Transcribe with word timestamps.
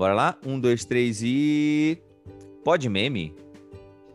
Bora 0.00 0.14
lá? 0.14 0.34
Um, 0.46 0.58
dois, 0.58 0.82
três 0.82 1.20
e. 1.22 2.02
Pode 2.64 2.88
meme? 2.88 3.36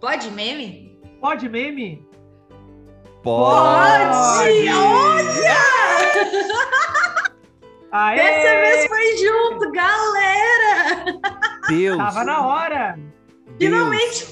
Pode 0.01 0.31
meme? 0.31 0.99
Pode 1.21 1.47
meme? 1.47 2.03
Pode! 3.21 4.03
Pode! 4.03 4.67
Olha! 4.67 5.57
Aê! 7.92 8.15
Dessa 8.15 8.61
vez 8.61 8.87
foi 8.87 9.17
junto, 9.17 9.71
galera! 9.71 11.06
Deus! 11.69 11.97
Tava 11.97 12.24
na 12.24 12.47
hora! 12.47 12.99
Deus. 13.60 13.60
Finalmente! 13.60 14.25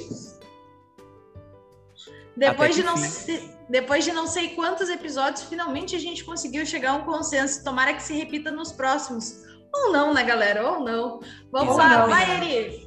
Depois 2.36 2.76
de, 2.76 2.82
não 2.82 2.98
sei, 2.98 3.56
depois 3.70 4.04
de 4.04 4.12
não 4.12 4.26
sei 4.26 4.56
quantos 4.56 4.90
episódios, 4.90 5.44
finalmente 5.44 5.96
a 5.96 6.00
gente 6.00 6.24
conseguiu 6.24 6.66
chegar 6.66 6.94
a 6.94 6.96
um 6.96 7.04
consenso. 7.04 7.64
Tomara 7.64 7.94
que 7.94 8.02
se 8.02 8.16
repita 8.16 8.50
nos 8.50 8.72
próximos. 8.72 9.53
Ou 9.74 9.92
não, 9.92 10.14
né, 10.14 10.24
galera? 10.24 10.70
Ou 10.70 10.80
não. 10.80 11.20
Vamos 11.52 11.74
Ou 11.74 11.78
lá, 11.78 12.00
não, 12.00 12.10
vai? 12.10 12.38
Eri! 12.38 12.86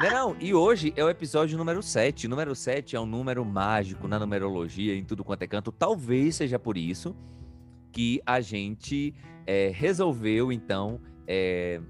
Não, 0.00 0.10
não, 0.10 0.36
e 0.40 0.54
hoje 0.54 0.92
é 0.96 1.04
o 1.04 1.10
episódio 1.10 1.58
número 1.58 1.82
7. 1.82 2.26
O 2.26 2.30
número 2.30 2.54
7 2.54 2.94
é 2.94 3.00
um 3.00 3.06
número 3.06 3.44
mágico 3.44 4.06
na 4.06 4.18
numerologia, 4.18 4.94
em 4.94 5.04
tudo 5.04 5.24
quanto 5.24 5.42
é 5.42 5.46
canto. 5.48 5.72
Talvez 5.72 6.36
seja 6.36 6.58
por 6.58 6.76
isso 6.76 7.14
que 7.90 8.22
a 8.24 8.40
gente 8.40 9.14
é, 9.46 9.72
resolveu, 9.74 10.52
então, 10.52 11.00
é, 11.26 11.80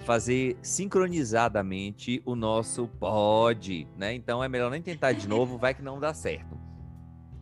fazer 0.00 0.56
sincronizadamente 0.62 2.22
o 2.24 2.36
nosso 2.36 2.88
pod, 2.88 3.88
né? 3.96 4.14
Então 4.14 4.44
é 4.44 4.48
melhor 4.48 4.70
nem 4.70 4.82
tentar 4.82 5.12
de 5.12 5.26
novo, 5.26 5.58
vai 5.58 5.74
que 5.74 5.82
não 5.82 5.98
dá 5.98 6.12
certo. 6.12 6.58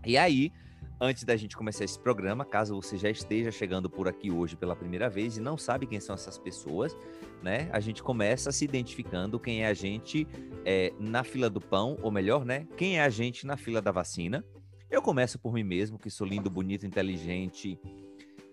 E 0.04 0.16
aí, 0.16 0.52
antes 1.00 1.24
da 1.24 1.36
gente 1.36 1.56
começar 1.56 1.84
esse 1.84 1.98
programa, 1.98 2.44
caso 2.44 2.74
você 2.74 2.96
já 2.96 3.10
esteja 3.10 3.50
chegando 3.50 3.88
por 3.88 4.08
aqui 4.08 4.30
hoje 4.30 4.56
pela 4.56 4.74
primeira 4.74 5.08
vez 5.08 5.36
e 5.36 5.40
não 5.40 5.56
sabe 5.56 5.86
quem 5.86 6.00
são 6.00 6.14
essas 6.14 6.38
pessoas, 6.38 6.96
né? 7.42 7.68
A 7.72 7.80
gente 7.80 8.02
começa 8.02 8.50
se 8.50 8.64
identificando 8.64 9.38
quem 9.38 9.62
é 9.62 9.66
a 9.66 9.74
gente 9.74 10.26
é, 10.64 10.92
na 10.98 11.22
fila 11.22 11.50
do 11.50 11.60
pão, 11.60 11.98
ou 12.02 12.10
melhor, 12.10 12.44
né? 12.44 12.66
Quem 12.76 12.98
é 12.98 13.02
a 13.02 13.10
gente 13.10 13.46
na 13.46 13.56
fila 13.56 13.82
da 13.82 13.92
vacina. 13.92 14.44
Eu 14.90 15.02
começo 15.02 15.38
por 15.38 15.52
mim 15.52 15.64
mesmo, 15.64 15.98
que 15.98 16.08
sou 16.08 16.26
lindo, 16.26 16.48
bonito, 16.48 16.86
inteligente, 16.86 17.78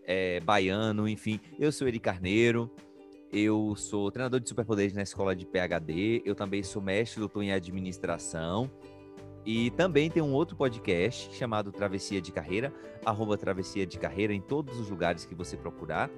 é, 0.06 0.40
baiano, 0.40 1.08
enfim. 1.08 1.40
Eu 1.60 1.72
sou 1.72 1.88
Eri 1.88 2.00
Carneiro, 2.00 2.70
eu 3.32 3.76
sou 3.76 4.12
treinador 4.12 4.40
de 4.40 4.50
superpoderes 4.50 4.94
na 4.94 5.02
escola 5.02 5.36
de 5.36 5.46
PHD, 5.46 6.22
eu 6.26 6.36
também 6.36 6.62
sou 6.62 6.82
mestre 6.82 7.20
doutor 7.20 7.42
em 7.44 7.52
administração. 7.52 8.70
E 9.46 9.72
também 9.72 10.10
tem 10.10 10.24
um 10.24 10.34
outro 10.34 10.56
podcast 10.56 11.36
chamado 11.36 11.72
Travessia 11.72 12.22
de 12.22 12.32
Carreira, 12.32 12.74
arroba 13.06 13.38
Travessia 13.38 13.86
de 13.86 14.00
Carreira, 14.00 14.34
em 14.34 14.42
todos 14.42 14.80
os 14.80 14.90
lugares 14.90 15.26
que 15.26 15.36
você 15.36 15.58
procurar. 15.58 16.10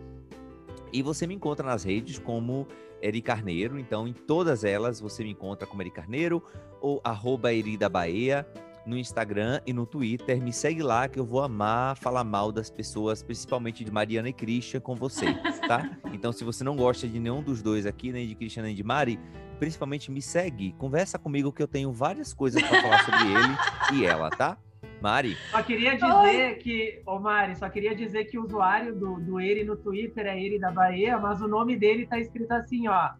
E 0.93 1.01
você 1.01 1.25
me 1.25 1.33
encontra 1.33 1.65
nas 1.65 1.83
redes 1.83 2.19
como 2.19 2.67
Eri 3.01 3.21
Carneiro, 3.21 3.79
então 3.79 4.07
em 4.07 4.13
todas 4.13 4.63
elas 4.63 4.99
você 4.99 5.23
me 5.23 5.31
encontra 5.31 5.67
como 5.67 5.81
Eri 5.81 5.91
Carneiro 5.91 6.43
ou 6.79 7.01
arroba 7.03 7.53
Eri 7.53 7.77
da 7.77 7.89
Bahia 7.89 8.47
no 8.85 8.97
Instagram 8.97 9.59
e 9.65 9.73
no 9.73 9.85
Twitter. 9.85 10.41
Me 10.41 10.53
segue 10.53 10.83
lá 10.83 11.07
que 11.07 11.19
eu 11.19 11.25
vou 11.25 11.41
amar 11.41 11.97
falar 11.97 12.23
mal 12.23 12.51
das 12.51 12.69
pessoas, 12.69 13.23
principalmente 13.23 13.83
de 13.83 13.91
Mariana 13.91 14.29
e 14.29 14.33
Christian 14.33 14.79
com 14.79 14.95
você, 14.95 15.33
tá? 15.67 15.97
Então 16.13 16.31
se 16.31 16.43
você 16.43 16.63
não 16.63 16.75
gosta 16.75 17.07
de 17.07 17.19
nenhum 17.19 17.41
dos 17.41 17.61
dois 17.61 17.85
aqui, 17.85 18.11
nem 18.11 18.27
de 18.27 18.35
Christian 18.35 18.63
nem 18.63 18.75
de 18.75 18.83
Mari, 18.83 19.19
principalmente 19.59 20.11
me 20.11 20.21
segue, 20.21 20.73
conversa 20.73 21.17
comigo 21.17 21.51
que 21.51 21.61
eu 21.61 21.67
tenho 21.67 21.91
várias 21.91 22.33
coisas 22.33 22.61
para 22.61 22.81
falar 22.81 23.03
sobre 23.05 23.21
ele 23.21 23.99
e 23.99 24.05
ela, 24.05 24.29
tá? 24.29 24.57
Mari, 25.01 25.35
Só 25.51 25.61
queria 25.61 25.95
dizer 25.95 26.57
que, 26.57 27.01
ô 27.05 27.19
Mari, 27.19 27.55
só 27.55 27.69
queria 27.69 27.95
dizer 27.95 28.25
que 28.25 28.37
o 28.37 28.43
usuário 28.43 28.95
do, 28.95 29.19
do 29.19 29.39
Eri 29.39 29.63
no 29.63 29.75
Twitter 29.75 30.25
é 30.25 30.39
Eri 30.39 30.57
da 30.57 30.71
Bahia, 30.71 31.17
mas 31.17 31.41
o 31.41 31.47
nome 31.47 31.75
dele 31.75 32.07
tá 32.07 32.19
escrito 32.19 32.51
assim, 32.51 32.87
ó. 32.87 33.11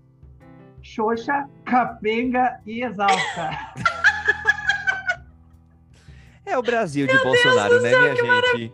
Xoxa, 0.82 1.48
capenga 1.64 2.60
e 2.66 2.84
exalta. 2.84 3.74
é 6.46 6.58
o 6.58 6.62
Brasil 6.62 7.08
de 7.08 7.18
Bolsonaro, 7.24 7.82
né, 7.82 7.90
minha 7.90 8.16
gente? 8.16 8.74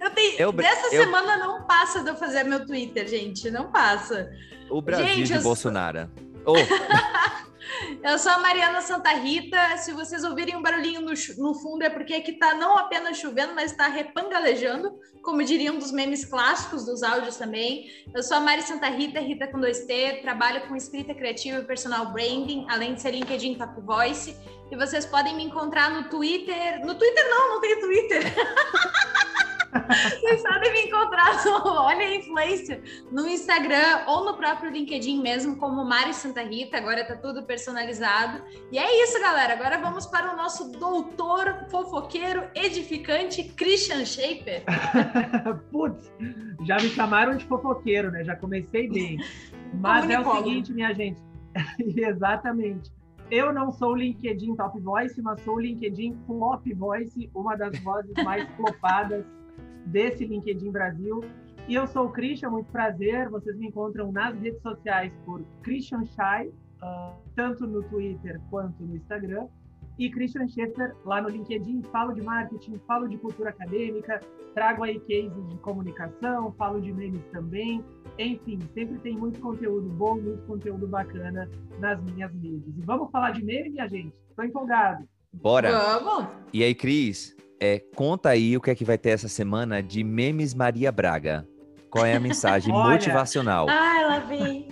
Eu 0.00 0.10
tenho... 0.10 0.38
Eu- 0.38 0.52
Dessa 0.52 0.94
eu- 0.94 1.04
semana 1.04 1.36
não 1.36 1.62
passa 1.64 2.02
de 2.02 2.08
eu 2.10 2.16
fazer 2.16 2.44
meu 2.44 2.66
Twitter, 2.66 3.06
gente. 3.08 3.50
Não 3.50 3.70
passa. 3.70 4.30
O 4.70 4.80
Brasil 4.80 5.06
Gente, 5.06 5.26
de 5.28 5.34
eu 5.34 5.42
Bolsonaro. 5.42 6.10
Ô, 6.44 6.54
Eu 8.02 8.18
sou 8.18 8.32
a 8.32 8.38
Mariana 8.38 8.80
Santa 8.80 9.10
Rita. 9.10 9.76
Se 9.78 9.92
vocês 9.92 10.24
ouvirem 10.24 10.56
um 10.56 10.62
barulhinho 10.62 11.00
no, 11.00 11.12
no 11.38 11.54
fundo, 11.54 11.82
é 11.82 11.90
porque 11.90 12.14
aqui 12.14 12.32
tá 12.32 12.54
não 12.54 12.76
apenas 12.76 13.18
chovendo, 13.18 13.54
mas 13.54 13.70
está 13.70 13.86
repangalejando, 13.86 14.98
como 15.22 15.42
diriam 15.42 15.78
dos 15.78 15.92
memes 15.92 16.24
clássicos 16.24 16.84
dos 16.84 17.02
áudios 17.02 17.36
também. 17.36 17.90
Eu 18.14 18.22
sou 18.22 18.36
a 18.36 18.40
Mari 18.40 18.62
Santa 18.62 18.88
Rita, 18.88 19.20
Rita 19.20 19.46
com 19.46 19.58
2T, 19.58 20.22
trabalho 20.22 20.66
com 20.68 20.76
escrita 20.76 21.14
criativa 21.14 21.58
e 21.58 21.64
personal 21.64 22.12
branding, 22.12 22.66
além 22.68 22.94
de 22.94 23.02
ser 23.02 23.12
LinkedIn 23.12 23.54
Top 23.54 23.80
Voice. 23.80 24.36
E 24.70 24.76
vocês 24.76 25.06
podem 25.06 25.36
me 25.36 25.44
encontrar 25.44 25.90
no 25.90 26.08
Twitter. 26.08 26.84
No 26.84 26.94
Twitter 26.94 27.30
não, 27.30 27.48
não 27.50 27.60
tem 27.60 27.78
Twitter. 27.80 28.22
Vocês 29.72 30.42
podem 30.42 30.72
me 30.72 30.80
encontrar 30.82 31.42
no 31.44 31.66
Olha 31.66 32.06
a 32.06 32.14
Influência 32.14 32.82
no 33.10 33.26
Instagram 33.26 34.04
ou 34.06 34.24
no 34.24 34.36
próprio 34.36 34.70
LinkedIn 34.70 35.22
mesmo, 35.22 35.56
como 35.56 35.82
Mari 35.82 36.12
Santa 36.12 36.42
Rita. 36.42 36.76
Agora 36.76 37.06
tá 37.06 37.16
tudo 37.16 37.42
personalizado. 37.44 38.42
E 38.70 38.78
é 38.78 39.02
isso, 39.02 39.18
galera. 39.18 39.54
Agora 39.54 39.78
vamos 39.78 40.04
para 40.06 40.32
o 40.32 40.36
nosso 40.36 40.72
doutor 40.72 41.66
fofoqueiro 41.70 42.44
edificante 42.54 43.44
Christian 43.44 44.04
Shaper. 44.04 44.62
Putz, 45.72 46.12
já 46.64 46.76
me 46.76 46.90
chamaram 46.90 47.34
de 47.34 47.46
fofoqueiro, 47.46 48.10
né? 48.10 48.24
Já 48.24 48.36
comecei 48.36 48.90
bem. 48.90 49.18
Mas 49.72 50.08
é 50.10 50.20
o 50.20 50.36
seguinte, 50.36 50.72
minha 50.72 50.92
gente. 50.92 51.20
Exatamente. 51.80 52.92
Eu 53.30 53.54
não 53.54 53.72
sou 53.72 53.92
o 53.92 53.96
LinkedIn 53.96 54.54
Top 54.56 54.78
Voice, 54.78 55.22
mas 55.22 55.40
sou 55.40 55.54
o 55.54 55.58
LinkedIn 55.58 56.14
Flop 56.26 56.62
Voice, 56.74 57.30
uma 57.34 57.56
das 57.56 57.78
vozes 57.78 58.12
mais 58.22 58.46
flopadas 58.56 59.24
desse 59.86 60.24
LinkedIn 60.24 60.70
Brasil. 60.70 61.20
E 61.68 61.74
eu 61.74 61.86
sou 61.86 62.06
o 62.06 62.10
Christian, 62.10 62.50
muito 62.50 62.70
prazer. 62.72 63.28
Vocês 63.28 63.56
me 63.56 63.68
encontram 63.68 64.10
nas 64.10 64.38
redes 64.40 64.60
sociais 64.62 65.12
por 65.24 65.42
Christian 65.62 66.04
Shai, 66.04 66.50
ah, 66.80 67.14
tanto 67.36 67.66
no 67.66 67.82
Twitter 67.84 68.40
quanto 68.50 68.82
no 68.82 68.96
Instagram. 68.96 69.46
E 69.98 70.10
Christian 70.10 70.48
Schaeffer 70.48 70.96
lá 71.04 71.20
no 71.20 71.28
LinkedIn. 71.28 71.82
Falo 71.92 72.12
de 72.12 72.22
marketing, 72.22 72.80
falo 72.86 73.06
de 73.06 73.18
cultura 73.18 73.50
acadêmica, 73.50 74.20
trago 74.54 74.84
aí 74.84 74.98
cases 75.00 75.48
de 75.48 75.56
comunicação, 75.58 76.52
falo 76.52 76.80
de 76.80 76.92
memes 76.92 77.22
também. 77.30 77.84
Enfim, 78.18 78.58
sempre 78.74 78.98
tem 78.98 79.16
muito 79.16 79.40
conteúdo 79.40 79.88
bom, 79.90 80.16
muito 80.16 80.42
conteúdo 80.46 80.86
bacana 80.86 81.48
nas 81.78 82.02
minhas 82.02 82.32
redes. 82.32 82.76
E 82.76 82.80
vamos 82.80 83.10
falar 83.10 83.32
de 83.32 83.44
meme, 83.44 83.70
minha 83.70 83.86
gente? 83.86 84.14
Estou 84.30 84.44
empolgado. 84.44 85.06
bora. 85.32 85.70
Vamos! 85.70 86.28
E 86.52 86.64
aí, 86.64 86.74
Cris, 86.74 87.36
é, 87.62 87.78
conta 87.94 88.30
aí 88.30 88.56
o 88.56 88.60
que 88.60 88.72
é 88.72 88.74
que 88.74 88.84
vai 88.84 88.98
ter 88.98 89.10
essa 89.10 89.28
semana 89.28 89.80
de 89.80 90.02
Memes 90.02 90.52
Maria 90.52 90.90
Braga. 90.90 91.46
Qual 91.88 92.04
é 92.04 92.16
a 92.16 92.20
mensagem 92.20 92.72
Olha. 92.74 92.90
motivacional? 92.90 93.66
Ai, 93.68 94.04
lá 94.04 94.18
vem. 94.18 94.66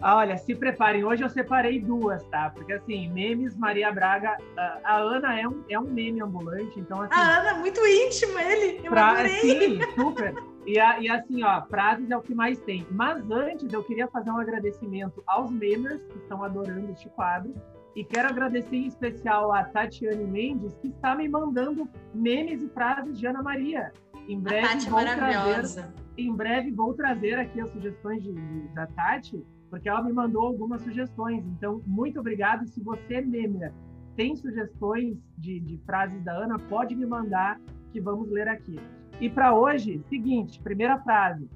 Ah, 0.00 0.16
Olha, 0.16 0.38
se 0.38 0.54
preparem. 0.54 1.04
Hoje 1.04 1.22
eu 1.22 1.28
separei 1.28 1.78
duas, 1.78 2.24
tá? 2.28 2.48
Porque 2.54 2.72
assim, 2.72 3.06
memes 3.10 3.54
Maria 3.54 3.92
Braga. 3.92 4.38
a- 4.56 4.96
Ana 4.96 5.38
é 5.38 5.46
um, 5.46 5.62
é 5.68 5.78
um 5.78 5.82
meme 5.90 6.22
ambulante, 6.22 6.80
então 6.80 7.02
assim. 7.02 7.12
A 7.20 7.38
Ana, 7.40 7.54
muito 7.58 7.78
íntimo 7.86 8.38
ele. 8.38 8.80
Eu 8.82 8.90
Pra, 8.92 9.10
adorei. 9.10 9.40
sim, 9.40 9.78
super. 9.94 10.34
E, 10.66 10.74
e 10.78 11.10
assim, 11.10 11.42
ó, 11.42 11.60
frases 11.66 12.10
é 12.10 12.16
o 12.16 12.22
que 12.22 12.34
mais 12.34 12.58
tem. 12.60 12.86
Mas 12.90 13.30
antes, 13.30 13.70
eu 13.74 13.82
queria 13.84 14.08
fazer 14.08 14.30
um 14.30 14.38
agradecimento 14.38 15.22
aos 15.26 15.50
memers 15.50 16.00
que 16.04 16.16
estão 16.18 16.42
adorando 16.42 16.90
este 16.92 17.10
quadro. 17.10 17.52
E 17.96 18.04
quero 18.04 18.28
agradecer 18.28 18.76
em 18.76 18.86
especial 18.86 19.52
a 19.52 19.64
Tatiane 19.64 20.24
Mendes, 20.24 20.74
que 20.78 20.88
está 20.88 21.14
me 21.16 21.28
mandando 21.28 21.88
memes 22.14 22.62
e 22.62 22.68
frases 22.68 23.18
de 23.18 23.26
Ana 23.26 23.42
Maria. 23.42 23.92
Em 24.28 24.36
A 24.38 24.40
breve, 24.40 24.68
Tati 24.68 24.86
é 24.86 24.90
vou 24.90 25.00
trazer, 25.00 25.20
maravilhosa. 25.20 25.94
em 26.16 26.32
breve 26.34 26.70
vou 26.70 26.94
trazer 26.94 27.34
aqui 27.38 27.60
as 27.60 27.70
sugestões 27.70 28.22
de- 28.22 28.32
de- 28.32 28.68
da 28.74 28.86
Tati, 28.86 29.44
porque 29.68 29.88
ela 29.88 30.02
me 30.02 30.12
mandou 30.12 30.42
algumas 30.42 30.82
sugestões. 30.82 31.44
Então, 31.46 31.82
muito 31.86 32.20
obrigado. 32.20 32.66
Se 32.68 32.80
você, 32.80 33.20
memer, 33.20 33.72
tem 34.16 34.36
sugestões 34.36 35.16
de, 35.36 35.58
de 35.60 35.78
frases 35.84 36.22
da 36.22 36.32
Ana, 36.32 36.58
pode 36.58 36.94
me 36.94 37.06
mandar 37.06 37.60
que 37.92 38.00
vamos 38.00 38.30
ler 38.30 38.46
aqui. 38.48 38.78
E 39.20 39.28
para 39.28 39.52
hoje, 39.54 40.00
seguinte, 40.08 40.60
primeira 40.62 40.96
frase. 41.00 41.48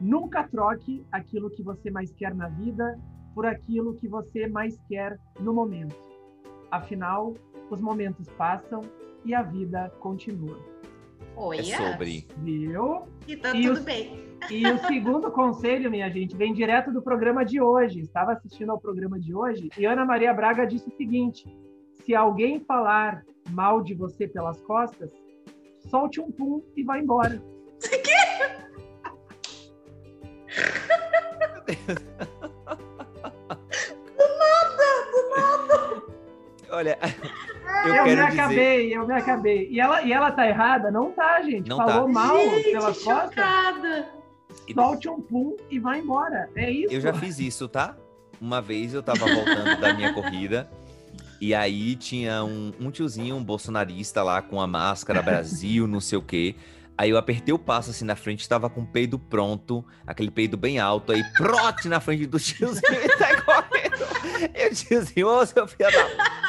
Nunca 0.00 0.44
troque 0.44 1.04
aquilo 1.12 1.50
que 1.50 1.62
você 1.62 1.90
mais 1.90 2.12
quer 2.12 2.34
na 2.34 2.48
vida 2.48 2.98
por 3.36 3.44
aquilo 3.44 3.92
que 3.94 4.08
você 4.08 4.48
mais 4.48 4.78
quer 4.88 5.18
no 5.38 5.52
momento. 5.52 5.94
Afinal, 6.70 7.34
os 7.70 7.82
momentos 7.82 8.26
passam 8.30 8.80
e 9.26 9.34
a 9.34 9.42
vida 9.42 9.92
continua. 10.00 10.58
Olha. 11.36 11.60
É 11.60 11.76
sobre. 11.76 12.26
Viu? 12.38 13.02
E 13.28 13.36
tá 13.36 13.54
E 13.54 13.62
tudo 13.66 13.72
os- 13.74 13.84
bem. 13.84 14.24
E 14.50 14.66
o 14.66 14.78
segundo 14.86 15.30
conselho, 15.42 15.90
minha 15.90 16.08
gente, 16.08 16.34
vem 16.34 16.54
direto 16.54 16.90
do 16.90 17.02
programa 17.02 17.44
de 17.44 17.60
hoje. 17.60 18.00
Estava 18.00 18.32
assistindo 18.32 18.72
ao 18.72 18.80
programa 18.80 19.20
de 19.20 19.34
hoje 19.34 19.68
e 19.76 19.84
Ana 19.84 20.06
Maria 20.06 20.32
Braga 20.32 20.64
disse 20.66 20.88
o 20.88 20.96
seguinte: 20.96 21.44
se 22.06 22.14
alguém 22.14 22.60
falar 22.60 23.22
mal 23.50 23.82
de 23.82 23.92
você 23.94 24.26
pelas 24.26 24.58
costas, 24.62 25.10
solte 25.90 26.22
um 26.22 26.32
pum 26.32 26.62
e 26.74 26.82
vá 26.82 26.98
embora. 26.98 27.42
Do 31.66 32.26
Olha, 36.76 36.98
eu, 37.86 37.94
eu 37.94 38.04
me 38.04 38.20
acabei, 38.20 38.82
dizer... 38.82 38.92
eu 38.92 39.06
me 39.06 39.14
acabei. 39.14 39.68
E 39.70 39.80
ela, 39.80 40.02
e 40.02 40.12
ela 40.12 40.30
tá 40.30 40.46
errada? 40.46 40.90
Não 40.90 41.10
tá, 41.10 41.40
gente. 41.40 41.66
Não 41.70 41.78
Falou 41.78 42.06
tá. 42.06 42.12
mal 42.12 42.38
gente, 42.38 42.70
pelas 42.70 42.96
chocada. 42.98 43.32
costas. 43.32 44.16
Solte 44.74 45.08
um 45.08 45.20
pum 45.20 45.56
e 45.70 45.78
vai 45.78 46.00
embora. 46.00 46.50
É 46.54 46.70
isso. 46.70 46.92
Eu 46.92 47.00
já 47.00 47.14
fiz 47.14 47.38
isso, 47.38 47.66
tá? 47.66 47.96
Uma 48.38 48.60
vez 48.60 48.92
eu 48.92 49.02
tava 49.02 49.24
voltando 49.24 49.80
da 49.80 49.94
minha 49.94 50.12
corrida. 50.12 50.68
E 51.40 51.54
aí 51.54 51.96
tinha 51.96 52.44
um, 52.44 52.72
um, 52.78 52.90
tiozinho, 52.90 53.36
um 53.36 53.44
bolsonarista 53.44 54.22
lá 54.22 54.42
com 54.42 54.60
a 54.60 54.66
máscara 54.66 55.22
Brasil, 55.22 55.86
não 55.86 56.00
sei 56.00 56.18
o 56.18 56.22
quê. 56.22 56.56
Aí 56.98 57.10
eu 57.10 57.18
apertei 57.18 57.54
o 57.54 57.58
passo 57.58 57.90
assim 57.90 58.04
na 58.04 58.16
frente, 58.16 58.48
tava 58.48 58.68
com 58.68 58.80
o 58.82 58.86
peido 58.86 59.18
pronto, 59.18 59.84
aquele 60.06 60.30
peido 60.30 60.56
bem 60.56 60.78
alto, 60.78 61.12
aí 61.12 61.22
prote 61.34 61.88
na 61.88 62.00
frente 62.00 62.26
do 62.26 62.38
tiozinho 62.38 63.00
e 63.04 63.18
sai 63.18 63.40
correndo. 63.42 64.52
E 64.54 64.66
o 64.68 64.74
tiozinho, 64.74 65.28
ô 65.28 65.46
seu 65.46 65.66
filho 65.68 65.90
da. 65.90 66.45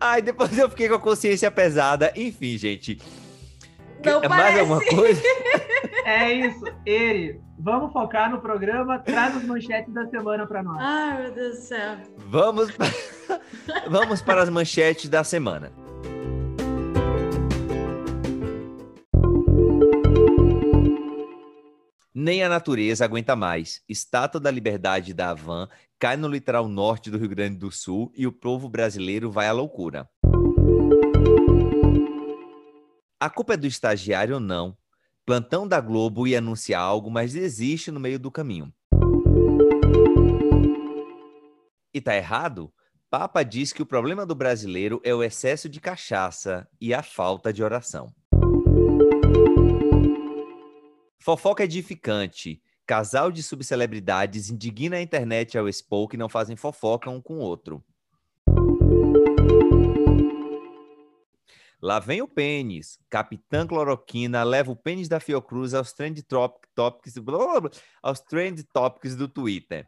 Aí 0.00 0.22
depois 0.22 0.56
eu 0.56 0.68
fiquei 0.70 0.88
com 0.88 0.94
a 0.94 1.00
consciência 1.00 1.50
pesada. 1.50 2.12
Enfim, 2.16 2.56
gente. 2.56 3.00
Não 4.04 4.20
Mais 4.20 4.28
parece. 4.28 4.60
alguma 4.60 4.84
coisa? 4.84 5.22
É 6.04 6.32
isso, 6.32 6.64
Eri. 6.86 7.38
Vamos 7.58 7.92
focar 7.92 8.30
no 8.30 8.40
programa. 8.40 8.98
Traz 8.98 9.36
as 9.36 9.44
manchetes 9.44 9.92
da 9.92 10.06
semana 10.08 10.46
para 10.46 10.62
nós. 10.62 10.78
Ai, 10.80 11.22
meu 11.22 11.32
Deus 11.32 11.56
do 11.58 11.62
céu. 11.62 11.96
Vamos, 12.16 12.70
Vamos 13.88 14.22
para 14.22 14.42
as 14.42 14.48
manchetes 14.48 15.10
da 15.10 15.22
semana. 15.22 15.70
Nem 22.20 22.42
a 22.42 22.48
natureza 22.48 23.04
aguenta 23.04 23.36
mais. 23.36 23.80
Estátua 23.88 24.40
da 24.40 24.50
Liberdade 24.50 25.14
da 25.14 25.30
Havan 25.30 25.68
cai 26.00 26.16
no 26.16 26.26
litoral 26.26 26.66
norte 26.66 27.12
do 27.12 27.16
Rio 27.16 27.28
Grande 27.28 27.56
do 27.56 27.70
Sul 27.70 28.10
e 28.12 28.26
o 28.26 28.32
povo 28.32 28.68
brasileiro 28.68 29.30
vai 29.30 29.46
à 29.46 29.52
loucura. 29.52 30.10
A 33.20 33.30
culpa 33.30 33.54
é 33.54 33.56
do 33.56 33.68
estagiário 33.68 34.34
ou 34.34 34.40
não? 34.40 34.76
Plantão 35.24 35.68
da 35.68 35.80
Globo 35.80 36.26
ia 36.26 36.38
anunciar 36.38 36.82
algo, 36.82 37.08
mas 37.08 37.36
existe 37.36 37.92
no 37.92 38.00
meio 38.00 38.18
do 38.18 38.32
caminho. 38.32 38.74
E 41.94 42.00
tá 42.00 42.16
errado? 42.16 42.74
Papa 43.08 43.44
diz 43.44 43.72
que 43.72 43.80
o 43.80 43.86
problema 43.86 44.26
do 44.26 44.34
brasileiro 44.34 45.00
é 45.04 45.14
o 45.14 45.22
excesso 45.22 45.68
de 45.68 45.80
cachaça 45.80 46.68
e 46.80 46.92
a 46.92 47.00
falta 47.00 47.52
de 47.52 47.62
oração. 47.62 48.12
Fofoca 51.28 51.62
edificante. 51.62 52.58
Casal 52.86 53.30
de 53.30 53.42
subcelebridades 53.42 54.48
indigna 54.48 54.96
a 54.96 55.02
internet 55.02 55.58
ao 55.58 55.68
expor 55.68 56.08
que 56.08 56.16
não 56.16 56.26
fazem 56.26 56.56
fofoca 56.56 57.10
um 57.10 57.20
com 57.20 57.34
o 57.34 57.40
outro. 57.40 57.84
Lá 61.82 61.98
vem 61.98 62.22
o 62.22 62.26
pênis. 62.26 62.98
Capitã 63.10 63.66
Cloroquina 63.66 64.42
leva 64.42 64.72
o 64.72 64.76
pênis 64.76 65.06
da 65.06 65.20
Fiocruz 65.20 65.74
aos 65.74 65.92
trend 65.92 66.24
topics, 66.74 67.18
blá, 67.18 67.60
blá, 67.60 67.70
aos 68.02 68.20
trend 68.20 68.62
topics 68.62 69.14
do 69.14 69.28
Twitter. 69.28 69.86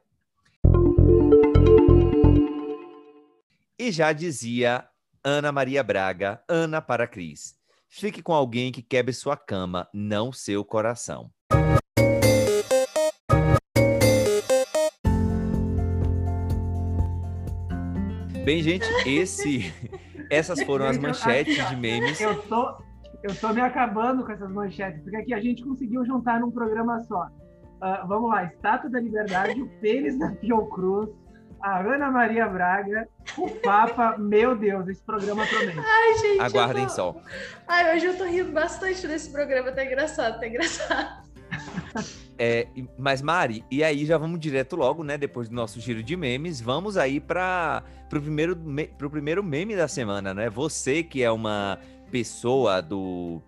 E 3.79 3.91
já 3.91 4.13
dizia 4.13 4.87
Ana 5.25 5.51
Maria 5.51 5.83
Braga, 5.83 6.45
Ana 6.47 6.83
para 6.83 7.07
Cris. 7.07 7.59
Fique 7.93 8.23
com 8.23 8.33
alguém 8.33 8.71
que 8.71 8.83
quebre 8.83 9.13
sua 9.13 9.37
cama, 9.37 9.89
não 9.93 10.33
seu 10.33 10.65
coração. 10.65 11.29
Bem, 18.45 18.63
gente, 18.63 18.87
esse, 19.05 19.75
essas 20.31 20.63
foram 20.63 20.87
as 20.87 20.99
manchetes 20.99 21.69
de 21.69 21.75
memes. 21.75 22.21
Eu 22.21 22.41
tô, 22.43 22.79
eu 23.25 23.35
tô 23.35 23.53
me 23.53 23.61
acabando 23.61 24.25
com 24.25 24.31
essas 24.31 24.53
manchetes, 24.53 25.03
porque 25.03 25.17
aqui 25.17 25.35
a 25.35 25.41
gente 25.41 25.65
conseguiu 25.65 26.07
juntar 26.07 26.39
num 26.39 26.53
programa 26.53 27.03
só. 27.03 27.27
Uh, 27.27 28.07
vamos 28.07 28.31
lá, 28.31 28.45
Estátua 28.45 28.89
da 28.89 29.01
Liberdade, 29.01 29.61
o 29.61 29.69
pênis 29.81 30.17
da 30.17 30.31
Fiocruz, 30.37 31.11
a 31.61 31.81
Ana 31.81 32.09
Maria 32.09 32.47
Braga, 32.47 33.09
o 33.37 33.51
Papa, 33.51 34.17
meu 34.19 34.57
Deus, 34.57 34.89
esse 34.89 35.03
programa 35.03 35.47
promete. 35.47 35.79
Ai, 35.79 36.19
gente. 36.19 36.41
Aguardem 36.41 36.87
tô... 36.87 36.93
só. 36.93 37.17
Ai, 37.67 37.97
hoje 37.97 38.07
eu 38.07 38.17
tô 38.17 38.25
rindo 38.25 38.53
bastante 38.53 39.07
desse 39.07 39.31
programa, 39.31 39.73
tá 39.73 39.85
engraçado, 39.85 40.41
tá 40.41 40.47
engraçado. 40.47 41.31
É, 42.43 42.67
mas 42.97 43.21
Mari, 43.21 43.63
e 43.71 43.85
aí 43.85 44.07
já 44.07 44.17
vamos 44.17 44.41
direto 44.41 44.75
logo, 44.75 45.05
né? 45.05 45.19
Depois 45.19 45.47
do 45.51 45.55
nosso 45.55 45.79
giro 45.79 46.03
de 46.03 46.17
memes, 46.17 46.59
vamos 46.59 46.97
aí 46.97 47.21
para 47.21 47.85
o 48.07 48.09
primeiro, 48.09 48.57
me, 48.57 48.87
pro 48.87 49.11
primeiro 49.11 49.45
meme 49.45 49.77
da 49.77 49.87
semana, 49.87 50.33
né? 50.33 50.49
Você 50.49 51.03
que 51.03 51.23
é 51.23 51.31
uma 51.31 51.79
pessoa 52.11 52.81
do, 52.81 53.43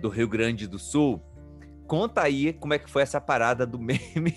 do 0.00 0.08
Rio 0.08 0.28
Grande 0.28 0.68
do 0.68 0.78
Sul, 0.78 1.20
conta 1.88 2.22
aí 2.22 2.52
como 2.52 2.72
é 2.72 2.78
que 2.78 2.88
foi 2.88 3.02
essa 3.02 3.20
parada 3.20 3.66
do 3.66 3.80
meme 3.80 4.36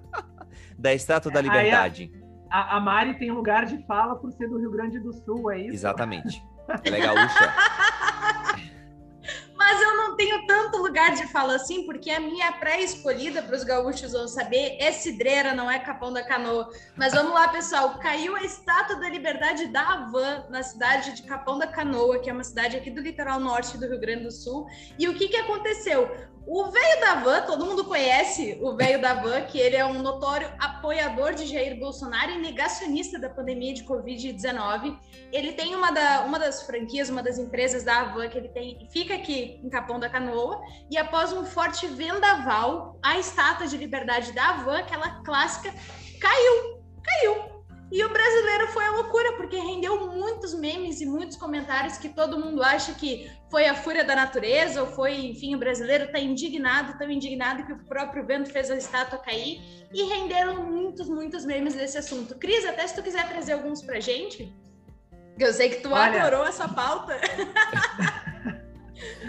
da 0.78 0.94
Estátua 0.94 1.30
da 1.30 1.42
Liberdade. 1.42 2.10
Aí, 2.14 2.25
a, 2.50 2.76
a, 2.76 2.80
Mari 2.80 3.18
tem 3.18 3.30
lugar 3.30 3.66
de 3.66 3.78
fala 3.86 4.16
por 4.16 4.32
ser 4.32 4.48
do 4.48 4.58
Rio 4.58 4.70
Grande 4.70 4.98
do 4.98 5.12
Sul, 5.12 5.50
é 5.50 5.60
isso? 5.60 5.74
Exatamente. 5.74 6.42
Ela 6.84 6.96
é 6.96 7.00
gaúcha. 7.00 7.54
Mas 9.56 9.82
eu 9.82 9.96
não 9.96 10.14
tenho 10.14 10.46
tanto 10.46 10.76
lugar 10.78 11.14
de 11.14 11.26
fala 11.26 11.56
assim, 11.56 11.86
porque 11.86 12.10
a 12.10 12.20
minha 12.20 12.52
pré-escolhida 12.52 13.42
para 13.42 13.56
os 13.56 13.64
gaúchos 13.64 14.12
vão 14.12 14.28
saber 14.28 14.76
é 14.78 14.92
Cidreira, 14.92 15.54
não 15.54 15.68
é 15.68 15.78
Capão 15.78 16.12
da 16.12 16.22
Canoa. 16.22 16.68
Mas 16.94 17.12
vamos 17.12 17.32
lá, 17.32 17.48
pessoal. 17.48 17.98
Caiu 17.98 18.36
a 18.36 18.42
Estátua 18.42 18.96
da 18.96 19.08
Liberdade 19.08 19.66
da 19.68 19.80
Havan 19.80 20.44
na 20.50 20.62
cidade 20.62 21.14
de 21.14 21.22
Capão 21.22 21.58
da 21.58 21.66
Canoa, 21.66 22.20
que 22.20 22.30
é 22.30 22.32
uma 22.32 22.44
cidade 22.44 22.76
aqui 22.76 22.90
do 22.90 23.00
litoral 23.00 23.40
norte 23.40 23.76
do 23.78 23.88
Rio 23.88 23.98
Grande 23.98 24.24
do 24.24 24.30
Sul. 24.30 24.66
E 24.98 25.08
o 25.08 25.14
que, 25.14 25.28
que 25.28 25.36
aconteceu? 25.36 26.14
O 26.46 26.70
velho 26.70 27.00
da 27.00 27.14
van, 27.16 27.42
todo 27.42 27.66
mundo 27.66 27.84
conhece 27.84 28.56
o 28.62 28.76
velho 28.76 29.00
da 29.00 29.14
van, 29.14 29.42
que 29.42 29.58
ele 29.58 29.74
é 29.74 29.84
um 29.84 30.00
notório 30.00 30.48
apoiador 30.60 31.34
de 31.34 31.44
Jair 31.44 31.76
Bolsonaro 31.76 32.30
e 32.30 32.38
negacionista 32.38 33.18
da 33.18 33.28
pandemia 33.28 33.74
de 33.74 33.82
Covid-19. 33.82 34.96
Ele 35.32 35.52
tem 35.54 35.74
uma, 35.74 35.90
da, 35.90 36.20
uma 36.20 36.38
das 36.38 36.62
franquias, 36.62 37.10
uma 37.10 37.20
das 37.20 37.36
empresas 37.36 37.82
da 37.82 38.02
Avan 38.02 38.28
que 38.28 38.38
ele 38.38 38.48
tem, 38.48 38.86
fica 38.92 39.14
aqui 39.14 39.60
em 39.60 39.68
Capão 39.68 39.98
da 39.98 40.08
Canoa, 40.08 40.62
e 40.88 40.96
após 40.96 41.32
um 41.32 41.44
forte 41.44 41.88
vendaval, 41.88 42.96
a 43.02 43.18
estátua 43.18 43.66
de 43.66 43.76
liberdade 43.76 44.30
da 44.30 44.50
Avan, 44.50 44.78
aquela 44.78 45.22
clássica, 45.24 45.74
caiu, 46.20 46.80
caiu. 47.02 47.55
E 47.90 48.04
o 48.04 48.08
brasileiro 48.08 48.66
foi 48.68 48.84
a 48.84 48.90
loucura, 48.90 49.32
porque 49.36 49.56
rendeu 49.56 50.10
muitos 50.10 50.54
memes 50.54 51.00
e 51.00 51.06
muitos 51.06 51.36
comentários 51.36 51.96
que 51.96 52.08
todo 52.08 52.38
mundo 52.38 52.62
acha 52.62 52.92
que 52.94 53.30
foi 53.48 53.66
a 53.66 53.74
fúria 53.74 54.04
da 54.04 54.16
natureza, 54.16 54.80
ou 54.82 54.88
foi, 54.88 55.26
enfim, 55.26 55.54
o 55.54 55.58
brasileiro 55.58 56.04
está 56.04 56.18
indignado, 56.18 56.98
tão 56.98 57.08
indignado 57.08 57.64
que 57.64 57.72
o 57.72 57.84
próprio 57.84 58.26
vento 58.26 58.50
fez 58.50 58.70
a 58.70 58.76
estátua 58.76 59.18
cair. 59.20 59.60
E 59.92 60.02
renderam 60.02 60.64
muitos, 60.64 61.08
muitos 61.08 61.44
memes 61.44 61.74
desse 61.74 61.96
assunto. 61.96 62.34
Cris, 62.34 62.66
até 62.66 62.86
se 62.86 62.94
tu 62.94 63.02
quiser 63.02 63.28
trazer 63.28 63.52
alguns 63.52 63.82
pra 63.82 64.00
gente, 64.00 64.52
eu 65.38 65.52
sei 65.52 65.68
que 65.68 65.76
tu 65.76 65.92
Olha... 65.92 66.22
adorou 66.22 66.44
essa 66.46 66.66
pauta. 66.68 67.16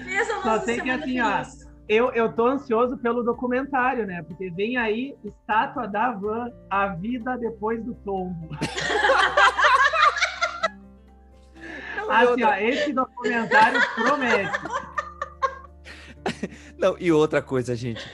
Fez 0.03 0.29
a 0.29 0.35
nossa 0.35 0.59
Só 0.59 0.65
sei 0.65 0.81
que 0.81 0.89
assim, 0.89 1.19
ó, 1.19 1.43
eu, 1.88 2.12
eu 2.12 2.32
tô 2.34 2.48
ansioso 2.48 2.98
pelo 2.98 3.24
documentário, 3.24 4.06
né? 4.06 4.22
Porque 4.24 4.50
vem 4.50 4.77
aí 4.77 5.15
Estátua 5.24 5.88
da 5.88 6.12
Van, 6.12 6.51
a 6.70 6.88
vida 6.88 7.38
depois 7.38 7.84
do 7.84 7.94
tombo. 7.96 8.50
assim, 12.10 12.44
ó, 12.44 12.53
esse 12.56 12.91
documentário 12.94 13.79
promete. 13.96 14.60
Não, 16.77 16.96
e 17.00 17.12
outra 17.12 17.41
coisa, 17.41 17.75
gente. 17.75 18.06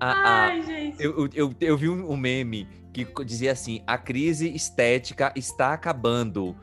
A, 0.00 0.46
Ai, 0.46 0.62
gente. 0.62 1.02
Eu, 1.02 1.28
eu, 1.32 1.54
eu 1.60 1.76
vi 1.76 1.88
um 1.88 2.16
meme 2.16 2.68
que 2.92 3.06
dizia 3.24 3.52
assim: 3.52 3.82
a 3.86 3.96
crise 3.96 4.52
estética 4.54 5.32
está 5.36 5.72
acabando 5.72 6.56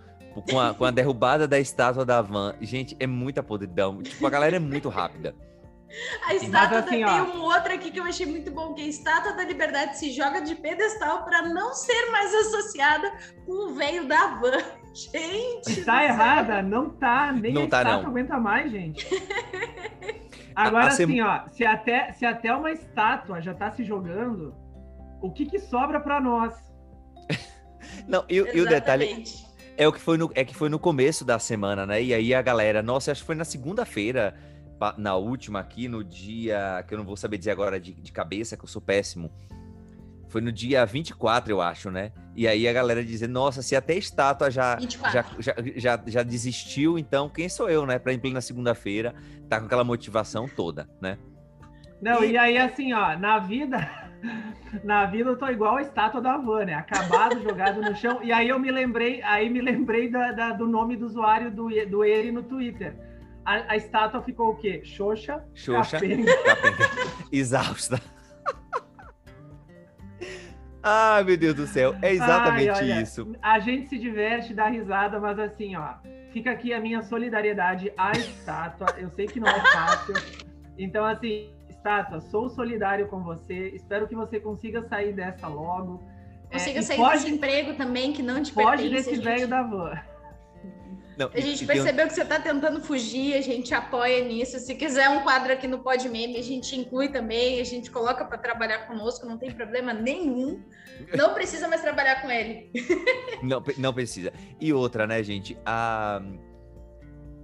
com 0.50 0.60
a, 0.60 0.74
com 0.74 0.86
a 0.86 0.92
derrubada 0.92 1.48
da 1.48 1.58
estátua 1.60 2.06
da 2.06 2.22
van. 2.22 2.54
Gente, 2.62 2.96
é 3.00 3.08
muita 3.08 3.42
podridão. 3.42 4.02
Tipo, 4.04 4.28
a 4.28 4.30
galera 4.30 4.58
é 4.58 4.60
muito 4.60 4.90
rápida. 4.90 5.34
A 6.28 6.36
estátua 6.36 6.80
assim, 6.80 7.04
tem 7.04 7.22
um 7.22 7.42
outro 7.42 7.74
aqui 7.74 7.92
que 7.92 8.00
eu 8.00 8.04
achei 8.04 8.26
muito 8.26 8.52
bom, 8.52 8.74
que 8.74 8.82
a 8.82 8.88
estátua 8.88 9.34
da 9.34 9.44
liberdade 9.44 9.98
se 9.98 10.12
joga 10.12 10.42
de 10.42 10.56
pedestal 10.56 11.24
para 11.24 11.44
não 11.44 11.74
ser 11.74 12.12
mais 12.12 12.34
associada 12.34 13.12
com 13.46 13.72
o 13.72 13.76
velho 13.76 14.08
da 14.08 14.28
van. 14.36 14.58
Gente! 14.94 15.86
Tá 15.86 16.04
errada, 16.04 16.62
não 16.62 16.90
tá, 16.90 17.32
nem 17.32 17.54
não 17.54 17.64
a 17.64 17.68
tá, 17.68 17.82
estátua 17.82 18.04
não. 18.04 18.10
aguenta 18.10 18.40
mais, 18.40 18.72
gente. 18.72 19.08
Agora, 20.56 20.88
assim, 20.88 21.22
ó, 21.22 21.48
se 21.48 21.64
até, 21.64 22.12
se 22.12 22.26
até 22.26 22.54
uma 22.54 22.72
estátua 22.72 23.40
já 23.40 23.54
tá 23.54 23.72
se 23.72 23.84
jogando, 23.84 24.54
o 25.22 25.32
que 25.32 25.46
que 25.46 25.60
sobra 25.60 26.00
para 26.00 26.20
nós? 26.20 26.54
não, 28.08 28.26
e, 28.28 28.36
e 28.36 28.60
o 28.60 28.68
detalhe 28.68 29.24
é 29.78 29.88
o 29.88 29.94
que 29.94 30.00
foi 30.00 30.18
no, 30.18 30.30
é 30.34 30.44
que 30.44 30.56
foi 30.56 30.68
no 30.68 30.80
começo 30.80 31.24
da 31.24 31.40
semana, 31.40 31.86
né? 31.86 32.02
E 32.02 32.14
aí 32.14 32.34
a 32.34 32.42
galera, 32.42 32.82
nossa, 32.82 33.12
acho 33.12 33.22
que 33.22 33.28
foi 33.28 33.36
na 33.36 33.46
segunda-feira 33.46 34.36
na 34.98 35.16
última 35.16 35.60
aqui, 35.60 35.88
no 35.88 36.04
dia 36.04 36.84
que 36.88 36.94
eu 36.94 36.98
não 36.98 37.06
vou 37.06 37.18
saber 37.18 37.38
dizer 37.38 37.52
agora 37.52 37.80
de, 37.80 37.94
de 37.94 38.12
cabeça, 38.12 38.56
que 38.56 38.64
eu 38.64 38.68
sou 38.68 38.82
péssimo. 38.82 39.32
Foi 40.30 40.42
no 40.42 40.52
dia 40.52 40.86
24, 40.86 41.52
eu 41.52 41.60
acho, 41.60 41.90
né? 41.90 42.12
E 42.36 42.48
aí 42.48 42.68
a 42.68 42.74
galera 42.74 43.04
dizendo, 43.04 43.32
nossa, 43.32 43.64
se 43.64 43.76
até 43.76 43.96
estátua 43.96 44.52
já, 44.52 44.78
já, 44.80 45.26
já, 45.40 45.56
já, 45.76 46.04
já, 46.06 46.24
desistiu, 46.24 47.00
então 47.00 47.28
quem 47.28 47.50
sou 47.50 47.68
eu, 47.68 47.86
né? 47.86 47.98
Pra 47.98 48.14
ir 48.14 48.22
na 48.32 48.40
segunda-feira, 48.40 49.16
tá 49.50 49.60
com 49.60 49.66
aquela 49.66 49.84
motivação 49.84 50.48
toda, 50.48 50.88
né? 51.02 51.18
Não, 52.00 52.24
e... 52.24 52.34
e 52.34 52.38
aí 52.38 52.58
assim, 52.58 52.94
ó, 52.94 53.18
na 53.18 53.40
vida, 53.40 53.90
na 54.84 55.06
vida 55.08 55.32
eu 55.32 55.38
tô 55.38 55.48
igual 55.48 55.78
a 55.78 55.82
estátua 55.82 56.22
da 56.22 56.38
Van, 56.38 56.66
né? 56.66 56.76
Acabado, 56.76 57.42
jogado 57.44 57.82
no 57.82 57.96
chão. 57.96 58.20
E 58.22 58.32
aí 58.32 58.50
eu 58.50 58.60
me 58.60 58.72
lembrei, 58.72 59.24
aí 59.24 59.50
me 59.50 59.62
lembrei 59.62 60.10
da, 60.10 60.32
da, 60.32 60.52
do 60.52 60.68
nome 60.68 60.96
do 60.96 61.08
usuário 61.08 61.50
do, 61.50 61.70
do 61.88 62.06
Eri 62.06 62.32
no 62.32 62.44
Twitter. 62.44 62.96
A, 63.46 63.74
a, 63.74 63.76
estátua 63.78 64.22
ficou 64.22 64.52
o 64.52 64.56
quê? 64.56 64.82
Xoxa, 64.84 65.44
Xoxa, 65.54 66.00
capenga. 66.00 66.32
capenga. 66.44 66.90
exausta. 67.32 68.02
Ai, 70.82 71.24
meu 71.24 71.38
Deus 71.38 71.56
do 71.56 71.68
céu, 71.68 71.96
é 72.02 72.14
exatamente 72.14 72.70
Ai, 72.70 72.92
olha, 72.92 73.02
isso. 73.02 73.36
A 73.42 73.60
gente 73.60 73.90
se 73.90 73.98
diverte, 73.98 74.54
dá 74.54 74.68
risada, 74.68 75.20
mas 75.20 75.38
assim, 75.40 75.76
ó, 75.76 75.96
fica 76.32 76.52
aqui 76.52 76.74
a 76.74 76.80
minha 76.80 77.02
solidariedade 77.02 77.92
à 77.98 78.12
estátua. 78.12 78.88
Eu 78.98 79.10
sei 79.10 79.28
que 79.28 79.40
não 79.40 79.48
é 79.48 79.60
fácil. 79.60 80.14
Então, 80.78 81.04
assim, 81.06 81.50
estátua, 81.70 82.22
sou 82.22 82.50
solidário 82.50 83.08
com 83.08 83.22
você. 83.22 83.70
Espero 83.70 84.08
que 84.08 84.16
você 84.16 84.40
consiga 84.40 84.82
sair 84.88 85.14
dessa 85.14 85.48
logo. 85.48 86.02
Consiga 86.52 86.80
é, 86.80 86.82
sair 86.82 86.98
pode, 86.98 87.14
desse 87.14 87.32
emprego 87.32 87.74
também, 87.74 88.14
que 88.14 88.24
não 88.24 88.42
te 88.42 88.54
Pode 88.54 88.90
desse 88.90 89.20
velho 89.20 89.48
da 89.48 89.62
van. 89.62 90.00
Não, 91.20 91.30
a 91.34 91.40
gente 91.42 91.66
percebeu 91.66 92.08
que 92.08 92.14
você 92.14 92.22
está 92.22 92.40
tentando 92.40 92.80
fugir, 92.80 93.34
a 93.34 93.42
gente 93.42 93.74
apoia 93.74 94.24
nisso. 94.24 94.58
Se 94.58 94.74
quiser 94.74 95.10
um 95.10 95.22
quadro 95.22 95.52
aqui 95.52 95.68
no 95.68 95.80
Pod 95.80 96.08
Meme, 96.08 96.38
a 96.38 96.42
gente 96.42 96.80
inclui 96.80 97.10
também, 97.10 97.60
a 97.60 97.64
gente 97.66 97.92
coloca 97.92 98.24
para 98.24 98.38
trabalhar 98.38 98.88
conosco, 98.88 99.26
não 99.26 99.38
tem 99.38 99.52
problema 99.52 99.92
nenhum. 99.92 100.64
Não 101.14 101.34
precisa 101.34 101.68
mais 101.68 101.82
trabalhar 101.82 102.22
com 102.22 102.32
ele. 102.32 102.72
não, 103.44 103.62
não 103.78 103.94
precisa. 103.94 104.32
E 104.62 104.72
outra, 104.72 105.06
né, 105.06 105.22
gente? 105.22 105.58
A... 105.66 106.22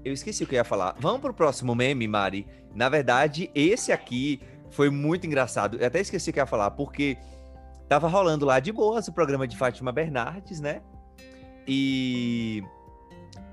Eu 0.06 0.14
esqueci 0.14 0.46
o 0.46 0.48
que 0.48 0.56
eu 0.56 0.60
ia 0.60 0.64
falar. 0.64 0.96
Vamos 0.98 1.20
pro 1.20 1.34
próximo 1.34 1.76
meme, 1.76 2.08
Mari. 2.08 2.48
Na 2.74 2.88
verdade, 2.88 3.52
esse 3.54 3.92
aqui 3.92 4.40
foi 4.70 4.90
muito 4.90 5.28
engraçado. 5.28 5.76
Eu 5.82 5.88
até 5.88 6.00
esqueci 6.00 6.30
o 6.30 6.34
que 6.34 6.40
eu 6.40 6.44
ia 6.44 6.48
falar, 6.48 6.72
porque 6.72 7.18
tava 7.90 8.08
rolando 8.08 8.46
lá 8.46 8.62
de 8.62 8.72
boas 8.72 9.10
o 9.10 9.12
programa 9.12 9.46
de 9.46 9.58
Fátima 9.58 9.92
Bernardes, 9.92 10.62
né? 10.62 10.82
E 11.68 12.64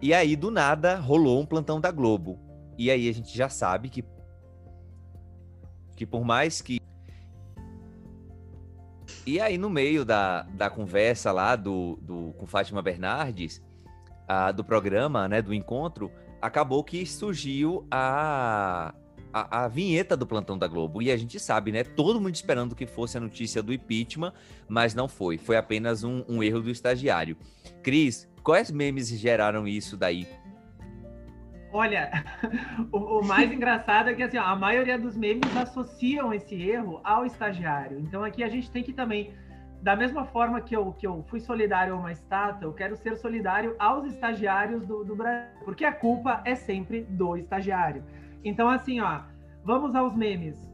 e 0.02 0.12
aí, 0.12 0.34
do 0.34 0.50
nada, 0.50 0.96
rolou 0.96 1.40
um 1.40 1.46
plantão 1.46 1.80
da 1.80 1.92
Globo. 1.92 2.36
E 2.76 2.90
aí 2.90 3.08
a 3.08 3.14
gente 3.14 3.36
já 3.36 3.48
sabe 3.48 3.88
que. 3.88 4.04
Que 5.96 6.04
por 6.04 6.24
mais 6.24 6.60
que. 6.60 6.80
E 9.24 9.40
aí, 9.40 9.56
no 9.56 9.70
meio 9.70 10.04
da, 10.04 10.42
da 10.42 10.68
conversa 10.68 11.30
lá 11.30 11.54
do, 11.54 11.96
do, 12.02 12.32
com 12.36 12.44
Fátima 12.44 12.82
Bernardes, 12.82 13.62
a, 14.26 14.50
do 14.50 14.64
programa, 14.64 15.28
né, 15.28 15.40
do 15.40 15.54
encontro, 15.54 16.10
acabou 16.40 16.82
que 16.82 17.06
surgiu 17.06 17.86
a, 17.88 18.92
a, 19.32 19.64
a, 19.64 19.68
vinheta 19.68 20.16
do 20.16 20.26
plantão 20.26 20.58
da 20.58 20.66
Globo. 20.66 21.00
E 21.00 21.10
a 21.10 21.16
gente 21.16 21.40
sabe, 21.40 21.72
né? 21.72 21.84
Todo 21.84 22.20
mundo 22.20 22.34
esperando 22.34 22.74
que 22.74 22.86
fosse 22.86 23.16
a 23.16 23.20
notícia 23.20 23.62
do 23.62 23.72
impeachment, 23.72 24.32
mas 24.68 24.94
não 24.94 25.08
foi. 25.08 25.38
Foi 25.38 25.56
apenas 25.56 26.04
um, 26.04 26.24
um 26.28 26.42
erro 26.42 26.60
do 26.60 26.70
estagiário. 26.70 27.36
Cris, 27.82 28.28
Quais 28.42 28.72
memes 28.72 29.08
geraram 29.08 29.68
isso 29.68 29.96
daí? 29.96 30.26
Olha, 31.72 32.10
o, 32.90 33.20
o, 33.20 33.24
mais 33.24 33.50
engraçado 33.52 34.10
é 34.10 34.14
que 34.14 34.22
assim, 34.22 34.36
a 34.36 34.54
maioria 34.56 34.98
dos 34.98 35.16
memes 35.16 35.56
associam 35.56 36.34
esse 36.34 36.60
erro 36.60 37.00
ao 37.04 37.24
estagiário. 37.24 38.00
Então 38.00 38.24
aqui 38.24 38.42
a 38.42 38.48
gente 38.48 38.70
tem 38.70 38.82
que 38.82 38.92
também, 38.92 39.32
da 39.80 39.94
mesma 39.94 40.24
forma 40.24 40.60
que 40.60 40.76
eu, 40.76 40.92
que 40.92 41.06
eu 41.06 41.24
fui 41.28 41.40
solidário 41.40 41.94
a 41.94 41.96
uma 41.96 42.12
estátua, 42.12 42.66
eu 42.66 42.72
quero 42.72 42.96
ser 42.96 43.16
solidário 43.16 43.76
aos 43.78 44.04
estagiários 44.06 44.84
do, 44.84 45.04
do 45.04 45.14
Brasil, 45.14 45.48
porque 45.64 45.84
a 45.84 45.92
culpa 45.92 46.42
é 46.44 46.56
sempre 46.56 47.02
do 47.02 47.36
estagiário. 47.36 48.04
Então 48.44 48.68
assim, 48.68 49.00
ó, 49.00 49.20
vamos 49.64 49.94
aos 49.94 50.14
memes. 50.14 50.70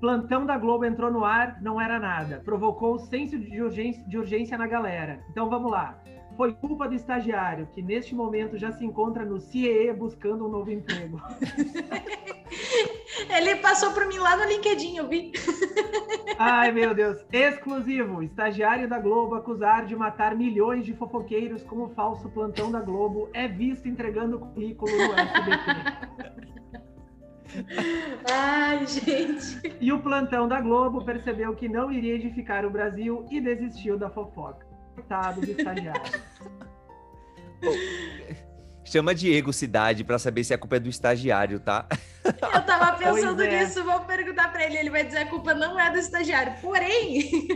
Plantão 0.00 0.46
da 0.46 0.56
Globo 0.56 0.84
entrou 0.84 1.10
no 1.10 1.24
ar, 1.24 1.60
não 1.60 1.80
era 1.80 1.98
nada. 1.98 2.40
Provocou 2.44 2.94
o 2.94 2.98
senso 2.98 3.38
de 3.38 3.60
urgência, 3.60 4.04
de 4.06 4.16
urgência 4.16 4.56
na 4.56 4.66
galera. 4.66 5.20
Então 5.30 5.50
vamos 5.50 5.70
lá 5.70 6.00
foi 6.38 6.52
culpa 6.52 6.88
do 6.88 6.94
estagiário, 6.94 7.66
que 7.74 7.82
neste 7.82 8.14
momento 8.14 8.56
já 8.56 8.70
se 8.70 8.84
encontra 8.84 9.24
no 9.24 9.40
CIE 9.40 9.92
buscando 9.92 10.46
um 10.46 10.48
novo 10.48 10.70
emprego. 10.70 11.20
Ele 13.28 13.56
passou 13.56 13.92
por 13.92 14.06
mim 14.06 14.18
lá 14.18 14.36
no 14.36 14.44
LinkedIn, 14.44 14.98
eu 14.98 15.08
vi. 15.08 15.32
Ai, 16.38 16.70
meu 16.70 16.94
Deus. 16.94 17.18
Exclusivo. 17.32 18.22
Estagiário 18.22 18.88
da 18.88 19.00
Globo 19.00 19.34
acusar 19.34 19.84
de 19.84 19.96
matar 19.96 20.36
milhões 20.36 20.86
de 20.86 20.94
fofoqueiros 20.94 21.64
como 21.64 21.88
falso 21.88 22.28
plantão 22.28 22.70
da 22.70 22.80
Globo 22.80 23.28
é 23.34 23.48
visto 23.48 23.88
entregando 23.88 24.38
currículo 24.38 24.92
no 24.92 25.14
SBT. 25.14 26.88
Ai, 28.30 28.86
gente. 28.86 29.76
E 29.80 29.92
o 29.92 30.00
plantão 30.00 30.48
da 30.48 30.60
Globo 30.60 31.04
percebeu 31.04 31.54
que 31.54 31.68
não 31.68 31.90
iria 31.90 32.14
edificar 32.14 32.64
o 32.64 32.70
Brasil 32.70 33.26
e 33.30 33.40
desistiu 33.40 33.98
da 33.98 34.10
fofoca 34.10 34.68
coitado 34.98 35.40
do 35.40 35.50
estagiário. 35.50 36.20
Chama 38.84 39.14
Diego 39.14 39.52
Cidade 39.52 40.02
para 40.02 40.18
saber 40.18 40.44
se 40.44 40.54
a 40.54 40.58
culpa 40.58 40.76
é 40.76 40.80
do 40.80 40.88
estagiário, 40.88 41.60
tá? 41.60 41.86
Eu 42.24 42.62
tava 42.64 42.96
pensando 42.96 43.42
é. 43.42 43.60
nisso, 43.60 43.84
vou 43.84 44.00
perguntar 44.00 44.50
para 44.50 44.64
ele, 44.64 44.78
ele 44.78 44.90
vai 44.90 45.04
dizer 45.04 45.18
a 45.18 45.26
culpa 45.26 45.54
não 45.54 45.78
é 45.78 45.90
do 45.90 45.98
estagiário. 45.98 46.54
Porém. 46.60 47.48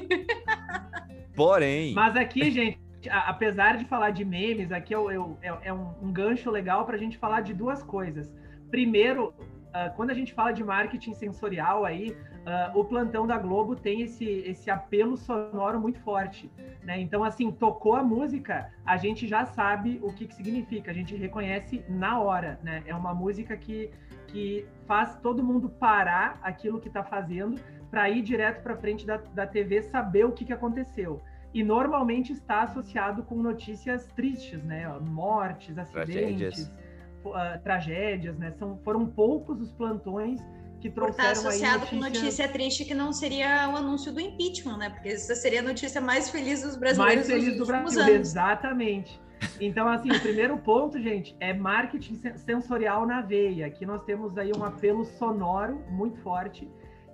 Porém. 1.35 1.95
Mas 1.95 2.17
aqui, 2.17 2.51
gente, 2.51 2.79
apesar 3.11 3.77
de 3.79 3.87
falar 3.87 4.11
de 4.11 4.25
memes, 4.25 4.71
aqui 4.71 4.95
é, 4.95 4.99
é, 4.99 5.59
é 5.65 5.73
um, 5.73 5.95
um 6.03 6.13
gancho 6.13 6.51
legal 6.51 6.85
para 6.85 6.97
a 6.97 6.99
gente 6.99 7.17
falar 7.19 7.41
de 7.41 7.55
duas 7.55 7.83
coisas. 7.83 8.31
Primeiro, 8.71 9.35
Uh, 9.73 9.91
quando 9.97 10.11
a 10.11 10.15
gente 10.15 10.35
fala 10.35 10.53
de 10.53 10.63
marketing 10.63 11.15
sensorial 11.15 11.87
aí, 11.87 12.11
uh, 12.11 12.79
o 12.79 12.85
plantão 12.85 13.27
da 13.27 13.39
Globo 13.39 13.75
tem 13.75 14.03
esse, 14.03 14.27
esse 14.27 14.71
apelo 14.71 15.17
sonoro 15.17 15.81
muito 15.81 15.99
forte, 16.01 16.51
né? 16.83 17.01
Então, 17.01 17.25
assim, 17.25 17.51
tocou 17.51 17.97
a 17.97 18.03
música, 18.03 18.71
a 18.85 18.99
gente 18.99 19.27
já 19.27 19.47
sabe 19.47 19.99
o 20.03 20.13
que, 20.13 20.27
que 20.27 20.35
significa, 20.35 20.91
a 20.91 20.95
gente 20.95 21.17
reconhece 21.17 21.83
na 21.89 22.21
hora, 22.21 22.61
né? 22.63 22.83
É 22.87 22.95
uma 22.95 23.15
música 23.15 23.57
que, 23.57 23.91
que 24.27 24.67
faz 24.87 25.17
todo 25.21 25.43
mundo 25.43 25.71
parar 25.71 26.39
aquilo 26.43 26.79
que 26.79 26.89
está 26.89 27.03
fazendo 27.03 27.59
para 27.91 28.11
ir 28.11 28.21
direto 28.21 28.63
para 28.63 28.77
frente 28.77 29.07
da, 29.07 29.17
da 29.17 29.47
TV 29.47 29.81
saber 29.81 30.25
o 30.25 30.33
que, 30.33 30.45
que 30.45 30.53
aconteceu. 30.53 31.23
E 31.55 31.65
normalmente 31.65 32.31
está 32.31 32.63
associado 32.63 33.23
com 33.23 33.37
notícias 33.37 34.05
tristes, 34.09 34.63
né? 34.63 34.87
Mortes, 35.01 35.79
acidentes. 35.79 36.69
Tragédias 36.69 36.92
uh, 37.31 37.63
tragédias, 37.63 38.37
né? 38.39 38.53
São, 38.59 38.79
foram 38.79 39.07
poucos 39.07 39.61
os 39.61 39.73
plantões 39.73 40.41
que 40.81 40.91
trouxeram 40.91 41.29
Por 41.29 41.33
associado 41.33 41.79
notícias... 41.79 41.91
com 41.91 41.97
notícia 41.97 42.49
triste 42.49 42.85
que 42.85 42.95
não 42.95 43.13
seria 43.13 43.71
o 43.73 43.77
anúncio 43.77 44.13
do 44.13 44.21
impeachment, 44.21 44.77
né? 44.79 44.91
Porque 44.91 45.11
essa 45.11 45.35
seria 45.35 45.61
a 45.61 45.63
notícia 45.63 46.01
mais 46.01 46.29
feliz 46.29 46.63
dos 46.63 46.77
brasileiros 46.77 47.29
mais 47.29 47.45
feliz 47.45 47.57
do 47.57 47.65
Brasil, 47.65 48.01
anos. 48.03 48.15
exatamente. 48.15 49.21
Então, 49.61 49.89
assim, 49.89 50.11
o 50.11 50.21
primeiro 50.21 50.57
ponto, 50.59 51.01
gente, 51.01 51.37
é 51.41 51.53
marketing 51.53 52.21
sensorial 52.37 53.07
na 53.07 53.21
veia. 53.21 53.67
Aqui 53.67 53.87
nós 53.87 54.03
temos 54.05 54.37
aí 54.37 54.51
um 54.57 54.65
apelo 54.65 55.05
sonoro 55.05 55.81
muito 55.91 56.19
forte. 56.19 56.69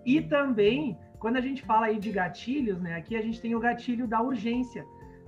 E 0.05 0.21
também, 0.23 0.99
quando 1.19 1.37
a 1.37 1.41
gente 1.41 1.63
fala 1.63 1.87
aí 1.87 1.99
de 1.99 2.11
gatilhos, 2.11 2.81
né? 2.81 2.97
Aqui 2.97 3.17
a 3.17 3.23
gente 3.23 3.41
tem 3.41 3.55
o 3.55 3.61
gatilho 3.61 4.07
da 4.07 4.21
urgência. 4.21 4.85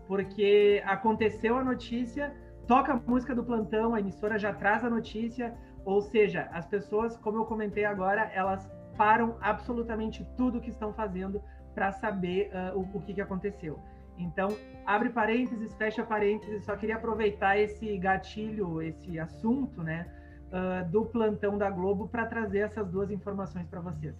Porque 0.06 0.82
aconteceu 0.86 1.56
a 1.56 1.64
notícia, 1.64 2.34
toca 2.70 2.92
a 2.92 3.00
música 3.04 3.34
do 3.34 3.42
plantão, 3.42 3.96
a 3.96 3.98
emissora 3.98 4.38
já 4.38 4.52
traz 4.52 4.84
a 4.84 4.88
notícia, 4.88 5.52
ou 5.84 6.00
seja, 6.00 6.48
as 6.52 6.68
pessoas, 6.68 7.16
como 7.16 7.38
eu 7.38 7.44
comentei 7.44 7.84
agora, 7.84 8.30
elas 8.32 8.70
param 8.96 9.36
absolutamente 9.40 10.24
tudo 10.36 10.60
que 10.60 10.70
estão 10.70 10.92
fazendo 10.92 11.42
para 11.74 11.90
saber 11.90 12.48
uh, 12.54 12.78
o, 12.78 12.98
o 12.98 13.00
que, 13.00 13.14
que 13.14 13.20
aconteceu. 13.20 13.76
Então, 14.16 14.56
abre 14.86 15.10
parênteses, 15.10 15.74
fecha 15.74 16.04
parênteses, 16.04 16.64
só 16.64 16.76
queria 16.76 16.94
aproveitar 16.94 17.58
esse 17.58 17.98
gatilho, 17.98 18.80
esse 18.80 19.18
assunto, 19.18 19.82
né, 19.82 20.06
uh, 20.52 20.88
do 20.88 21.04
plantão 21.06 21.58
da 21.58 21.68
Globo 21.68 22.06
para 22.06 22.24
trazer 22.24 22.58
essas 22.58 22.88
duas 22.88 23.10
informações 23.10 23.66
para 23.66 23.80
vocês. 23.80 24.14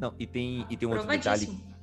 Não, 0.00 0.14
e 0.18 0.26
tem, 0.26 0.64
e 0.70 0.78
tem 0.78 0.88
um 0.88 0.92
outro 0.92 1.06
detalhe 1.06 1.75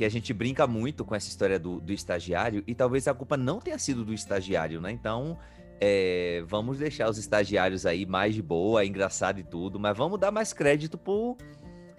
que 0.00 0.04
a 0.06 0.08
gente 0.08 0.32
brinca 0.32 0.66
muito 0.66 1.04
com 1.04 1.14
essa 1.14 1.28
história 1.28 1.58
do, 1.58 1.78
do 1.78 1.92
estagiário 1.92 2.64
e 2.66 2.74
talvez 2.74 3.06
a 3.06 3.12
culpa 3.12 3.36
não 3.36 3.60
tenha 3.60 3.78
sido 3.78 4.02
do 4.02 4.14
estagiário, 4.14 4.80
né? 4.80 4.90
Então, 4.90 5.36
é, 5.78 6.42
vamos 6.46 6.78
deixar 6.78 7.10
os 7.10 7.18
estagiários 7.18 7.84
aí 7.84 8.06
mais 8.06 8.34
de 8.34 8.40
boa, 8.40 8.82
engraçado 8.82 9.40
e 9.40 9.44
tudo, 9.44 9.78
mas 9.78 9.94
vamos 9.94 10.18
dar 10.18 10.30
mais 10.30 10.54
crédito 10.54 10.96
pro, 10.96 11.36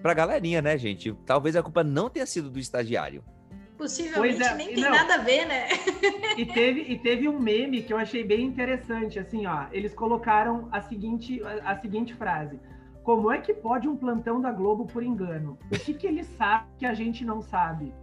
pra 0.01 0.15
galerinha, 0.15 0.63
né, 0.63 0.79
gente? 0.79 1.15
Talvez 1.27 1.55
a 1.55 1.62
culpa 1.62 1.84
não 1.84 2.10
tenha 2.10 2.25
sido 2.25 2.50
do 2.50 2.58
estagiário. 2.58 3.24
Possivelmente 3.77 4.41
é, 4.41 4.55
nem 4.55 4.74
tem 4.74 4.84
não. 4.84 4.89
nada 4.89 5.13
a 5.13 5.17
ver, 5.20 5.46
né? 5.46 5.67
e, 6.39 6.43
teve, 6.43 6.81
e 6.81 6.98
teve 6.98 7.29
um 7.29 7.39
meme 7.39 7.84
que 7.84 7.93
eu 7.93 8.00
achei 8.00 8.24
bem 8.24 8.48
interessante, 8.48 9.20
assim, 9.20 9.46
ó. 9.46 9.67
Eles 9.72 9.93
colocaram 9.93 10.67
a 10.72 10.81
seguinte, 10.81 11.39
a, 11.43 11.74
a 11.74 11.75
seguinte 11.79 12.15
frase. 12.15 12.60
Como 13.03 13.31
é 13.31 13.39
que 13.41 13.53
pode 13.53 13.88
um 13.88 13.96
plantão 13.96 14.39
da 14.39 14.51
Globo 14.51 14.86
por 14.86 15.03
engano? 15.03 15.58
O 15.72 15.79
que, 15.79 15.93
que 15.93 16.05
ele 16.05 16.24
sabe 16.24 16.67
que 16.77 16.86
a 16.86 16.93
gente 16.93 17.25
não 17.25 17.41
sabe? 17.41 17.93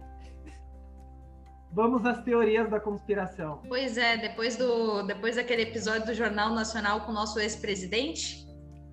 Vamos 1.71 2.05
às 2.05 2.21
teorias 2.23 2.69
da 2.69 2.79
conspiração. 2.79 3.61
Pois 3.67 3.97
é, 3.97 4.17
depois, 4.17 4.57
do, 4.57 5.03
depois 5.03 5.35
daquele 5.35 5.61
episódio 5.61 6.07
do 6.07 6.13
Jornal 6.13 6.53
Nacional 6.53 7.01
com 7.01 7.11
o 7.11 7.13
nosso 7.13 7.39
ex-presidente, 7.39 8.45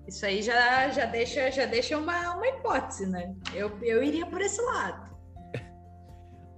isso 0.07 0.25
aí 0.25 0.41
já, 0.41 0.89
já 0.89 1.05
deixa, 1.05 1.51
já 1.51 1.65
deixa 1.65 1.97
uma, 1.97 2.35
uma 2.35 2.47
hipótese, 2.47 3.07
né? 3.07 3.35
Eu, 3.53 3.77
eu 3.81 4.01
iria 4.01 4.25
por 4.25 4.39
esse 4.41 4.61
lado. 4.61 5.07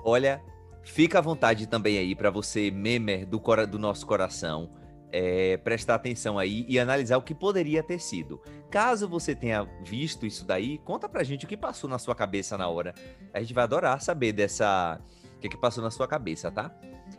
Olha, 0.04 0.42
fica 0.84 1.18
à 1.18 1.22
vontade 1.22 1.66
também 1.68 1.98
aí 1.98 2.16
para 2.16 2.30
você, 2.30 2.70
memer 2.70 3.26
do, 3.26 3.42
do 3.66 3.80
nosso 3.80 4.06
coração, 4.06 4.70
é, 5.12 5.58
prestar 5.58 5.96
atenção 5.96 6.38
aí 6.38 6.66
e 6.68 6.80
analisar 6.80 7.18
o 7.18 7.22
que 7.22 7.34
poderia 7.34 7.82
ter 7.82 8.00
sido. 8.00 8.42
Caso 8.70 9.08
você 9.08 9.36
tenha 9.36 9.64
visto 9.84 10.26
isso 10.26 10.46
daí, 10.46 10.78
conta 10.80 11.10
pra 11.10 11.24
gente 11.24 11.46
o 11.46 11.48
que 11.48 11.58
passou 11.58 11.90
na 11.90 11.98
sua 11.98 12.16
cabeça 12.16 12.58
na 12.58 12.68
hora. 12.68 12.94
A 13.34 13.40
gente 13.40 13.54
vai 13.54 13.64
adorar 13.64 14.02
saber 14.02 14.34
dessa 14.34 15.00
o 15.36 15.40
que, 15.40 15.50
que 15.50 15.58
passou 15.58 15.84
na 15.84 15.90
sua 15.90 16.08
cabeça, 16.08 16.52
tá? 16.52 16.70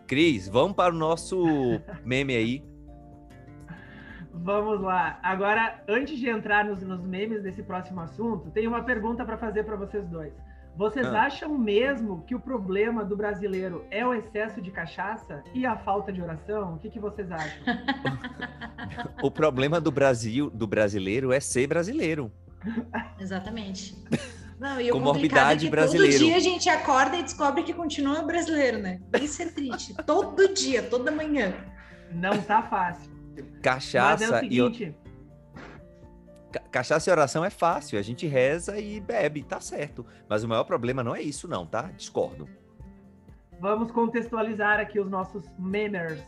Cris, 0.07 0.49
vamos 0.49 0.77
para 0.77 0.95
o 0.95 0.97
nosso 0.97 1.43
meme 2.05 2.37
aí. 2.37 2.65
Vamos 4.33 4.81
lá. 4.81 5.19
Agora, 5.23 5.83
antes 5.89 6.19
de 6.19 6.29
entrar 6.29 6.65
nos, 6.65 6.83
nos 6.83 7.05
memes 7.05 7.43
desse 7.43 7.63
próximo 7.63 8.01
assunto, 8.01 8.51
tem 8.51 8.67
uma 8.67 8.83
pergunta 8.83 9.25
para 9.25 9.37
fazer 9.37 9.65
para 9.65 9.77
vocês 9.77 10.07
dois. 10.09 10.33
Vocês 10.77 11.07
ah. 11.07 11.23
acham 11.23 11.59
mesmo 11.59 12.25
que 12.27 12.35
o 12.35 12.41
problema 12.41 13.05
do 13.05 13.17
brasileiro 13.17 13.85
é 13.91 14.07
o 14.07 14.15
excesso 14.15 14.61
de 14.61 14.71
cachaça 14.71 15.43
e 15.53 15.67
a 15.67 15.77
falta 15.77 16.12
de 16.12 16.23
oração? 16.23 16.75
O 16.75 16.79
que, 16.79 16.89
que 16.89 16.99
vocês 16.99 17.31
acham? 17.31 17.62
o 19.23 19.31
problema 19.31 19.81
do 19.81 19.91
Brasil, 19.91 20.49
do 20.49 20.67
brasileiro, 20.67 21.33
é 21.33 21.41
ser 21.41 21.67
brasileiro. 21.67 22.33
Exatamente. 23.19 23.97
Não, 24.59 24.81
e 24.81 24.91
o 24.91 24.95
Comorbidade 24.95 25.67
é 25.67 25.71
brasileiro. 25.71 26.19
Todo 26.19 26.27
dia 26.27 26.37
a 26.37 26.41
gente 26.41 26.69
acorda 26.69 27.17
e 27.17 27.23
descobre 27.23 27.62
que 27.62 27.73
continua 27.73 28.23
brasileiro, 28.23 28.79
né? 28.79 29.00
Isso 29.21 29.43
é 29.43 29.47
triste. 29.47 29.95
todo 30.05 30.53
dia, 30.53 30.83
toda 30.83 31.11
manhã. 31.11 31.55
Não 32.12 32.41
tá 32.43 32.62
fácil. 32.62 33.11
Cachaça 33.62 34.31
Mas 34.31 34.33
é 34.33 34.37
o 34.37 34.41
seguinte... 34.41 34.85
e 34.85 35.10
Cachaça 36.71 37.11
e 37.11 37.12
oração 37.12 37.45
é 37.45 37.50
fácil, 37.50 37.99
a 37.99 38.03
gente 38.03 38.27
reza 38.27 38.79
e 38.79 39.00
bebe, 39.00 39.43
tá 39.43 39.61
certo. 39.61 40.07
Mas 40.29 40.45
o 40.45 40.49
maior 40.49 40.65
problema 40.65 41.03
não 41.03 41.15
é 41.15 41.21
isso, 41.21 41.49
não, 41.49 41.67
tá? 41.67 41.91
Discordo. 41.97 42.49
Vamos 43.59 43.91
contextualizar 43.91 44.79
aqui 44.79 45.00
os 45.00 45.11
nossos 45.11 45.45
memers. 45.59 46.23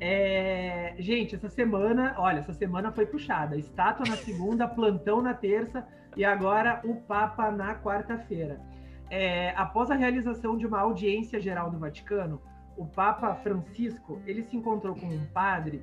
É... 0.00 0.94
Gente, 0.98 1.34
essa 1.34 1.48
semana, 1.48 2.14
olha, 2.16 2.38
essa 2.38 2.52
semana 2.52 2.92
foi 2.92 3.04
puxada. 3.04 3.56
Estátua 3.56 4.06
na 4.08 4.16
segunda, 4.16 4.66
plantão 4.68 5.20
na 5.20 5.34
terça 5.34 5.86
e 6.16 6.24
agora 6.24 6.80
o 6.84 6.94
Papa 6.94 7.50
na 7.50 7.74
quarta-feira. 7.74 8.60
É, 9.10 9.50
após 9.56 9.90
a 9.90 9.96
realização 9.96 10.56
de 10.56 10.66
uma 10.66 10.78
audiência 10.78 11.40
geral 11.40 11.68
do 11.68 11.78
Vaticano, 11.78 12.40
o 12.76 12.86
Papa 12.86 13.34
Francisco 13.34 14.22
ele 14.24 14.44
se 14.44 14.56
encontrou 14.56 14.94
com 14.94 15.06
um 15.06 15.26
padre 15.34 15.82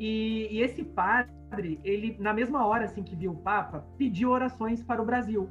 e, 0.00 0.48
e, 0.50 0.62
esse 0.62 0.82
padre 0.82 1.78
ele 1.84 2.16
na 2.18 2.32
mesma 2.32 2.64
hora 2.66 2.86
assim 2.86 3.02
que 3.02 3.14
viu 3.14 3.32
o 3.32 3.36
Papa 3.36 3.86
pediu 3.98 4.30
orações 4.30 4.82
para 4.82 5.02
o 5.02 5.04
Brasil. 5.04 5.48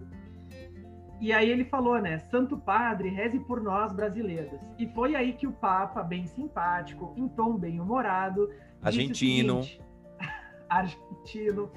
E 1.21 1.31
aí 1.33 1.49
ele 1.49 1.65
falou, 1.65 2.01
né, 2.01 2.17
Santo 2.17 2.57
Padre, 2.57 3.09
reze 3.09 3.39
por 3.41 3.61
nós 3.61 3.91
brasileiros. 3.91 4.61
E 4.77 4.87
foi 4.87 5.15
aí 5.15 5.33
que 5.33 5.45
o 5.45 5.51
Papa, 5.51 6.01
bem 6.01 6.25
simpático, 6.25 7.13
em 7.17 7.27
tom 7.27 7.57
bem 7.57 7.79
humorado, 7.79 8.49
argentino, 8.81 9.61
seguinte, 9.61 9.81
argentino, 10.69 11.69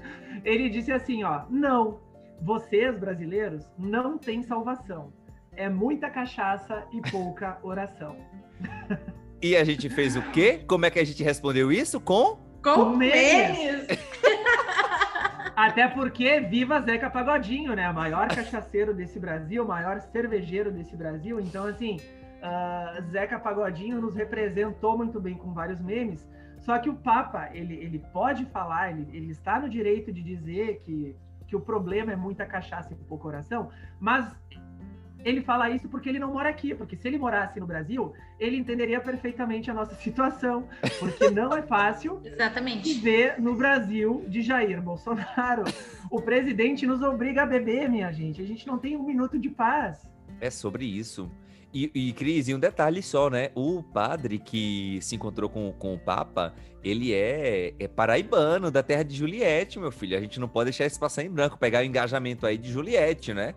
ele 0.44 0.70
disse 0.70 0.92
assim, 0.92 1.24
ó, 1.24 1.42
não, 1.50 1.98
vocês, 2.40 2.96
brasileiros, 2.96 3.68
não 3.76 4.16
têm 4.16 4.42
salvação. 4.44 5.12
É 5.54 5.68
muita 5.68 6.08
cachaça 6.08 6.86
e 6.92 7.02
pouca 7.10 7.58
oração. 7.66 8.16
E 9.42 9.56
a 9.56 9.64
gente 9.64 9.90
fez 9.90 10.14
o 10.14 10.22
quê? 10.30 10.62
Como 10.68 10.86
é 10.86 10.90
que 10.90 11.00
a 11.00 11.04
gente 11.04 11.22
respondeu 11.24 11.72
isso? 11.72 12.00
Com? 12.00 12.51
Com 12.62 12.96
memes! 12.96 13.86
Até 15.54 15.86
porque 15.88 16.40
viva 16.40 16.80
Zeca 16.80 17.10
Pagodinho, 17.10 17.74
né? 17.74 17.90
O 17.90 17.94
maior 17.94 18.28
cachaceiro 18.28 18.94
desse 18.94 19.18
Brasil, 19.18 19.64
o 19.64 19.68
maior 19.68 20.00
cervejeiro 20.00 20.70
desse 20.70 20.96
Brasil. 20.96 21.38
Então, 21.40 21.66
assim, 21.66 21.98
uh, 22.42 23.02
Zeca 23.10 23.38
Pagodinho 23.38 24.00
nos 24.00 24.14
representou 24.14 24.96
muito 24.96 25.20
bem 25.20 25.34
com 25.34 25.52
vários 25.52 25.80
memes. 25.80 26.26
Só 26.58 26.78
que 26.78 26.88
o 26.88 26.94
Papa, 26.94 27.50
ele, 27.52 27.74
ele 27.74 27.98
pode 28.12 28.44
falar, 28.46 28.92
ele, 28.92 29.08
ele 29.12 29.30
está 29.30 29.58
no 29.60 29.68
direito 29.68 30.12
de 30.12 30.22
dizer 30.22 30.80
que, 30.84 31.16
que 31.46 31.56
o 31.56 31.60
problema 31.60 32.12
é 32.12 32.16
muita 32.16 32.46
cachaça 32.46 32.92
e 32.92 32.96
pouco 32.96 33.18
coração, 33.18 33.68
mas 33.98 34.34
ele 35.24 35.42
fala 35.42 35.70
isso 35.70 35.88
porque 35.88 36.08
ele 36.08 36.18
não 36.18 36.32
mora 36.32 36.48
aqui, 36.48 36.74
porque 36.74 36.96
se 36.96 37.06
ele 37.08 37.18
morasse 37.18 37.58
no 37.60 37.66
Brasil, 37.66 38.12
ele 38.38 38.56
entenderia 38.56 39.00
perfeitamente 39.00 39.70
a 39.70 39.74
nossa 39.74 39.94
situação, 40.00 40.68
porque 40.98 41.30
não 41.30 41.52
é 41.56 41.62
fácil 41.62 42.20
Exatamente. 42.24 42.92
viver 42.94 43.40
no 43.40 43.54
Brasil 43.54 44.24
de 44.28 44.42
Jair 44.42 44.80
Bolsonaro. 44.82 45.64
O 46.10 46.20
presidente 46.20 46.86
nos 46.86 47.02
obriga 47.02 47.42
a 47.42 47.46
beber, 47.46 47.88
minha 47.88 48.12
gente. 48.12 48.42
A 48.42 48.46
gente 48.46 48.66
não 48.66 48.78
tem 48.78 48.96
um 48.96 49.04
minuto 49.04 49.38
de 49.38 49.48
paz. 49.48 50.06
É 50.40 50.50
sobre 50.50 50.84
isso. 50.84 51.30
E, 51.72 51.90
e 51.94 52.12
Cris, 52.12 52.48
e 52.48 52.54
um 52.54 52.58
detalhe 52.58 53.02
só, 53.02 53.30
né? 53.30 53.50
O 53.54 53.82
padre 53.82 54.38
que 54.38 54.98
se 55.00 55.16
encontrou 55.16 55.48
com, 55.48 55.72
com 55.72 55.94
o 55.94 55.98
Papa, 55.98 56.52
ele 56.84 57.14
é, 57.14 57.72
é 57.78 57.88
paraibano, 57.88 58.70
da 58.70 58.82
terra 58.82 59.02
de 59.02 59.16
Juliette, 59.16 59.78
meu 59.78 59.90
filho. 59.90 60.16
A 60.16 60.20
gente 60.20 60.38
não 60.38 60.48
pode 60.48 60.66
deixar 60.66 60.84
isso 60.84 61.00
passar 61.00 61.22
em 61.22 61.30
branco, 61.30 61.56
pegar 61.56 61.80
o 61.80 61.84
engajamento 61.84 62.46
aí 62.46 62.58
de 62.58 62.70
Juliette, 62.70 63.32
né? 63.32 63.54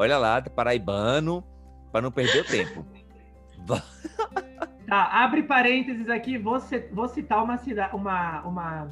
Olha 0.00 0.16
lá, 0.16 0.40
paraibano, 0.40 1.44
para 1.92 2.00
não 2.00 2.10
perder 2.10 2.40
o 2.40 2.44
tempo. 2.46 2.86
Tá, 4.86 5.04
abre 5.22 5.42
parênteses 5.42 6.08
aqui, 6.08 6.38
vou, 6.38 6.58
vou 6.90 7.06
citar 7.06 7.44
uma, 7.44 7.60
uma, 7.92 8.40
uma 8.40 8.90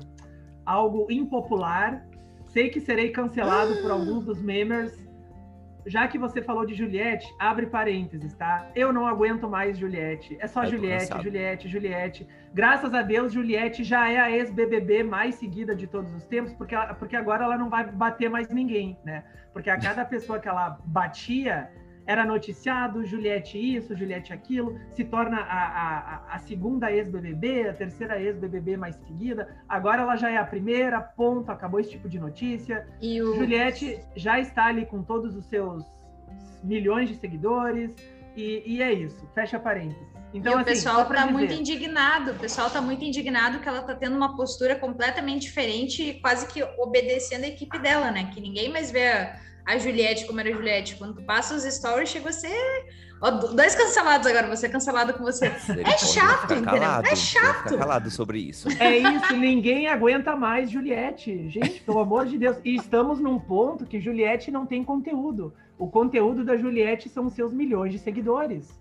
algo 0.67 1.11
impopular. 1.11 2.07
Sei 2.47 2.69
que 2.69 2.79
serei 2.79 3.11
cancelado 3.11 3.75
por 3.81 3.91
alguns 3.91 4.27
dos 4.27 4.41
memers, 4.41 5.08
já 5.89 6.07
que 6.07 6.19
você 6.19 6.43
falou 6.43 6.67
de 6.67 6.75
Juliette, 6.75 7.35
abre 7.39 7.67
parênteses, 7.67 8.35
tá? 8.35 8.71
Eu 8.75 8.93
não 8.93 9.07
aguento 9.07 9.49
mais 9.49 9.79
Juliette. 9.79 10.37
É 10.41 10.47
só 10.47 10.65
Juliette, 10.65 11.23
Juliette, 11.23 11.69
Juliette. 11.69 12.27
Graças 12.53 12.93
a 12.95 13.03
Deus, 13.03 13.33
Juliette 13.33 13.83
já 13.83 14.11
é 14.11 14.19
a 14.19 14.31
ex-BBB 14.31 15.03
mais 15.03 15.37
seguida 15.37 15.75
de 15.75 15.87
todos 15.87 16.13
os 16.15 16.27
tempos, 16.27 16.53
porque, 16.55 16.75
ela, 16.75 16.95
porque 16.95 17.17
agora 17.17 17.45
ela 17.45 17.57
não 17.57 17.71
vai 17.71 17.91
bater 17.91 18.29
mais 18.29 18.49
ninguém, 18.51 18.99
né? 19.05 19.25
Porque 19.53 19.71
a 19.71 19.79
cada 19.79 20.05
pessoa 20.05 20.39
que 20.39 20.49
ela 20.49 20.79
batia 20.85 21.71
era 22.09 22.25
noticiado, 22.25 23.05
Juliette 23.05 23.59
isso, 23.59 23.95
Juliette 23.95 24.33
aquilo, 24.33 24.81
se 24.89 25.05
torna 25.05 25.41
a, 25.41 25.59
a, 25.59 26.35
a 26.37 26.39
segunda 26.39 26.91
ex-BBB, 26.91 27.69
a 27.69 27.75
terceira 27.75 28.19
ex-BBB 28.19 28.79
mais 28.79 28.97
seguida, 28.97 29.47
agora 29.69 30.01
ela 30.01 30.17
já 30.17 30.31
é 30.31 30.39
a 30.39 30.45
primeira, 30.45 31.03
ponto, 31.03 31.53
acabou 31.53 31.79
esse 31.79 31.91
tipo 31.91 32.09
de 32.09 32.19
notícia. 32.19 32.89
E 33.03 33.21
o... 33.21 33.35
Juliette 33.35 34.01
já 34.17 34.41
está 34.41 34.65
ali 34.69 34.87
com 34.87 35.03
todos 35.03 35.37
os 35.37 35.45
seus 35.45 35.85
milhões 36.65 37.11
de 37.11 37.17
seguidores, 37.17 37.95
e, 38.35 38.63
e 38.65 38.83
é 38.83 38.91
isso, 38.91 39.27
fecha 39.35 39.61
parênteses. 39.61 40.08
Então, 40.33 40.53
e 40.53 40.55
assim, 40.57 40.63
o 40.63 40.65
pessoal 40.65 41.03
está 41.03 41.27
muito 41.27 41.55
indignado, 41.55 42.33
o 42.33 42.35
pessoal 42.35 42.67
está 42.67 42.81
muito 42.81 43.03
indignado 43.03 43.61
que 43.61 43.69
ela 43.69 43.81
está 43.81 43.95
tendo 43.95 44.17
uma 44.17 44.37
postura 44.37 44.77
completamente 44.77 45.43
diferente, 45.43 46.19
quase 46.21 46.47
que 46.47 46.63
obedecendo 46.79 47.45
a 47.45 47.49
equipe 47.49 47.79
dela, 47.79 48.11
né? 48.11 48.31
Que 48.33 48.41
ninguém 48.41 48.71
mais 48.71 48.91
vê 48.91 49.09
a 49.09 49.49
a 49.69 49.77
Juliette 49.77 50.27
como 50.27 50.41
era 50.41 50.49
a 50.49 50.53
Juliette. 50.53 50.97
Quando 50.97 51.17
tu 51.17 51.23
passa 51.23 51.55
os 51.55 51.63
stories, 51.63 52.09
chega 52.09 52.33
você. 52.33 52.49
Ó, 53.21 53.31
dois 53.31 53.75
cancelados 53.75 54.27
agora, 54.27 54.49
você 54.49 54.65
é 54.65 54.69
cancelado 54.71 55.13
com 55.13 55.23
você. 55.23 55.47
é 55.47 55.99
chato, 55.99 56.55
entendeu? 56.55 56.65
Calado, 56.65 57.07
é 57.07 57.17
chato. 57.17 57.77
calado 57.77 58.11
sobre 58.11 58.39
isso. 58.39 58.69
É 58.81 58.97
isso, 58.97 59.37
ninguém 59.37 59.87
aguenta 59.87 60.35
mais 60.35 60.71
Juliette. 60.71 61.51
Gente, 61.51 61.81
pelo 61.83 61.99
amor 61.99 62.25
de 62.25 62.39
Deus. 62.39 62.57
E 62.65 62.77
estamos 62.77 63.21
num 63.21 63.39
ponto 63.39 63.85
que 63.85 64.01
Juliette 64.01 64.51
não 64.51 64.65
tem 64.65 64.83
conteúdo. 64.83 65.53
O 65.79 65.87
conteúdo 65.87 66.45
da 66.45 66.57
Juliette 66.57 67.11
são 67.11 67.29
seus 67.29 67.53
milhões 67.53 67.93
de 67.93 67.99
seguidores. 67.99 68.73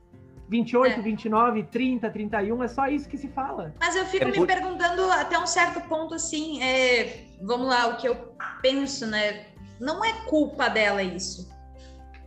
28, 0.50 1.00
é. 1.00 1.02
29, 1.02 1.64
30, 1.64 2.10
31, 2.10 2.64
é 2.64 2.68
só 2.68 2.88
isso 2.88 3.08
que 3.10 3.18
se 3.18 3.28
fala. 3.28 3.74
Mas 3.80 3.96
eu 3.96 4.06
fico 4.06 4.26
é 4.26 4.32
me 4.32 4.38
por... 4.38 4.48
perguntando 4.48 5.10
até 5.12 5.38
um 5.38 5.48
certo 5.48 5.82
ponto 5.88 6.14
assim, 6.14 6.62
é, 6.64 7.26
vamos 7.42 7.68
lá, 7.68 7.88
o 7.88 7.98
que 7.98 8.08
eu 8.08 8.16
penso, 8.62 9.06
né? 9.06 9.48
não 9.80 10.04
é 10.04 10.14
culpa 10.26 10.70
dela 10.70 11.02
isso. 11.02 11.50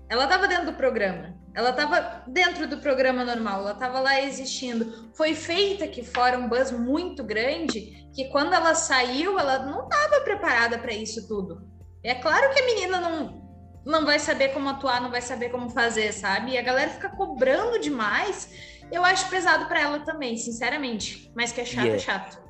Ela 0.08 0.24
estava 0.24 0.48
dentro 0.48 0.66
do 0.66 0.72
programa. 0.72 1.34
Ela 1.52 1.70
estava 1.70 2.22
dentro 2.28 2.68
do 2.68 2.78
programa 2.78 3.24
normal, 3.24 3.60
ela 3.60 3.72
estava 3.72 3.98
lá 3.98 4.20
existindo. 4.20 5.10
Foi 5.14 5.34
feita 5.34 5.84
aqui 5.84 6.04
fora 6.04 6.38
um 6.38 6.48
buzz 6.48 6.70
muito 6.70 7.24
grande 7.24 8.08
que 8.14 8.28
quando 8.28 8.52
ela 8.52 8.74
saiu, 8.74 9.38
ela 9.38 9.58
não 9.58 9.84
estava 9.84 10.20
preparada 10.20 10.78
para 10.78 10.92
isso 10.92 11.26
tudo. 11.26 11.68
É 12.04 12.14
claro 12.14 12.52
que 12.52 12.60
a 12.60 12.66
menina 12.66 13.00
não, 13.00 13.39
não 13.84 14.04
vai 14.04 14.18
saber 14.18 14.48
como 14.48 14.68
atuar, 14.68 15.00
não 15.00 15.10
vai 15.10 15.22
saber 15.22 15.50
como 15.50 15.70
fazer, 15.70 16.12
sabe? 16.12 16.52
E 16.52 16.58
a 16.58 16.62
galera 16.62 16.90
fica 16.90 17.08
cobrando 17.08 17.78
demais. 17.78 18.80
Eu 18.90 19.04
acho 19.04 19.28
pesado 19.30 19.66
para 19.66 19.80
ela 19.80 20.00
também, 20.00 20.36
sinceramente. 20.36 21.32
Mas 21.34 21.52
que 21.52 21.60
é 21.60 21.64
chato, 21.64 21.86
é, 21.86 21.94
é 21.94 21.98
chato. 21.98 22.42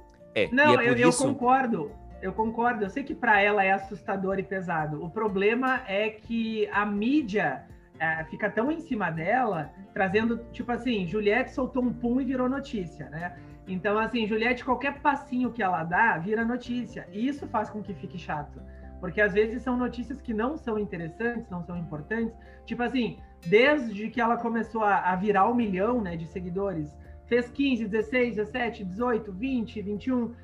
não, 0.53 0.81
é 0.81 0.89
eu, 0.89 0.95
isso... 1.09 1.23
eu 1.25 1.29
concordo 1.29 1.93
Eu 2.23 2.33
concordo. 2.33 2.85
Eu 2.85 2.91
sei 2.91 3.05
que 3.05 3.15
para 3.15 3.41
ela 3.41 3.65
é 3.65 3.73
assustador 3.73 4.39
e 4.39 4.43
pesado. 4.43 5.05
O 5.05 5.11
problema 5.11 5.83
é 5.87 6.11
que 6.11 6.69
a 6.73 6.85
mídia 6.85 7.65
é, 7.99 8.25
fica 8.25 8.51
tão 8.51 8.73
em 8.73 8.81
cima 8.81 9.11
dela, 9.11 9.71
trazendo, 9.93 10.39
tipo 10.53 10.73
assim, 10.73 11.07
Juliette 11.07 11.53
soltou 11.53 11.83
um 11.83 11.93
pum 11.93 12.21
e 12.21 12.25
virou 12.25 12.49
notícia, 12.49 13.09
né? 13.11 13.37
Então, 13.69 13.99
assim, 13.99 14.27
Juliette, 14.27 14.65
qualquer 14.65 15.01
passinho 15.01 15.53
que 15.53 15.63
ela 15.63 15.85
dá, 15.85 16.19
vira 16.19 16.45
notícia. 16.45 17.07
E 17.13 17.29
isso 17.29 17.47
faz 17.47 17.71
com 17.71 17.83
que 17.83 17.95
fique 17.95 18.19
chato. 18.19 18.61
Porque 19.01 19.21
às 19.21 19.33
vezes 19.33 19.63
são 19.63 19.77
notícias 19.77 20.21
que 20.21 20.35
não 20.35 20.57
são 20.57 20.79
interessantes, 20.79 21.49
não 21.51 21.65
são 21.65 21.77
importantes. 21.77 22.35
Tipo 22.67 22.83
assim, 22.83 23.19
desde 23.47 24.11
que 24.11 24.21
ela 24.21 24.37
começou 24.37 24.85
a, 24.85 25.11
a 25.11 25.17
virar 25.17 25.49
um 25.49 25.55
milhão 25.55 26.01
né, 26.01 26.17
de 26.17 26.27
seguidores, 26.27 26.95
fez 27.27 27.49
15, 27.49 27.87
16, 27.89 28.37
17, 28.37 28.85
18, 28.85 29.33
20, 29.33 29.83
21 29.83 30.35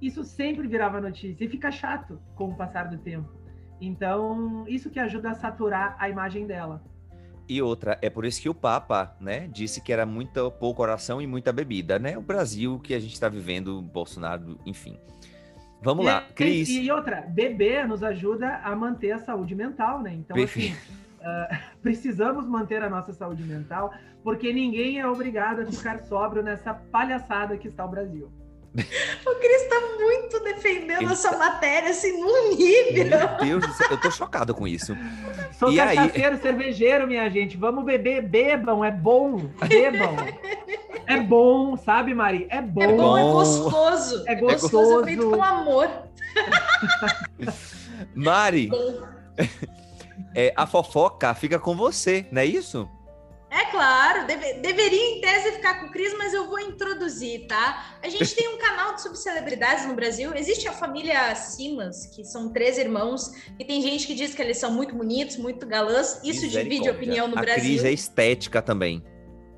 isso 0.00 0.24
sempre 0.24 0.68
virava 0.68 1.00
notícia 1.00 1.44
e 1.44 1.48
fica 1.48 1.70
chato 1.70 2.20
com 2.34 2.50
o 2.50 2.54
passar 2.54 2.88
do 2.88 2.98
tempo. 2.98 3.28
Então, 3.80 4.64
isso 4.68 4.90
que 4.90 4.98
ajuda 4.98 5.30
a 5.30 5.34
saturar 5.34 5.96
a 5.98 6.08
imagem 6.08 6.46
dela. 6.46 6.82
E 7.48 7.62
outra, 7.62 7.98
é 8.02 8.10
por 8.10 8.24
isso 8.24 8.40
que 8.42 8.48
o 8.48 8.54
Papa, 8.54 9.16
né, 9.20 9.48
disse 9.48 9.80
que 9.80 9.92
era 9.92 10.04
muito 10.04 10.50
pouco 10.52 10.82
oração 10.82 11.22
e 11.22 11.26
muita 11.26 11.52
bebida, 11.52 11.98
né? 11.98 12.18
O 12.18 12.20
Brasil 12.20 12.80
que 12.80 12.92
a 12.92 12.98
gente 12.98 13.12
está 13.12 13.28
vivendo, 13.28 13.80
Bolsonaro, 13.80 14.58
enfim. 14.66 14.98
Vamos 15.86 16.04
e, 16.04 16.08
lá, 16.08 16.24
Cris. 16.34 16.68
E, 16.68 16.82
e, 16.82 16.90
outra, 16.90 17.20
beber 17.20 17.86
nos 17.86 18.02
ajuda 18.02 18.56
a 18.56 18.74
manter 18.74 19.12
a 19.12 19.18
saúde 19.20 19.54
mental, 19.54 20.02
né? 20.02 20.12
Então, 20.14 20.36
assim, 20.36 20.72
uh, 20.72 21.56
precisamos 21.80 22.44
manter 22.44 22.82
a 22.82 22.90
nossa 22.90 23.12
saúde 23.12 23.44
mental, 23.44 23.94
porque 24.24 24.52
ninguém 24.52 24.98
é 24.98 25.06
obrigado 25.06 25.60
a 25.60 25.66
ficar 25.66 26.00
sóbrio 26.00 26.42
nessa 26.42 26.74
palhaçada 26.74 27.56
que 27.56 27.68
está 27.68 27.84
o 27.84 27.88
Brasil. 27.88 28.28
O 29.26 29.34
Cris 29.36 29.62
está 29.62 29.80
muito 29.98 30.40
defendendo 30.40 31.02
Ele 31.02 31.12
essa 31.12 31.30
tá... 31.30 31.38
matéria, 31.38 31.90
assim, 31.90 32.20
num 32.20 32.54
nível. 32.56 33.06
Meu 33.06 33.60
Deus 33.60 33.66
do 33.66 33.72
céu, 33.74 33.88
eu 33.90 34.00
tô 34.00 34.10
chocado 34.10 34.54
com 34.54 34.66
isso. 34.68 34.96
Sou 35.58 35.72
e 35.72 35.76
cachaceiro, 35.76 36.34
aí... 36.34 36.40
cervejeiro, 36.40 37.06
minha 37.06 37.28
gente. 37.30 37.56
Vamos 37.56 37.84
beber, 37.84 38.22
bebam, 38.22 38.84
é 38.84 38.90
bom, 38.90 39.50
bebam. 39.66 40.16
É 41.08 41.20
bom, 41.20 41.76
sabe, 41.76 42.12
Mari? 42.12 42.48
É 42.50 42.60
bom. 42.60 42.82
É 42.82 42.88
bom, 42.88 43.16
é 43.16 43.22
gostoso. 43.22 44.24
É 44.26 44.34
gostoso. 44.34 45.02
É 45.02 45.04
feito 45.04 45.30
com 45.30 45.40
amor. 45.40 45.88
Mari, 48.12 48.70
é, 50.34 50.52
a 50.56 50.66
fofoca 50.66 51.32
fica 51.34 51.60
com 51.60 51.76
você, 51.76 52.26
não 52.32 52.42
é 52.42 52.44
isso? 52.44 52.90
É 53.48 53.66
claro, 53.66 54.26
deve, 54.26 54.54
deveria 54.54 55.16
em 55.16 55.20
tese 55.20 55.52
ficar 55.52 55.80
com 55.80 55.86
o 55.86 55.90
Cris, 55.92 56.12
mas 56.18 56.34
eu 56.34 56.48
vou 56.48 56.58
introduzir, 56.58 57.46
tá? 57.46 57.96
A 58.02 58.08
gente 58.08 58.34
tem 58.34 58.48
um 58.48 58.58
canal 58.58 58.94
de 58.94 59.02
subcelebridades 59.02 59.86
no 59.86 59.94
Brasil. 59.94 60.34
Existe 60.34 60.66
a 60.66 60.72
família 60.72 61.32
Simas, 61.36 62.06
que 62.06 62.24
são 62.24 62.52
três 62.52 62.76
irmãos, 62.76 63.30
e 63.58 63.64
tem 63.64 63.80
gente 63.80 64.06
que 64.06 64.14
diz 64.14 64.34
que 64.34 64.42
eles 64.42 64.58
são 64.58 64.72
muito 64.72 64.94
bonitos, 64.94 65.36
muito 65.36 65.64
galãs. 65.64 66.20
Isso 66.24 66.48
divide 66.48 66.90
opinião 66.90 67.28
no 67.28 67.38
a 67.38 67.40
Brasil. 67.40 67.62
A 67.62 67.66
Cris 67.66 67.84
é 67.84 67.92
estética 67.92 68.60
também. 68.60 69.02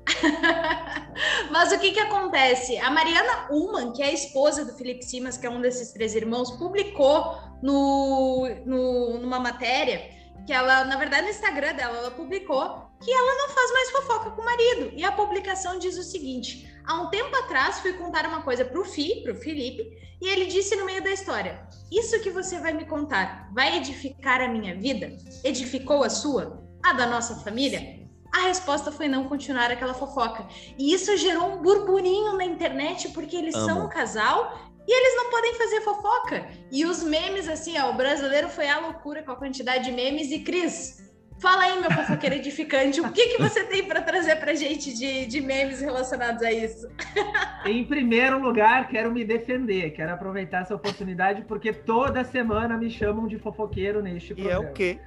Mas 1.51 1.71
o 1.71 1.79
que 1.79 1.91
que 1.91 1.99
acontece? 1.99 2.77
A 2.77 2.91
Mariana 2.91 3.47
Ullman, 3.49 3.91
que 3.91 4.03
é 4.03 4.07
a 4.07 4.13
esposa 4.13 4.63
do 4.63 4.73
Felipe 4.77 5.03
Simas, 5.03 5.35
que 5.35 5.47
é 5.47 5.49
um 5.49 5.61
desses 5.61 5.91
três 5.91 6.15
irmãos, 6.15 6.51
publicou 6.51 7.37
no, 7.61 8.47
no, 8.65 9.17
numa 9.19 9.39
matéria 9.39 10.18
que 10.45 10.53
ela, 10.53 10.83
na 10.85 10.95
verdade, 10.95 11.23
no 11.23 11.29
Instagram 11.29 11.73
dela, 11.73 11.97
ela 11.97 12.11
publicou 12.11 12.89
que 13.01 13.11
ela 13.11 13.35
não 13.35 13.49
faz 13.49 13.71
mais 13.71 13.91
fofoca 13.91 14.31
com 14.31 14.41
o 14.41 14.45
marido. 14.45 14.91
E 14.93 15.03
a 15.03 15.11
publicação 15.11 15.79
diz 15.79 15.97
o 15.97 16.03
seguinte: 16.03 16.71
há 16.85 17.01
um 17.01 17.09
tempo 17.09 17.35
atrás 17.35 17.79
fui 17.79 17.93
contar 17.93 18.25
uma 18.25 18.41
coisa 18.41 18.65
pro 18.65 18.83
Fi, 18.83 19.21
pro 19.23 19.35
Felipe, 19.35 19.83
e 20.21 20.27
ele 20.27 20.45
disse 20.45 20.75
no 20.75 20.85
meio 20.85 21.03
da 21.03 21.11
história: 21.11 21.67
Isso 21.91 22.19
que 22.21 22.29
você 22.29 22.59
vai 22.59 22.73
me 22.73 22.85
contar 22.85 23.49
vai 23.53 23.77
edificar 23.77 24.41
a 24.41 24.47
minha 24.47 24.75
vida? 24.75 25.17
Edificou 25.43 26.03
a 26.03 26.09
sua? 26.09 26.63
A 26.83 26.93
da 26.93 27.05
nossa 27.05 27.35
família? 27.35 27.99
A 28.31 28.41
resposta 28.41 28.91
foi 28.91 29.07
não 29.07 29.27
continuar 29.27 29.71
aquela 29.71 29.93
fofoca. 29.93 30.47
E 30.77 30.93
isso 30.93 31.17
gerou 31.17 31.53
um 31.53 31.61
burburinho 31.61 32.37
na 32.37 32.45
internet, 32.45 33.09
porque 33.09 33.35
eles 33.35 33.55
Amo. 33.55 33.65
são 33.65 33.85
um 33.85 33.89
casal 33.89 34.68
e 34.89 34.91
eles 34.91 35.15
não 35.15 35.29
podem 35.29 35.53
fazer 35.53 35.81
fofoca. 35.81 36.47
E 36.71 36.83
os 36.83 37.03
memes, 37.03 37.47
assim, 37.47 37.77
ó, 37.77 37.91
o 37.91 37.93
brasileiro 37.93 38.49
foi 38.49 38.67
à 38.67 38.79
loucura 38.79 39.21
com 39.21 39.31
a 39.31 39.35
quantidade 39.35 39.83
de 39.83 39.91
memes. 39.91 40.31
E 40.31 40.39
Cris, 40.39 41.13
fala 41.39 41.61
aí, 41.61 41.79
meu 41.79 41.91
fofoqueiro 41.91 42.33
edificante, 42.33 42.99
o 42.99 43.11
que, 43.11 43.27
que 43.27 43.39
você 43.39 43.65
tem 43.65 43.83
para 43.83 44.01
trazer 44.01 44.37
para 44.37 44.55
gente 44.55 44.91
de, 44.91 45.27
de 45.27 45.41
memes 45.41 45.79
relacionados 45.79 46.41
a 46.41 46.51
isso? 46.51 46.89
Em 47.67 47.85
primeiro 47.85 48.39
lugar, 48.39 48.87
quero 48.87 49.11
me 49.11 49.23
defender, 49.23 49.91
quero 49.91 50.11
aproveitar 50.11 50.63
essa 50.63 50.73
oportunidade, 50.73 51.43
porque 51.43 51.71
toda 51.71 52.23
semana 52.23 52.75
me 52.75 52.89
chamam 52.89 53.27
de 53.27 53.37
fofoqueiro 53.37 54.01
neste 54.01 54.33
programa. 54.33 54.63
E 54.63 54.65
é 54.65 54.69
o 54.71 54.73
quê? 54.73 54.99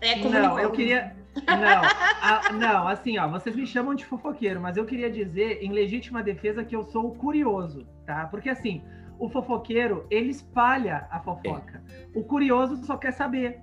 É 0.00 0.18
como 0.20 0.30
Não, 0.30 0.56
eu 0.60 0.70
queria. 0.70 1.16
Não, 1.46 1.82
a, 2.22 2.52
não, 2.52 2.88
assim, 2.88 3.18
ó, 3.18 3.28
vocês 3.28 3.56
me 3.56 3.66
chamam 3.66 3.94
de 3.94 4.04
fofoqueiro, 4.04 4.60
mas 4.60 4.76
eu 4.76 4.84
queria 4.84 5.10
dizer, 5.10 5.62
em 5.62 5.72
legítima 5.72 6.22
defesa, 6.22 6.64
que 6.64 6.76
eu 6.76 6.82
sou 6.84 7.14
curioso, 7.14 7.86
tá? 8.06 8.26
Porque 8.26 8.48
assim, 8.48 8.82
o 9.18 9.28
fofoqueiro, 9.28 10.06
ele 10.10 10.30
espalha 10.30 11.06
a 11.10 11.20
fofoca. 11.20 11.82
É. 11.88 12.18
O 12.18 12.22
curioso 12.22 12.76
só 12.84 12.96
quer 12.96 13.12
saber. 13.12 13.60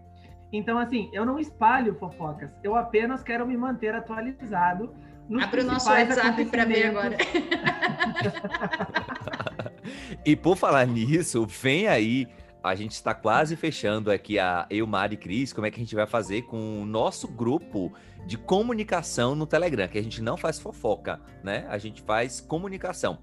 Então, 0.51 0.77
assim, 0.77 1.09
eu 1.13 1.25
não 1.25 1.39
espalho 1.39 1.95
fofocas, 1.95 2.51
eu 2.63 2.75
apenas 2.75 3.23
quero 3.23 3.47
me 3.47 3.55
manter 3.55 3.95
atualizado. 3.95 4.93
Abre 5.41 5.61
o 5.61 5.65
nosso 5.65 5.89
WhatsApp 5.89 6.43
para 6.45 6.65
ver 6.65 6.87
agora. 6.87 7.15
e 10.25 10.35
por 10.35 10.57
falar 10.57 10.85
nisso, 10.85 11.45
vem 11.45 11.87
aí 11.87 12.27
a 12.63 12.75
gente 12.75 12.91
está 12.91 13.13
quase 13.13 13.55
fechando 13.55 14.11
aqui 14.11 14.37
a 14.37 14.67
eu, 14.69 14.85
Mari 14.85 15.15
e 15.15 15.17
Cris, 15.17 15.51
como 15.51 15.65
é 15.65 15.71
que 15.71 15.77
a 15.77 15.83
gente 15.83 15.95
vai 15.95 16.05
fazer 16.05 16.43
com 16.43 16.81
o 16.81 16.85
nosso 16.85 17.27
grupo 17.27 17.91
de 18.25 18.37
comunicação 18.37 19.35
no 19.35 19.47
Telegram, 19.47 19.87
que 19.87 19.97
a 19.97 20.03
gente 20.03 20.21
não 20.21 20.37
faz 20.37 20.59
fofoca, 20.59 21.19
né? 21.43 21.65
A 21.69 21.77
gente 21.77 22.01
faz 22.01 22.39
comunicação 22.39 23.17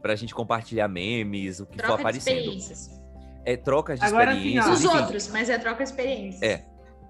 para 0.00 0.12
a 0.12 0.16
gente 0.16 0.34
compartilhar 0.34 0.86
memes, 0.86 1.58
o 1.58 1.66
que 1.66 1.78
troca 1.78 1.94
for 1.94 2.00
aparecendo. 2.00 2.34
De 2.34 2.40
experiências. 2.40 3.02
É 3.44 3.56
troca 3.56 3.96
de 3.96 4.04
Agora, 4.04 4.32
experiências. 4.32 4.68
Assim, 4.68 4.86
Os 4.86 4.94
outros, 4.94 5.28
mas 5.28 5.50
é 5.50 5.58
troca 5.58 5.82
de 5.82 5.90
experiências. 5.90 6.42
É. 6.42 6.64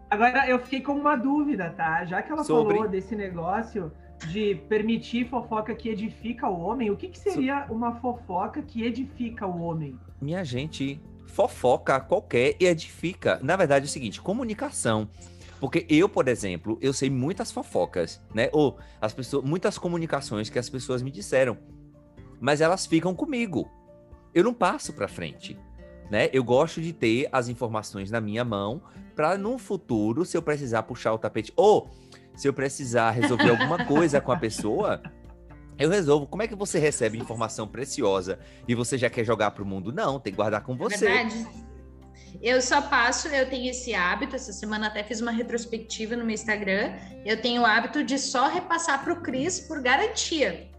Agora 0.08 0.48
eu 0.48 0.58
fiquei 0.60 0.80
com 0.80 0.92
uma 0.92 1.16
dúvida, 1.16 1.70
tá? 1.70 2.04
Já 2.04 2.22
que 2.22 2.32
ela 2.32 2.44
Sobre... 2.44 2.74
falou 2.74 2.88
desse 2.88 3.14
negócio 3.14 3.92
de 4.28 4.54
permitir 4.68 5.28
fofoca 5.28 5.74
que 5.74 5.90
edifica 5.90 6.48
o 6.48 6.58
homem, 6.58 6.90
o 6.90 6.96
que, 6.96 7.08
que 7.08 7.18
seria 7.18 7.66
uma 7.68 7.96
fofoca 7.96 8.62
que 8.62 8.82
edifica 8.82 9.46
o 9.46 9.60
homem? 9.60 9.98
Minha 10.20 10.42
gente, 10.42 11.00
fofoca 11.36 12.00
qualquer 12.00 12.56
e 12.58 12.64
edifica. 12.64 13.38
Na 13.42 13.56
verdade 13.56 13.84
é 13.84 13.88
o 13.88 13.90
seguinte, 13.90 14.22
comunicação. 14.22 15.06
Porque 15.60 15.84
eu, 15.86 16.08
por 16.08 16.28
exemplo, 16.28 16.78
eu 16.80 16.94
sei 16.94 17.10
muitas 17.10 17.52
fofocas, 17.52 18.22
né? 18.34 18.48
Ou 18.52 18.78
as 18.98 19.12
pessoas, 19.12 19.44
muitas 19.44 19.76
comunicações 19.76 20.48
que 20.48 20.58
as 20.58 20.70
pessoas 20.70 21.02
me 21.02 21.10
disseram, 21.10 21.58
mas 22.40 22.62
elas 22.62 22.86
ficam 22.86 23.14
comigo. 23.14 23.70
Eu 24.34 24.44
não 24.44 24.54
passo 24.54 24.94
para 24.94 25.06
frente, 25.06 25.58
né? 26.10 26.30
Eu 26.32 26.42
gosto 26.42 26.80
de 26.80 26.94
ter 26.94 27.28
as 27.30 27.48
informações 27.48 28.10
na 28.10 28.20
minha 28.20 28.44
mão 28.44 28.82
para 29.14 29.36
no 29.36 29.58
futuro, 29.58 30.24
se 30.24 30.38
eu 30.38 30.42
precisar 30.42 30.84
puxar 30.84 31.12
o 31.12 31.18
tapete 31.18 31.52
ou 31.54 31.90
se 32.34 32.48
eu 32.48 32.52
precisar 32.54 33.10
resolver 33.10 33.48
alguma 33.50 33.84
coisa 33.84 34.22
com 34.22 34.32
a 34.32 34.38
pessoa, 34.38 35.02
eu 35.78 35.90
resolvo. 35.90 36.26
Como 36.26 36.42
é 36.42 36.48
que 36.48 36.54
você 36.54 36.78
recebe 36.78 37.18
informação 37.18 37.66
preciosa 37.68 38.38
e 38.66 38.74
você 38.74 38.96
já 38.96 39.10
quer 39.10 39.24
jogar 39.24 39.50
para 39.50 39.62
o 39.62 39.66
mundo? 39.66 39.92
Não, 39.92 40.18
tem 40.18 40.32
que 40.32 40.36
guardar 40.36 40.62
com 40.62 40.76
você. 40.76 41.06
Verdade. 41.06 41.46
Eu 42.42 42.60
só 42.60 42.82
passo, 42.82 43.28
eu 43.28 43.48
tenho 43.48 43.70
esse 43.70 43.94
hábito. 43.94 44.36
Essa 44.36 44.52
semana 44.52 44.88
até 44.88 45.02
fiz 45.02 45.20
uma 45.20 45.30
retrospectiva 45.30 46.16
no 46.16 46.24
meu 46.24 46.34
Instagram. 46.34 46.94
Eu 47.24 47.40
tenho 47.40 47.62
o 47.62 47.66
hábito 47.66 48.04
de 48.04 48.18
só 48.18 48.48
repassar 48.48 49.02
para 49.02 49.12
o 49.12 49.22
Cris 49.22 49.60
por 49.60 49.80
garantia. 49.80 50.70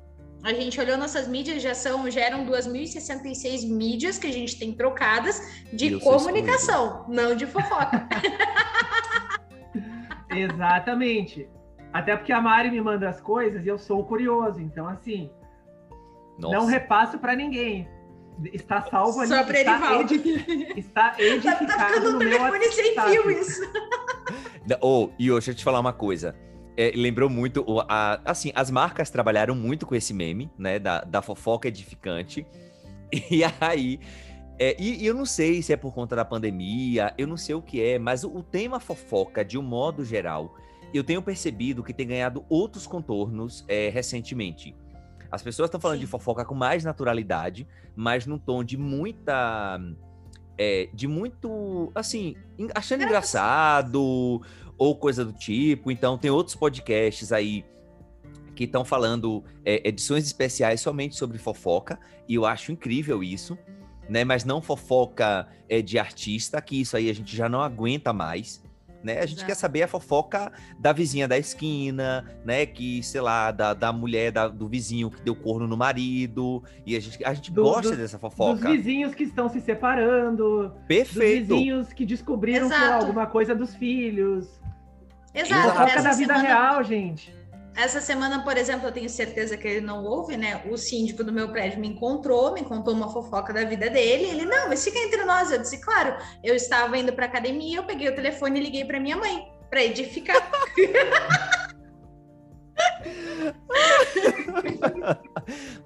A 0.43 0.53
gente 0.53 0.79
olhou 0.79 0.97
nossas 0.97 1.27
mídias, 1.27 1.61
já 1.61 1.73
são, 1.73 2.09
já 2.11 2.21
eram 2.21 2.45
2.066 2.45 3.67
mídias 3.67 4.19
que 4.19 4.27
a 4.27 4.31
gente 4.31 4.57
tem 4.57 4.71
trocadas 4.71 5.41
de 5.73 5.99
comunicação, 5.99 7.05
não 7.09 7.35
de 7.35 7.47
fofoca. 7.47 8.07
Exatamente. 10.29 11.49
Até 11.93 12.15
porque 12.15 12.31
a 12.31 12.41
Mari 12.41 12.69
me 12.69 12.81
manda 12.81 13.09
as 13.09 13.21
coisas 13.21 13.65
e 13.65 13.67
eu 13.67 13.77
sou 13.77 14.03
curioso. 14.03 14.59
Então, 14.61 14.87
assim, 14.87 15.29
Nossa. 16.37 16.55
não 16.55 16.65
repasso 16.65 17.17
para 17.17 17.35
ninguém. 17.35 17.87
Está 18.53 18.81
salvo 18.81 19.19
ali. 19.19 19.29
Só 19.29 19.43
para 19.43 19.59
está, 19.59 19.99
edifi 19.99 20.73
está 20.77 21.15
edificado 21.17 21.65
tá, 21.67 21.77
tá 21.77 21.87
ficando 21.87 22.11
no 22.13 22.19
meu 22.19 22.29
telefone 22.29 22.71
sem 22.71 22.93
fio 22.93 23.31
isso. 23.31 23.61
oh, 24.81 25.09
e 25.17 25.31
hoje, 25.31 25.47
deixa 25.47 25.51
eu 25.51 25.55
te 25.55 25.63
falar 25.63 25.79
uma 25.79 25.93
coisa. 25.93 26.35
É, 26.75 26.91
lembrou 26.95 27.27
muito, 27.27 27.65
a, 27.89 28.21
assim, 28.23 28.51
as 28.53 28.69
marcas 28.69 29.09
trabalharam 29.09 29.55
muito 29.55 29.87
com 29.87 29.95
esse 29.95 30.13
meme, 30.13 30.51
né, 30.55 30.77
da, 30.77 31.01
da 31.01 31.21
fofoca 31.21 31.67
edificante. 31.67 32.45
E 33.31 33.41
aí, 33.61 34.01
é, 34.59 34.75
e, 34.77 35.03
e, 35.03 35.05
eu 35.05 35.13
não 35.13 35.25
sei 35.25 35.61
se 35.61 35.71
é 35.71 35.77
por 35.77 35.93
conta 35.93 36.13
da 36.13 36.25
pandemia, 36.25 37.13
eu 37.17 37.27
não 37.27 37.37
sei 37.37 37.53
o 37.53 37.61
que 37.61 37.81
é, 37.81 37.97
mas 37.99 38.23
o, 38.23 38.35
o 38.35 38.43
tema 38.43 38.79
fofoca, 38.81 39.45
de 39.45 39.57
um 39.57 39.61
modo 39.61 40.03
geral, 40.03 40.55
eu 40.93 41.03
tenho 41.03 41.21
percebido 41.21 41.83
que 41.83 41.93
tem 41.93 42.07
ganhado 42.07 42.45
outros 42.49 42.87
contornos 42.87 43.65
é, 43.67 43.89
recentemente. 43.89 44.75
As 45.31 45.41
pessoas 45.41 45.67
estão 45.67 45.79
falando 45.79 45.97
Sim. 45.97 46.05
de 46.05 46.07
fofoca 46.07 46.45
com 46.45 46.55
mais 46.55 46.83
naturalidade, 46.83 47.67
mas 47.95 48.25
num 48.25 48.37
tom 48.37 48.63
de 48.63 48.77
muita 48.77 49.79
é, 50.57 50.89
de 50.93 51.07
muito, 51.07 51.91
assim, 51.93 52.35
achando 52.73 53.03
engraçado 53.03 54.41
ou 54.77 54.95
coisa 54.95 55.23
do 55.23 55.33
tipo. 55.33 55.91
Então, 55.91 56.17
tem 56.17 56.31
outros 56.31 56.55
podcasts 56.55 57.31
aí 57.31 57.63
que 58.55 58.63
estão 58.63 58.83
falando 58.83 59.43
é, 59.63 59.87
edições 59.87 60.25
especiais 60.25 60.81
somente 60.81 61.15
sobre 61.15 61.37
fofoca, 61.37 61.99
e 62.27 62.33
eu 62.35 62.45
acho 62.45 62.71
incrível 62.71 63.23
isso, 63.23 63.55
né? 64.09 64.23
Mas 64.23 64.43
não 64.43 64.61
fofoca 64.63 65.47
é, 65.69 65.79
de 65.79 65.99
artista, 65.99 66.59
que 66.59 66.81
isso 66.81 66.97
aí 66.97 67.07
a 67.09 67.13
gente 67.13 67.35
já 67.35 67.47
não 67.47 67.61
aguenta 67.61 68.11
mais. 68.11 68.63
Né? 69.03 69.19
A 69.19 69.25
gente 69.25 69.37
Exato. 69.37 69.45
quer 69.45 69.55
saber 69.55 69.83
a 69.83 69.87
fofoca 69.87 70.51
da 70.79 70.91
vizinha 70.91 71.27
da 71.27 71.37
esquina, 71.37 72.25
né? 72.43 72.65
Que, 72.65 73.01
sei 73.03 73.21
lá, 73.21 73.51
da, 73.51 73.73
da 73.73 73.93
mulher 73.93 74.31
da, 74.31 74.47
do 74.47 74.67
vizinho 74.67 75.09
que 75.11 75.21
deu 75.21 75.35
corno 75.35 75.67
no 75.67 75.77
marido. 75.77 76.63
E 76.85 76.95
a 76.95 76.99
gente, 76.99 77.23
a 77.23 77.33
gente 77.33 77.51
do, 77.51 77.63
gosta 77.63 77.91
do, 77.91 77.97
dessa 77.97 78.17
fofoca. 78.17 78.61
Dos 78.61 78.71
vizinhos 78.71 79.13
que 79.13 79.23
estão 79.23 79.47
se 79.49 79.61
separando. 79.61 80.73
Perfeito. 80.87 81.47
Dos 81.47 81.57
vizinhos 81.57 81.93
que 81.93 82.05
descobriram 82.05 82.67
lá, 82.67 82.95
alguma 82.95 83.27
coisa 83.27 83.53
dos 83.53 83.75
filhos. 83.75 84.59
Exato. 85.33 85.69
Fofoca 85.69 86.01
da 86.01 86.13
vida 86.13 86.35
semana... 86.35 86.41
real, 86.41 86.83
gente. 86.83 87.36
Essa 87.77 88.01
semana, 88.01 88.43
por 88.43 88.57
exemplo, 88.57 88.87
eu 88.87 88.91
tenho 88.91 89.07
certeza 89.07 89.55
que 89.55 89.67
ele 89.67 89.85
não 89.85 90.03
ouve, 90.03 90.35
né? 90.35 90.63
O 90.67 90.75
síndico 90.75 91.23
do 91.23 91.31
meu 91.31 91.51
prédio 91.51 91.79
me 91.79 91.87
encontrou, 91.87 92.51
me 92.51 92.63
contou 92.63 92.91
uma 92.91 93.07
fofoca 93.13 93.53
da 93.53 93.63
vida 93.65 93.87
dele. 93.87 94.23
Ele, 94.23 94.45
não, 94.45 94.67
mas 94.67 94.83
fica 94.83 94.97
entre 94.97 95.23
nós. 95.23 95.51
Eu 95.51 95.59
disse, 95.59 95.79
claro, 95.79 96.17
eu 96.43 96.55
estava 96.55 96.97
indo 96.97 97.13
para 97.13 97.27
academia, 97.27 97.77
eu 97.77 97.83
peguei 97.83 98.09
o 98.09 98.15
telefone 98.15 98.59
e 98.59 98.63
liguei 98.63 98.83
para 98.83 98.99
minha 98.99 99.15
mãe, 99.15 99.47
para 99.69 99.83
edificar. 99.83 100.37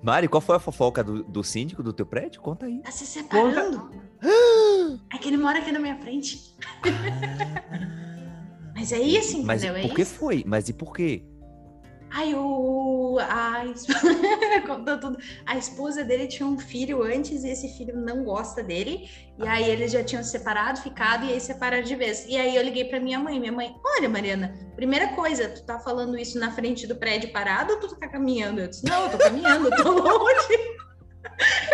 Mari, 0.01 0.29
qual 0.29 0.39
foi 0.39 0.55
a 0.55 0.59
fofoca 0.59 1.03
do, 1.03 1.23
do, 1.23 1.43
síndico 1.43 1.83
do 1.83 1.91
teu 1.91 2.05
prédio? 2.05 2.39
Conta 2.41 2.67
aí. 2.67 2.79
Tá 2.79 2.91
se 2.91 3.05
separando. 3.05 3.91
é 5.13 5.17
que 5.17 5.27
ele 5.27 5.35
mora 5.35 5.59
aqui 5.59 5.73
na 5.73 5.79
minha 5.79 5.97
frente. 5.97 6.55
Mas 8.73 8.93
é 8.93 8.99
isso, 8.99 9.37
entendeu? 9.37 9.45
Mas 9.45 9.63
é 9.65 9.81
por 9.81 9.93
que 9.93 10.05
foi? 10.05 10.43
Mas 10.47 10.69
e 10.69 10.73
por 10.73 10.95
quê? 10.95 11.25
Ai, 12.13 12.33
o. 12.35 13.17
A... 13.19 13.63
tudo. 14.99 15.17
a 15.45 15.57
esposa 15.57 16.03
dele 16.03 16.27
tinha 16.27 16.45
um 16.47 16.59
filho 16.59 17.01
antes 17.01 17.45
e 17.45 17.49
esse 17.49 17.69
filho 17.77 17.95
não 17.95 18.25
gosta 18.25 18.61
dele. 18.61 19.09
E 19.39 19.47
aí 19.47 19.69
eles 19.69 19.93
já 19.93 20.03
tinham 20.03 20.21
separado, 20.21 20.81
ficado, 20.81 21.25
e 21.25 21.31
aí 21.31 21.39
separaram 21.39 21.83
de 21.83 21.95
vez. 21.95 22.25
E 22.27 22.37
aí 22.37 22.55
eu 22.55 22.63
liguei 22.63 22.85
para 22.85 22.99
minha 22.99 23.17
mãe. 23.17 23.39
Minha 23.39 23.53
mãe, 23.53 23.73
olha, 23.97 24.09
Mariana, 24.09 24.53
primeira 24.75 25.09
coisa, 25.09 25.47
tu 25.49 25.63
tá 25.63 25.79
falando 25.79 26.17
isso 26.17 26.37
na 26.37 26.51
frente 26.51 26.85
do 26.85 26.95
prédio 26.95 27.31
parado 27.31 27.73
ou 27.73 27.79
tu 27.79 27.95
tá 27.95 28.09
caminhando? 28.09 28.59
Eu 28.59 28.67
disse, 28.67 28.85
não, 28.85 29.05
eu 29.05 29.09
tô 29.11 29.17
caminhando, 29.17 29.69
eu 29.69 29.83
tô 29.83 29.91
longe. 29.91 30.71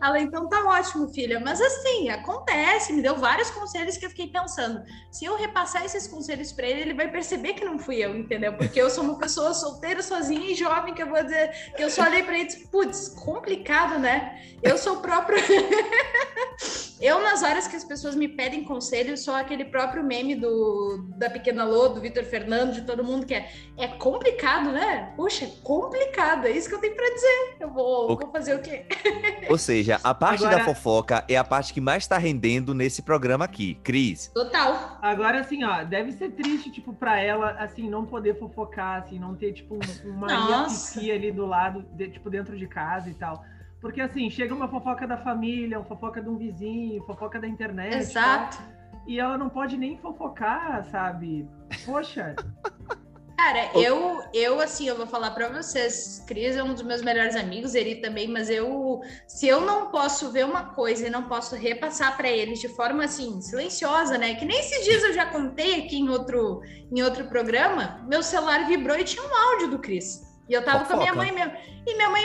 Ela, 0.00 0.20
então 0.20 0.48
tá 0.48 0.64
ótimo, 0.64 1.08
filha. 1.08 1.40
Mas 1.40 1.60
assim, 1.60 2.08
acontece, 2.08 2.92
me 2.92 3.02
deu 3.02 3.16
vários 3.16 3.50
conselhos 3.50 3.96
que 3.96 4.06
eu 4.06 4.10
fiquei 4.10 4.28
pensando. 4.28 4.82
Se 5.10 5.24
eu 5.24 5.36
repassar 5.36 5.84
esses 5.84 6.06
conselhos 6.06 6.52
para 6.52 6.66
ele, 6.66 6.80
ele 6.80 6.94
vai 6.94 7.10
perceber 7.10 7.54
que 7.54 7.64
não 7.64 7.78
fui 7.78 7.96
eu, 7.96 8.16
entendeu? 8.16 8.56
Porque 8.56 8.80
eu 8.80 8.90
sou 8.90 9.04
uma 9.04 9.18
pessoa 9.18 9.54
solteira, 9.54 10.02
sozinha 10.02 10.50
e 10.50 10.54
jovem, 10.54 10.94
que 10.94 11.02
eu 11.02 11.08
vou 11.08 11.22
dizer 11.22 11.72
que 11.76 11.82
eu 11.82 11.90
só 11.90 12.04
olhei 12.04 12.22
para 12.22 12.34
ele 12.34 12.44
e 12.44 12.46
disse, 12.46 12.68
putz, 12.68 13.08
complicado, 13.08 13.98
né? 13.98 14.40
Eu 14.62 14.78
sou 14.78 14.94
o 14.94 15.00
próprio. 15.00 15.38
eu, 17.00 17.20
nas 17.22 17.42
horas 17.42 17.66
que 17.66 17.76
as 17.76 17.84
pessoas 17.84 18.14
me 18.14 18.28
pedem 18.28 18.64
conselho, 18.64 19.16
sou 19.16 19.34
aquele 19.34 19.64
próprio 19.64 20.02
meme 20.02 20.34
do, 20.34 21.04
da 21.16 21.28
Pequena 21.28 21.64
Lô, 21.64 21.88
do 21.88 22.00
Vitor 22.00 22.24
Fernando, 22.24 22.72
de 22.72 22.82
todo 22.82 23.04
mundo, 23.04 23.26
que 23.26 23.34
é, 23.34 23.50
é 23.76 23.88
complicado, 23.88 24.72
né? 24.72 25.12
Puxa, 25.16 25.44
é 25.44 25.50
complicado, 25.62 26.46
é 26.46 26.50
isso 26.50 26.68
que 26.68 26.74
eu 26.74 26.80
tenho 26.80 26.94
para 26.94 27.14
dizer. 27.14 27.56
Eu 27.60 27.70
vou, 27.70 28.12
o... 28.12 28.16
vou 28.16 28.30
fazer 28.30 28.54
o 28.54 28.62
quê? 28.62 28.86
Ou 29.50 29.58
seja, 29.58 30.00
a 30.02 30.14
parte 30.14 30.44
Agora... 30.44 30.58
da 30.58 30.64
fofoca 30.64 31.24
é 31.28 31.36
a 31.36 31.44
parte 31.44 31.72
que 31.72 31.80
mais 31.80 32.06
tá 32.06 32.18
rendendo 32.18 32.74
nesse 32.74 33.02
programa 33.02 33.44
aqui. 33.44 33.74
Cris. 33.82 34.30
Total. 34.34 34.98
Agora, 35.00 35.40
assim, 35.40 35.64
ó, 35.64 35.84
deve 35.84 36.12
ser 36.12 36.30
triste, 36.32 36.70
tipo, 36.70 36.92
pra 36.92 37.20
ela, 37.20 37.50
assim, 37.52 37.88
não 37.88 38.04
poder 38.04 38.38
fofocar, 38.38 39.02
assim, 39.02 39.18
não 39.18 39.34
ter, 39.34 39.52
tipo, 39.52 39.78
uma 40.04 40.26
Maria 40.26 41.14
ali 41.14 41.32
do 41.32 41.46
lado, 41.46 41.82
de, 41.92 42.08
tipo, 42.08 42.30
dentro 42.30 42.56
de 42.56 42.66
casa 42.66 43.10
e 43.10 43.14
tal. 43.14 43.44
Porque, 43.80 44.00
assim, 44.00 44.30
chega 44.30 44.54
uma 44.54 44.68
fofoca 44.68 45.06
da 45.06 45.18
família, 45.18 45.78
uma 45.78 45.84
fofoca 45.84 46.22
de 46.22 46.28
um 46.28 46.36
vizinho, 46.36 47.02
fofoca 47.04 47.38
da 47.38 47.46
internet. 47.46 47.96
Exato. 47.96 48.56
Tal, 48.56 48.74
e 49.06 49.20
ela 49.20 49.36
não 49.36 49.50
pode 49.50 49.76
nem 49.76 49.98
fofocar, 49.98 50.84
sabe? 50.90 51.46
Poxa. 51.84 52.34
Cara, 53.44 53.72
eu, 53.74 54.22
eu 54.32 54.58
assim, 54.58 54.88
eu 54.88 54.96
vou 54.96 55.06
falar 55.06 55.32
para 55.32 55.50
vocês, 55.50 56.24
Cris 56.26 56.56
é 56.56 56.62
um 56.64 56.72
dos 56.72 56.82
meus 56.82 57.02
melhores 57.02 57.36
amigos, 57.36 57.74
ele 57.74 57.96
também, 57.96 58.26
mas 58.26 58.48
eu, 58.48 59.02
se 59.28 59.46
eu 59.46 59.60
não 59.60 59.90
posso 59.90 60.32
ver 60.32 60.46
uma 60.46 60.72
coisa 60.72 61.06
e 61.06 61.10
não 61.10 61.24
posso 61.24 61.54
repassar 61.54 62.16
para 62.16 62.26
eles 62.26 62.58
de 62.58 62.68
forma 62.68 63.04
assim 63.04 63.42
silenciosa, 63.42 64.16
né? 64.16 64.34
Que 64.34 64.46
nem 64.46 64.58
esses 64.58 64.82
dias 64.86 65.02
eu 65.02 65.12
já 65.12 65.26
contei 65.26 65.84
aqui 65.84 65.96
em 65.96 66.08
outro, 66.08 66.62
em 66.90 67.02
outro 67.02 67.26
programa, 67.26 68.02
meu 68.08 68.22
celular 68.22 68.66
vibrou 68.66 68.96
e 68.96 69.04
tinha 69.04 69.22
um 69.22 69.36
áudio 69.36 69.72
do 69.72 69.78
Cris. 69.78 70.22
E 70.48 70.52
eu 70.52 70.64
tava 70.64 70.84
fofoca. 70.84 70.94
com 70.94 71.00
a 71.00 71.02
minha 71.02 71.14
mãe 71.14 71.32
mesmo. 71.32 71.52
E 71.86 71.94
minha 71.96 72.10
mãe, 72.10 72.24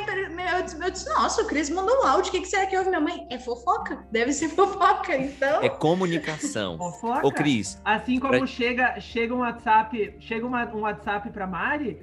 eu 0.55 0.63
disse, 0.63 0.81
eu 0.81 0.91
disse 0.91 1.09
nossa, 1.09 1.41
o 1.41 1.45
Cris 1.45 1.69
mandou 1.69 2.01
um 2.01 2.07
áudio, 2.07 2.29
o 2.29 2.31
que, 2.31 2.41
que 2.41 2.47
será 2.47 2.65
que 2.65 2.77
houve? 2.77 2.89
Minha 2.89 3.01
mãe, 3.01 3.27
é 3.29 3.37
fofoca, 3.37 4.05
deve 4.11 4.31
ser 4.33 4.49
fofoca, 4.55 5.15
então... 5.17 5.61
É 5.61 5.69
comunicação. 5.69 6.77
fofoca? 6.77 7.27
Ô, 7.27 7.31
Cris... 7.31 7.81
Assim 7.83 8.19
como 8.19 8.37
pra... 8.37 8.47
chega, 8.47 8.99
chega 8.99 9.33
um 9.33 9.39
WhatsApp, 9.39 10.15
chega 10.19 10.45
uma, 10.45 10.65
um 10.73 10.81
WhatsApp 10.81 11.29
pra 11.29 11.45
Mari, 11.45 12.01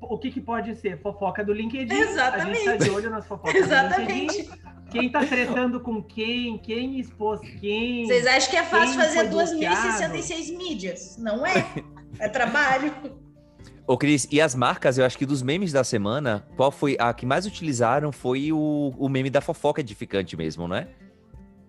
o 0.00 0.18
que, 0.18 0.30
que 0.30 0.40
pode 0.40 0.74
ser? 0.76 0.98
Fofoca 1.00 1.44
do 1.44 1.52
LinkedIn. 1.52 1.94
Exatamente. 1.94 2.68
A 2.68 2.72
gente 2.72 2.78
tá 2.78 2.84
de 2.84 2.90
olho 2.90 3.10
nas 3.10 3.26
fofocas 3.26 3.54
Exatamente. 3.54 4.48
Quem 4.90 5.10
tá 5.10 5.20
tretando 5.24 5.80
com 5.80 6.02
quem, 6.02 6.56
quem 6.58 6.98
expôs 6.98 7.40
quem. 7.60 8.06
Vocês 8.06 8.26
acham 8.26 8.50
que 8.50 8.56
é 8.56 8.64
fácil 8.64 8.98
fazer 8.98 9.28
2.066 9.28 10.56
mídias? 10.56 11.18
Não 11.18 11.44
é. 11.44 11.66
É 12.18 12.28
trabalho. 12.28 12.94
Ô, 13.88 13.96
Cris, 13.96 14.28
e 14.30 14.38
as 14.38 14.54
marcas, 14.54 14.98
eu 14.98 15.06
acho 15.06 15.16
que 15.16 15.24
dos 15.24 15.42
memes 15.42 15.72
da 15.72 15.82
semana, 15.82 16.46
qual 16.58 16.70
foi 16.70 16.94
a 17.00 17.10
que 17.14 17.24
mais 17.24 17.46
utilizaram 17.46 18.12
foi 18.12 18.52
o, 18.52 18.92
o 18.98 19.08
meme 19.08 19.30
da 19.30 19.40
fofoca 19.40 19.80
edificante 19.80 20.36
mesmo, 20.36 20.68
não 20.68 20.76
é? 20.76 20.88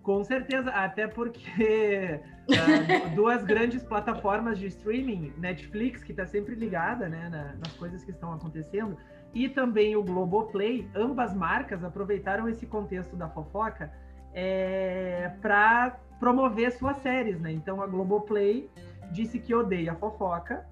Com 0.02 0.22
certeza, 0.22 0.68
até 0.70 1.06
porque 1.08 2.20
uh, 2.46 3.08
duas 3.16 3.42
grandes 3.42 3.82
plataformas 3.82 4.58
de 4.58 4.66
streaming, 4.66 5.32
Netflix, 5.38 6.04
que 6.04 6.10
está 6.10 6.26
sempre 6.26 6.54
ligada 6.54 7.08
né, 7.08 7.30
na, 7.30 7.54
nas 7.54 7.72
coisas 7.78 8.04
que 8.04 8.10
estão 8.10 8.34
acontecendo, 8.34 8.98
e 9.32 9.48
também 9.48 9.96
o 9.96 10.02
Globoplay, 10.02 10.86
ambas 10.94 11.34
marcas 11.34 11.82
aproveitaram 11.82 12.46
esse 12.50 12.66
contexto 12.66 13.16
da 13.16 13.30
fofoca 13.30 13.90
é, 14.34 15.32
para 15.40 15.98
promover 16.18 16.70
suas 16.72 16.98
séries, 16.98 17.40
né? 17.40 17.50
Então 17.50 17.80
a 17.80 17.86
Globoplay 17.86 18.68
disse 19.10 19.38
que 19.38 19.54
odeia 19.54 19.92
a 19.92 19.96
fofoca, 19.96 20.66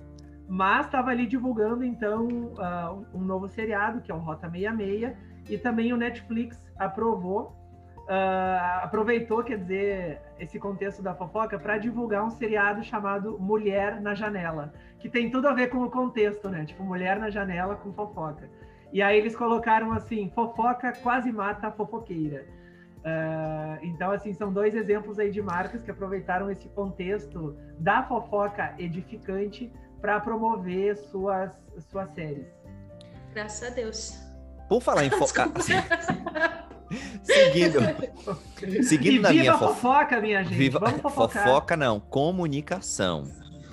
mas 0.48 0.86
estava 0.86 1.10
ali 1.10 1.26
divulgando 1.26 1.84
então 1.84 2.26
uh, 2.26 3.06
um 3.12 3.20
novo 3.20 3.46
seriado 3.46 4.00
que 4.00 4.10
é 4.10 4.14
o 4.14 4.18
Rota 4.18 4.50
66 4.50 5.14
e 5.50 5.58
também 5.58 5.92
o 5.92 5.96
Netflix 5.96 6.58
aprovou 6.78 7.54
uh, 8.04 8.82
aproveitou 8.82 9.44
quer 9.44 9.58
dizer 9.58 10.22
esse 10.40 10.58
contexto 10.58 11.02
da 11.02 11.14
fofoca 11.14 11.58
para 11.58 11.76
divulgar 11.76 12.24
um 12.24 12.30
seriado 12.30 12.82
chamado 12.82 13.38
Mulher 13.38 14.00
na 14.00 14.14
Janela 14.14 14.72
que 14.98 15.08
tem 15.08 15.30
tudo 15.30 15.48
a 15.48 15.52
ver 15.52 15.68
com 15.68 15.82
o 15.82 15.90
contexto 15.90 16.48
né? 16.48 16.64
Tipo 16.64 16.82
Mulher 16.82 17.18
na 17.18 17.28
Janela 17.28 17.76
com 17.76 17.92
fofoca. 17.92 18.48
E 18.90 19.02
aí 19.02 19.18
eles 19.18 19.36
colocaram 19.36 19.92
assim 19.92 20.32
fofoca 20.34 20.94
quase 21.02 21.30
mata 21.30 21.66
a 21.66 21.70
fofoqueira 21.70 22.46
uh, 23.00 23.84
então 23.84 24.10
assim 24.12 24.32
são 24.32 24.50
dois 24.50 24.74
exemplos 24.74 25.18
aí 25.18 25.30
de 25.30 25.42
marcas 25.42 25.82
que 25.82 25.90
aproveitaram 25.90 26.50
esse 26.50 26.70
contexto 26.70 27.54
da 27.78 28.02
fofoca 28.02 28.74
edificante 28.78 29.70
para 30.00 30.20
promover 30.20 30.96
suas, 30.96 31.52
suas 31.90 32.10
séries. 32.14 32.46
Graças 33.34 33.70
a 33.70 33.74
Deus. 33.74 34.18
Por 34.68 34.82
falar 34.82 35.04
em 35.04 35.10
focar. 35.10 35.50
Assim, 35.54 35.74
seguindo. 37.22 37.80
seguindo 38.84 39.16
e 39.16 39.18
na 39.18 39.28
viva 39.28 39.42
minha 39.42 39.58
fofoca, 39.58 40.20
minha 40.20 40.42
gente. 40.42 40.56
Viva... 40.56 40.78
Vamos 40.78 41.00
fofocar. 41.00 41.44
Fofoca 41.44 41.76
não, 41.76 42.00
comunicação. 42.00 43.24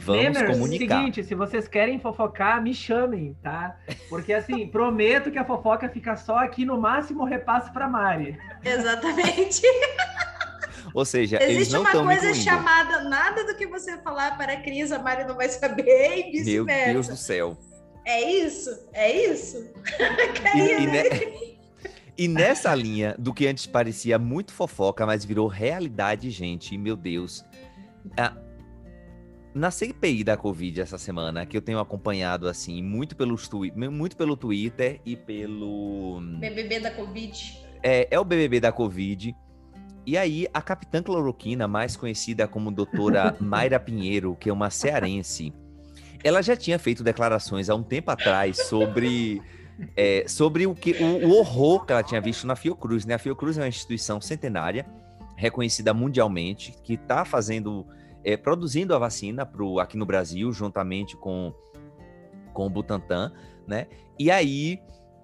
Vamos 0.05 0.21
Memers, 0.21 0.51
comunicar. 0.51 0.99
Seguinte, 0.99 1.23
se 1.23 1.33
vocês 1.33 1.67
querem 1.67 1.99
fofocar, 1.99 2.61
me 2.61 2.75
chamem, 2.75 3.35
tá? 3.41 3.75
Porque 4.07 4.33
assim, 4.33 4.67
prometo 4.69 5.31
que 5.31 5.39
a 5.39 5.43
fofoca 5.43 5.89
fica 5.89 6.15
só 6.15 6.37
aqui 6.37 6.63
no 6.63 6.79
máximo 6.79 7.23
repasso 7.23 7.73
para 7.73 7.87
Mari. 7.87 8.37
Exatamente. 8.63 9.63
Ou 10.95 11.03
seja, 11.03 11.35
Existe 11.43 11.55
eles 11.55 11.69
não 11.73 11.81
uma 11.81 11.91
coisa 11.91 12.33
chamada 12.33 13.03
nada 13.03 13.43
do 13.43 13.57
que 13.57 13.67
você 13.67 13.97
falar 13.97 14.37
para 14.37 14.53
a 14.53 14.61
Cris, 14.61 14.93
a 14.93 14.97
Mari 14.97 15.25
não 15.25 15.35
vai 15.35 15.49
saber 15.49 16.29
e 16.29 16.31
vice-versa. 16.31 16.85
Meu 16.85 16.93
Deus 16.93 17.07
do 17.09 17.17
céu. 17.17 17.57
É 18.05 18.31
isso, 18.31 18.69
é 18.93 19.29
isso. 19.29 19.57
e, 20.55 20.59
e, 20.59 20.87
ne... 20.87 21.57
e, 22.17 22.27
nessa 22.29 22.73
linha 22.73 23.13
do 23.19 23.33
que 23.33 23.45
antes 23.45 23.65
parecia 23.65 24.17
muito 24.17 24.53
fofoca, 24.53 25.05
mas 25.05 25.25
virou 25.25 25.49
realidade, 25.49 26.29
gente, 26.29 26.77
meu 26.77 26.95
Deus. 26.95 27.43
Ah, 28.15 28.33
na 29.53 29.71
CPI 29.71 30.23
da 30.23 30.37
Covid 30.37 30.79
essa 30.79 30.97
semana, 30.97 31.45
que 31.45 31.57
eu 31.57 31.61
tenho 31.61 31.79
acompanhado 31.79 32.47
assim, 32.47 32.81
muito, 32.81 33.17
pelos 33.17 33.49
twi 33.49 33.69
muito 33.75 34.15
pelo 34.15 34.37
Twitter 34.37 35.01
e 35.05 35.17
pelo. 35.17 36.21
BBB 36.39 36.79
da 36.79 36.91
Covid. 36.91 37.65
É, 37.83 38.07
é 38.09 38.17
o 38.17 38.23
BBB 38.23 38.61
da 38.61 38.71
Covid 38.71 39.35
E 40.05 40.17
aí, 40.17 40.47
a 40.53 40.61
capitã 40.61 41.01
cloroquina, 41.01 41.67
mais 41.67 41.97
conhecida 41.97 42.47
como 42.47 42.71
doutora 42.71 43.35
Mayra 43.41 43.79
Pinheiro, 43.79 44.35
que 44.35 44.49
é 44.49 44.53
uma 44.53 44.69
cearense, 44.69 45.51
ela 46.23 46.41
já 46.41 46.55
tinha 46.55 46.77
feito 46.77 47.03
declarações 47.03 47.69
há 47.69 47.75
um 47.75 47.81
tempo 47.81 48.11
atrás 48.11 48.67
sobre, 48.67 49.41
é, 49.95 50.25
sobre 50.29 50.67
o, 50.67 50.75
que, 50.75 50.91
o, 50.93 51.27
o, 51.27 51.37
horror 51.37 51.85
que 51.85 51.91
ela 51.91 52.03
tinha 52.03 52.21
visto 52.21 52.45
na 52.45 52.55
Fiocruz. 52.55 53.05
Né? 53.05 53.15
A 53.15 53.19
Fiocruz 53.19 53.57
é 53.57 53.61
uma 53.61 53.67
instituição 53.67 54.21
centenária, 54.21 54.85
reconhecida 55.35 55.93
mundialmente, 55.93 56.75
que 56.83 56.93
está 56.93 57.25
fazendo, 57.25 57.85
é, 58.23 58.37
produzindo 58.37 58.93
a 58.93 58.99
vacina 58.99 59.45
pro, 59.45 59.79
aqui 59.79 59.97
no 59.97 60.05
Brasil, 60.05 60.53
juntamente 60.53 61.17
com, 61.17 61.51
com 62.53 62.67
o 62.67 62.69
Butantan, 62.69 63.33
né? 63.67 63.87
E 64.17 64.31
aí 64.31 64.79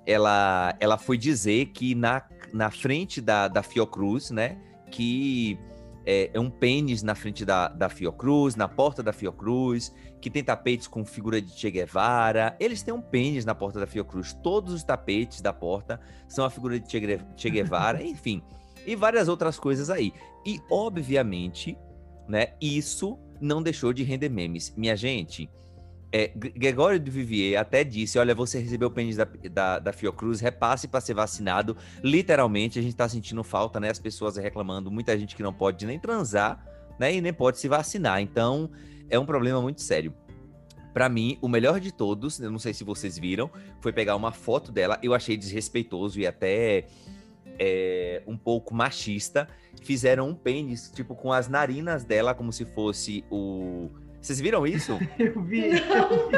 ela, 0.06 0.76
ela 0.80 0.98
foi 0.98 1.17
dizer 1.17 1.67
que 1.67 1.96
na, 1.96 2.24
na 2.52 2.70
frente 2.70 3.22
da, 3.22 3.48
da 3.48 3.63
Fiocruz, 3.63 4.32
né? 4.32 4.58
Que 4.91 5.58
é, 6.06 6.30
é, 6.34 6.39
um 6.39 6.49
pênis 6.49 7.01
na 7.01 7.15
frente 7.15 7.45
da, 7.45 7.67
da 7.67 7.89
Fiocruz, 7.89 8.56
na 8.56 8.67
porta 8.67 9.01
da 9.01 9.13
Fiocruz, 9.13 9.93
que 10.19 10.30
tem 10.30 10.43
tapetes 10.43 10.88
com 10.88 11.06
figura 11.06 11.41
de 11.41 11.51
Che 11.51 11.71
Guevara. 11.71 12.56
Eles 12.60 12.84
têm 12.84 12.93
um 12.93 13.01
pênis 13.01 13.45
na 13.45 13.56
porta 13.56 13.80
da 13.80 13.88
Fiocruz. 13.88 14.34
Todos 14.34 14.73
os 14.73 14.84
tapetes 14.84 15.41
da 15.41 15.54
porta 15.54 15.99
são 16.27 16.45
a 16.45 16.49
figura 16.49 16.80
de 16.80 16.89
Che 16.89 16.99
Guevara, 17.49 18.04
enfim. 18.04 18.43
E 18.86 18.95
várias 18.95 19.27
outras 19.27 19.60
coisas 19.60 19.89
aí. 19.89 20.12
E, 20.45 20.60
obviamente, 20.69 21.77
né, 22.27 22.54
isso 22.60 23.17
não 23.39 23.62
deixou 23.62 23.93
de 23.93 24.04
render 24.04 24.30
memes. 24.30 24.73
Minha 24.75 24.95
gente, 24.95 25.49
é, 26.12 26.28
Gregório 26.36 27.00
de 27.00 27.10
Vivier 27.10 27.60
até 27.60 27.84
disse: 27.84 28.19
Olha, 28.19 28.36
você 28.36 28.60
recebeu 28.60 28.89
o 28.89 28.91
pênis 28.91 29.15
da, 29.15 29.28
da, 29.50 29.80
da 29.80 29.93
Fiocruz, 29.93 30.41
repasse 30.41 30.88
para 30.88 31.00
ser 31.00 31.13
vacinado. 31.13 31.78
Literalmente, 32.04 32.78
a 32.78 32.82
gente 32.82 32.91
está 32.91 33.08
sentindo 33.08 33.43
falta, 33.43 33.80
né? 33.80 33.89
As 33.89 34.00
pessoas 34.00 34.36
reclamando, 34.36 34.91
muita 34.91 35.17
gente 35.17 35.36
que 35.36 35.43
não 35.43 35.54
pode 35.54 35.86
nem 35.86 35.97
transar, 35.97 36.65
né? 37.00 37.15
E 37.15 37.21
nem 37.21 37.32
pode 37.32 37.60
se 37.60 37.67
vacinar. 37.69 38.19
Então, 38.21 38.69
é 39.10 39.17
um 39.17 39.26
problema 39.26 39.62
muito 39.62 39.82
sério. 39.82 40.13
Para 40.93 41.08
mim, 41.08 41.38
o 41.41 41.47
melhor 41.47 41.80
de 41.80 41.93
todos, 41.93 42.41
eu 42.41 42.52
não 42.52 42.60
sei 42.60 42.74
se 42.74 42.84
vocês 42.84 43.17
viram, 43.17 43.50
foi 43.80 43.93
pegar 43.93 44.17
uma 44.17 44.34
foto 44.34 44.69
dela. 44.69 45.00
Eu 45.02 45.13
achei 45.13 45.38
desrespeitoso 45.38 46.19
e 46.19 46.28
até 46.28 46.88
é, 47.58 48.21
um 48.28 48.36
pouco 48.36 48.76
machista. 48.76 49.47
Fizeram 49.82 50.28
um 50.28 50.36
pênis, 50.36 50.91
tipo, 50.93 51.15
com 51.15 51.32
as 51.32 51.47
narinas 51.47 52.04
dela, 52.04 52.34
como 52.34 52.52
se 52.52 52.65
fosse 52.65 53.24
o 53.32 53.89
vocês 54.21 54.39
viram 54.39 54.67
isso? 54.67 54.99
eu 55.17 55.41
vi. 55.41 55.71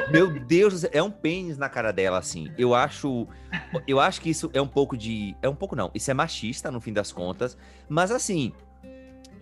Meu 0.09 0.39
Deus, 0.39 0.85
é 0.85 1.03
um 1.03 1.11
pênis 1.11 1.57
na 1.57 1.67
cara 1.67 1.91
dela, 1.91 2.17
assim. 2.17 2.49
Eu 2.57 2.73
acho. 2.73 3.27
Eu 3.85 3.99
acho 3.99 4.21
que 4.21 4.29
isso 4.29 4.49
é 4.53 4.61
um 4.61 4.67
pouco 4.67 4.95
de. 4.95 5.35
É 5.41 5.49
um 5.49 5.55
pouco 5.55 5.75
não. 5.75 5.91
Isso 5.93 6.09
é 6.09 6.13
machista, 6.13 6.71
no 6.71 6.79
fim 6.79 6.93
das 6.93 7.11
contas. 7.11 7.57
Mas 7.89 8.09
assim, 8.09 8.53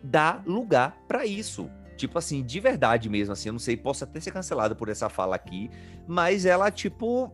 dá 0.03 0.41
lugar 0.45 0.97
para 1.07 1.25
isso. 1.25 1.69
Tipo 1.95 2.17
assim, 2.17 2.41
de 2.41 2.59
verdade 2.59 3.07
mesmo, 3.09 3.33
assim. 3.33 3.49
Eu 3.49 3.53
não 3.53 3.59
sei, 3.59 3.77
posso 3.77 4.03
até 4.03 4.19
ser 4.19 4.31
cancelado 4.31 4.75
por 4.75 4.89
essa 4.89 5.07
fala 5.07 5.35
aqui. 5.35 5.69
Mas 6.07 6.45
ela, 6.45 6.71
tipo. 6.71 7.31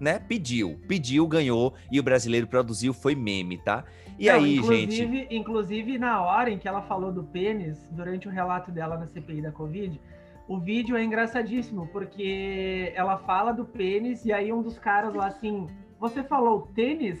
Né, 0.00 0.18
pediu, 0.18 0.80
pediu, 0.88 1.24
ganhou 1.24 1.72
e 1.88 2.00
o 2.00 2.02
brasileiro 2.02 2.48
produziu, 2.48 2.92
foi 2.92 3.14
meme, 3.14 3.58
tá? 3.58 3.84
E 4.18 4.26
Não, 4.26 4.34
aí, 4.34 4.56
inclusive, 4.56 4.90
gente? 4.92 5.34
Inclusive, 5.34 5.98
na 5.98 6.20
hora 6.20 6.50
em 6.50 6.58
que 6.58 6.66
ela 6.66 6.82
falou 6.82 7.12
do 7.12 7.22
pênis, 7.22 7.78
durante 7.92 8.26
o 8.26 8.30
relato 8.30 8.72
dela 8.72 8.96
na 8.98 9.06
CPI 9.06 9.42
da 9.42 9.52
Covid, 9.52 10.00
o 10.46 10.58
vídeo 10.58 10.96
é 10.96 11.02
engraçadíssimo, 11.02 11.88
porque 11.88 12.92
ela 12.94 13.18
fala 13.18 13.52
do 13.52 13.64
pênis 13.64 14.24
e 14.24 14.32
aí 14.32 14.52
um 14.52 14.62
dos 14.62 14.78
caras 14.78 15.14
lá 15.14 15.26
assim, 15.28 15.66
você 15.98 16.22
falou 16.22 16.68
tênis? 16.74 17.20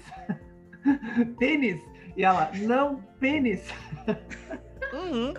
tênis? 1.38 1.80
E 2.16 2.24
ela, 2.24 2.50
não, 2.62 2.96
pênis. 3.18 3.68
Uhum. 4.92 5.34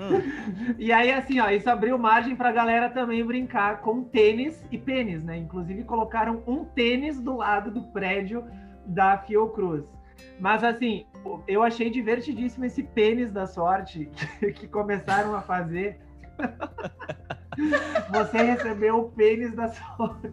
Uhum. 0.00 0.74
E 0.78 0.90
aí, 0.90 1.12
assim, 1.12 1.38
ó, 1.40 1.50
isso 1.50 1.68
abriu 1.68 1.98
margem 1.98 2.34
pra 2.34 2.50
galera 2.50 2.88
também 2.88 3.24
brincar 3.24 3.82
com 3.82 4.02
tênis 4.02 4.64
e 4.70 4.78
pênis, 4.78 5.22
né? 5.22 5.36
Inclusive 5.36 5.84
colocaram 5.84 6.42
um 6.46 6.64
tênis 6.64 7.20
do 7.20 7.36
lado 7.36 7.70
do 7.70 7.82
prédio 7.92 8.42
da 8.86 9.18
Fiocruz. 9.18 9.84
Mas 10.38 10.64
assim, 10.64 11.06
eu 11.46 11.62
achei 11.62 11.90
divertidíssimo 11.90 12.64
esse 12.64 12.82
pênis 12.82 13.30
da 13.30 13.46
sorte 13.46 14.10
que 14.56 14.66
começaram 14.66 15.34
a 15.34 15.42
fazer 15.42 16.00
Você 18.10 18.42
recebeu 18.42 18.98
o 18.98 19.10
pênis 19.10 19.54
da 19.54 19.68
sorte, 19.68 20.32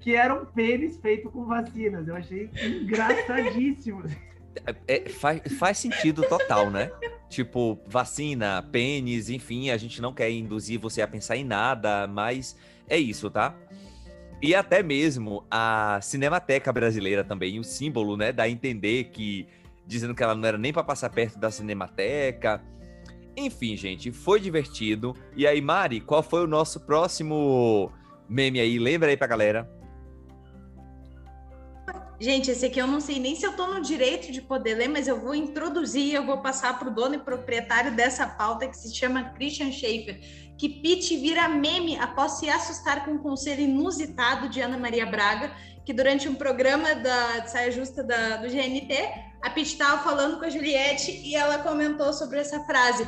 que 0.00 0.16
era 0.16 0.34
um 0.34 0.44
pênis 0.44 0.96
feito 0.96 1.30
com 1.30 1.44
vacinas. 1.44 2.08
Eu 2.08 2.16
achei 2.16 2.50
engraçadíssimo. 2.62 4.02
É, 4.86 5.08
faz, 5.08 5.40
faz 5.58 5.78
sentido 5.78 6.22
total, 6.28 6.70
né? 6.70 6.90
Tipo, 7.28 7.78
vacina, 7.86 8.62
pênis, 8.62 9.28
enfim, 9.28 9.70
a 9.70 9.76
gente 9.76 10.00
não 10.00 10.12
quer 10.12 10.30
induzir 10.30 10.78
você 10.78 11.02
a 11.02 11.08
pensar 11.08 11.36
em 11.36 11.44
nada, 11.44 12.06
mas 12.06 12.56
é 12.88 12.96
isso, 12.96 13.28
tá? 13.28 13.54
E 14.40 14.54
até 14.54 14.82
mesmo 14.82 15.44
a 15.50 15.98
Cinemateca 16.02 16.72
Brasileira 16.72 17.24
também, 17.24 17.58
o 17.58 17.64
símbolo, 17.64 18.16
né, 18.16 18.32
dá 18.32 18.44
a 18.44 18.48
entender 18.48 19.04
que 19.04 19.48
dizendo 19.86 20.14
que 20.14 20.22
ela 20.22 20.34
não 20.34 20.46
era 20.46 20.58
nem 20.58 20.72
para 20.72 20.84
passar 20.84 21.10
perto 21.10 21.38
da 21.38 21.50
Cinemateca, 21.50 22.62
enfim, 23.36 23.76
gente, 23.76 24.12
foi 24.12 24.40
divertido. 24.40 25.14
E 25.36 25.46
aí, 25.46 25.60
Mari, 25.60 26.00
qual 26.00 26.22
foi 26.22 26.44
o 26.44 26.46
nosso 26.46 26.80
próximo 26.80 27.90
meme 28.28 28.60
aí? 28.60 28.78
Lembra 28.78 29.10
aí 29.10 29.16
pra 29.16 29.26
galera. 29.26 29.68
Gente, 32.20 32.50
esse 32.50 32.64
aqui 32.64 32.80
eu 32.80 32.86
não 32.86 33.00
sei 33.00 33.18
nem 33.18 33.34
se 33.34 33.44
eu 33.44 33.54
tô 33.54 33.66
no 33.66 33.82
direito 33.82 34.30
de 34.30 34.40
poder 34.40 34.76
ler, 34.76 34.88
mas 34.88 35.08
eu 35.08 35.20
vou 35.20 35.34
introduzir, 35.34 36.14
eu 36.14 36.24
vou 36.24 36.38
passar 36.38 36.78
para 36.78 36.88
o 36.88 36.94
dono 36.94 37.16
e 37.16 37.18
proprietário 37.18 37.94
dessa 37.94 38.26
pauta 38.26 38.68
que 38.68 38.76
se 38.76 38.94
chama 38.94 39.30
Christian 39.30 39.72
Schaefer, 39.72 40.20
que 40.56 40.68
Pete 40.68 41.16
vira 41.16 41.48
meme 41.48 41.96
após 41.98 42.38
se 42.38 42.48
assustar 42.48 43.04
com 43.04 43.12
um 43.12 43.18
conselho 43.18 43.62
inusitado 43.62 44.48
de 44.48 44.60
Ana 44.60 44.78
Maria 44.78 45.04
Braga, 45.04 45.50
que 45.84 45.92
durante 45.92 46.28
um 46.28 46.34
programa 46.34 46.94
da 46.94 47.40
de 47.40 47.50
saia 47.50 47.70
justa 47.70 48.02
da, 48.02 48.36
do 48.36 48.48
GNT, 48.48 48.94
a 49.44 49.50
Pete 49.50 49.74
estava 49.74 50.02
falando 50.02 50.38
com 50.38 50.46
a 50.46 50.48
Juliette 50.48 51.10
e 51.22 51.36
ela 51.36 51.58
comentou 51.58 52.14
sobre 52.14 52.38
essa 52.38 52.60
frase. 52.64 53.06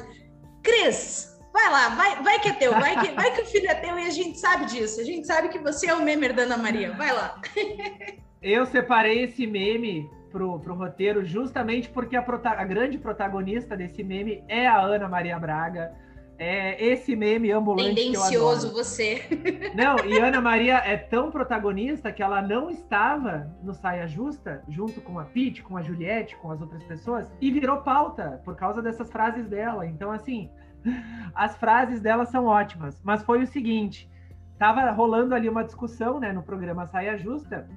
Cris, 0.62 1.34
vai 1.50 1.70
lá, 1.70 1.88
vai, 1.88 2.22
vai 2.22 2.38
que 2.38 2.48
é 2.48 2.52
teu, 2.52 2.72
vai 2.72 3.00
que, 3.00 3.12
vai 3.12 3.34
que 3.34 3.40
o 3.40 3.46
filho 3.46 3.70
é 3.70 3.74
teu 3.74 3.98
e 3.98 4.06
a 4.06 4.10
gente 4.10 4.38
sabe 4.38 4.66
disso. 4.66 5.00
A 5.00 5.04
gente 5.04 5.26
sabe 5.26 5.48
que 5.48 5.58
você 5.58 5.88
é 5.88 5.94
o 5.94 6.02
memer 6.02 6.34
da 6.34 6.42
Ana 6.42 6.58
Maria. 6.58 6.92
Vai 6.92 7.10
lá. 7.10 7.40
Eu 8.42 8.66
separei 8.66 9.24
esse 9.24 9.46
meme 9.46 10.08
pro, 10.30 10.60
pro 10.60 10.74
roteiro 10.74 11.24
justamente 11.24 11.88
porque 11.88 12.14
a, 12.14 12.24
a 12.44 12.64
grande 12.64 12.98
protagonista 12.98 13.74
desse 13.74 14.04
meme 14.04 14.44
é 14.46 14.66
a 14.66 14.78
Ana 14.78 15.08
Maria 15.08 15.38
Braga 15.38 15.96
é 16.38 16.84
esse 16.84 17.16
meme 17.16 17.50
ambulante 17.50 17.94
Tendencioso 17.94 18.72
você. 18.72 19.22
Não, 19.74 19.96
e 20.04 20.18
Ana 20.18 20.40
Maria 20.40 20.76
é 20.76 20.96
tão 20.96 21.30
protagonista 21.30 22.12
que 22.12 22.22
ela 22.22 22.42
não 22.42 22.70
estava 22.70 23.50
no 23.62 23.72
Saia 23.72 24.06
Justa, 24.06 24.62
junto 24.68 25.00
com 25.00 25.18
a 25.18 25.24
Pete, 25.24 25.62
com 25.62 25.76
a 25.76 25.82
Juliette, 25.82 26.36
com 26.36 26.50
as 26.50 26.60
outras 26.60 26.82
pessoas, 26.84 27.32
e 27.40 27.50
virou 27.50 27.78
pauta 27.78 28.40
por 28.44 28.54
causa 28.54 28.82
dessas 28.82 29.10
frases 29.10 29.48
dela. 29.48 29.86
Então, 29.86 30.10
assim, 30.10 30.50
as 31.34 31.56
frases 31.56 32.00
dela 32.00 32.26
são 32.26 32.44
ótimas. 32.46 33.00
Mas 33.02 33.22
foi 33.22 33.42
o 33.42 33.46
seguinte, 33.46 34.10
tava 34.58 34.90
rolando 34.90 35.34
ali 35.34 35.48
uma 35.48 35.64
discussão, 35.64 36.20
né, 36.20 36.32
no 36.32 36.42
programa 36.42 36.86
Saia 36.86 37.16
Justa, 37.16 37.68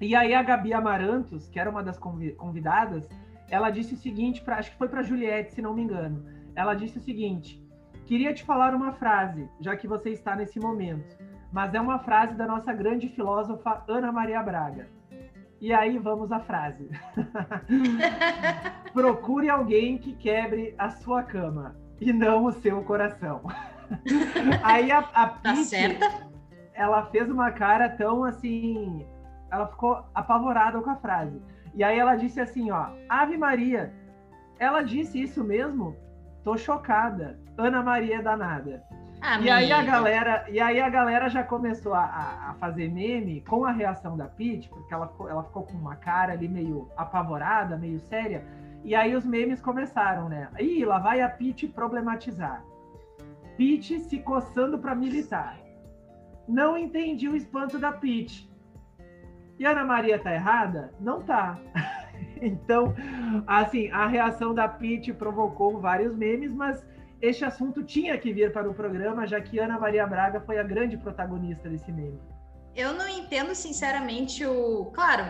e 0.00 0.14
aí 0.14 0.32
a 0.32 0.42
Gabi 0.42 0.72
Amarantos, 0.72 1.48
que 1.48 1.58
era 1.58 1.68
uma 1.68 1.82
das 1.82 1.98
convidadas, 1.98 3.08
ela 3.50 3.68
disse 3.68 3.94
o 3.94 3.98
seguinte, 3.98 4.40
pra, 4.40 4.56
acho 4.56 4.70
que 4.70 4.78
foi 4.78 4.88
para 4.88 5.02
Juliette, 5.02 5.52
se 5.52 5.60
não 5.60 5.74
me 5.74 5.82
engano. 5.82 6.24
Ela 6.54 6.74
disse 6.74 6.98
o 6.98 7.02
seguinte: 7.02 7.59
Queria 8.10 8.34
te 8.34 8.42
falar 8.42 8.74
uma 8.74 8.90
frase, 8.90 9.48
já 9.60 9.76
que 9.76 9.86
você 9.86 10.10
está 10.10 10.34
nesse 10.34 10.58
momento, 10.58 11.16
mas 11.52 11.72
é 11.74 11.80
uma 11.80 12.00
frase 12.00 12.34
da 12.34 12.44
nossa 12.44 12.72
grande 12.72 13.08
filósofa 13.08 13.84
Ana 13.86 14.10
Maria 14.10 14.42
Braga. 14.42 14.88
E 15.60 15.72
aí 15.72 15.96
vamos 15.96 16.32
à 16.32 16.40
frase. 16.40 16.90
Procure 18.92 19.48
alguém 19.48 19.96
que 19.96 20.12
quebre 20.12 20.74
a 20.76 20.90
sua 20.90 21.22
cama 21.22 21.76
e 22.00 22.12
não 22.12 22.46
o 22.46 22.50
seu 22.50 22.82
coração. 22.82 23.42
aí 24.64 24.90
a, 24.90 24.98
a 24.98 25.28
tá 25.28 25.54
certa? 25.54 26.28
ela 26.74 27.06
fez 27.06 27.30
uma 27.30 27.52
cara 27.52 27.88
tão 27.90 28.24
assim, 28.24 29.06
ela 29.52 29.68
ficou 29.68 30.04
apavorada 30.12 30.80
com 30.80 30.90
a 30.90 30.96
frase. 30.96 31.40
E 31.76 31.84
aí 31.84 31.96
ela 31.96 32.16
disse 32.16 32.40
assim, 32.40 32.72
ó, 32.72 32.88
Ave 33.08 33.36
Maria, 33.36 33.94
ela 34.58 34.82
disse 34.82 35.22
isso 35.22 35.44
mesmo? 35.44 35.94
Tô 36.42 36.56
chocada. 36.56 37.38
Ana 37.60 37.82
Maria 37.82 38.16
é 38.16 38.22
danada. 38.22 38.82
E 39.42 39.50
aí 39.50 39.70
a 39.70 39.82
galera, 39.82 40.46
e 40.48 40.58
aí 40.58 40.80
a 40.80 40.88
galera 40.88 41.28
já 41.28 41.42
começou 41.44 41.92
a, 41.92 42.04
a, 42.50 42.54
fazer 42.58 42.90
meme 42.90 43.42
com 43.42 43.66
a 43.66 43.70
reação 43.70 44.16
da 44.16 44.24
Pete, 44.24 44.68
porque 44.70 44.92
ela, 44.94 45.12
ela 45.28 45.44
ficou 45.44 45.64
com 45.64 45.74
uma 45.74 45.94
cara 45.96 46.32
ali 46.32 46.48
meio 46.48 46.88
apavorada, 46.96 47.76
meio 47.76 48.00
séria. 48.00 48.42
E 48.82 48.94
aí 48.94 49.14
os 49.14 49.26
memes 49.26 49.60
começaram, 49.60 50.28
né? 50.28 50.48
Ih, 50.58 50.86
lá 50.86 50.98
vai 50.98 51.20
a 51.20 51.28
Pete 51.28 51.68
problematizar. 51.68 52.64
Pete 53.58 54.00
se 54.00 54.18
coçando 54.20 54.78
para 54.78 54.94
militar. 54.94 55.58
Não 56.48 56.78
entendi 56.78 57.28
o 57.28 57.36
espanto 57.36 57.78
da 57.78 57.92
Pete. 57.92 58.50
E 59.58 59.66
Ana 59.66 59.84
Maria 59.84 60.18
tá 60.18 60.32
errada? 60.32 60.92
Não 60.98 61.20
tá. 61.22 61.58
Então, 62.42 62.94
assim, 63.46 63.90
a 63.90 64.06
reação 64.06 64.54
da 64.54 64.66
Pete 64.66 65.12
provocou 65.12 65.78
vários 65.78 66.16
memes, 66.16 66.52
mas 66.52 66.82
este 67.20 67.44
assunto 67.44 67.82
tinha 67.82 68.16
que 68.18 68.32
vir 68.32 68.52
para 68.52 68.68
o 68.68 68.74
programa, 68.74 69.26
já 69.26 69.40
que 69.40 69.58
Ana 69.58 69.78
Maria 69.78 70.06
Braga 70.06 70.40
foi 70.40 70.58
a 70.58 70.62
grande 70.62 70.96
protagonista 70.96 71.68
desse 71.68 71.92
meme. 71.92 72.18
Eu 72.74 72.92
não 72.94 73.08
entendo, 73.08 73.54
sinceramente, 73.54 74.44
o. 74.46 74.86
Claro, 74.94 75.24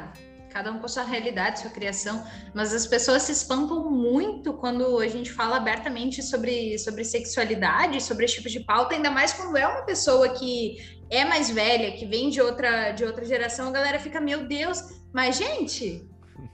cada 0.50 0.70
um 0.70 0.78
com 0.78 0.88
sua 0.88 1.04
realidade, 1.04 1.60
sua 1.60 1.70
criação, 1.70 2.24
mas 2.54 2.74
as 2.74 2.86
pessoas 2.86 3.22
se 3.22 3.32
espantam 3.32 3.90
muito 3.90 4.52
quando 4.54 4.98
a 4.98 5.08
gente 5.08 5.32
fala 5.32 5.56
abertamente 5.56 6.22
sobre, 6.22 6.78
sobre 6.78 7.04
sexualidade, 7.04 8.02
sobre 8.02 8.24
esse 8.24 8.34
tipo 8.34 8.48
de 8.48 8.60
pauta, 8.60 8.94
ainda 8.94 9.10
mais 9.10 9.32
quando 9.32 9.56
é 9.56 9.66
uma 9.66 9.82
pessoa 9.82 10.28
que 10.28 10.76
é 11.08 11.24
mais 11.24 11.50
velha, 11.50 11.92
que 11.92 12.06
vem 12.06 12.30
de 12.30 12.40
outra, 12.40 12.92
de 12.92 13.04
outra 13.04 13.24
geração, 13.24 13.68
a 13.68 13.72
galera 13.72 13.98
fica, 13.98 14.20
meu 14.20 14.46
Deus, 14.46 14.82
mas 15.12 15.36
gente, 15.36 16.08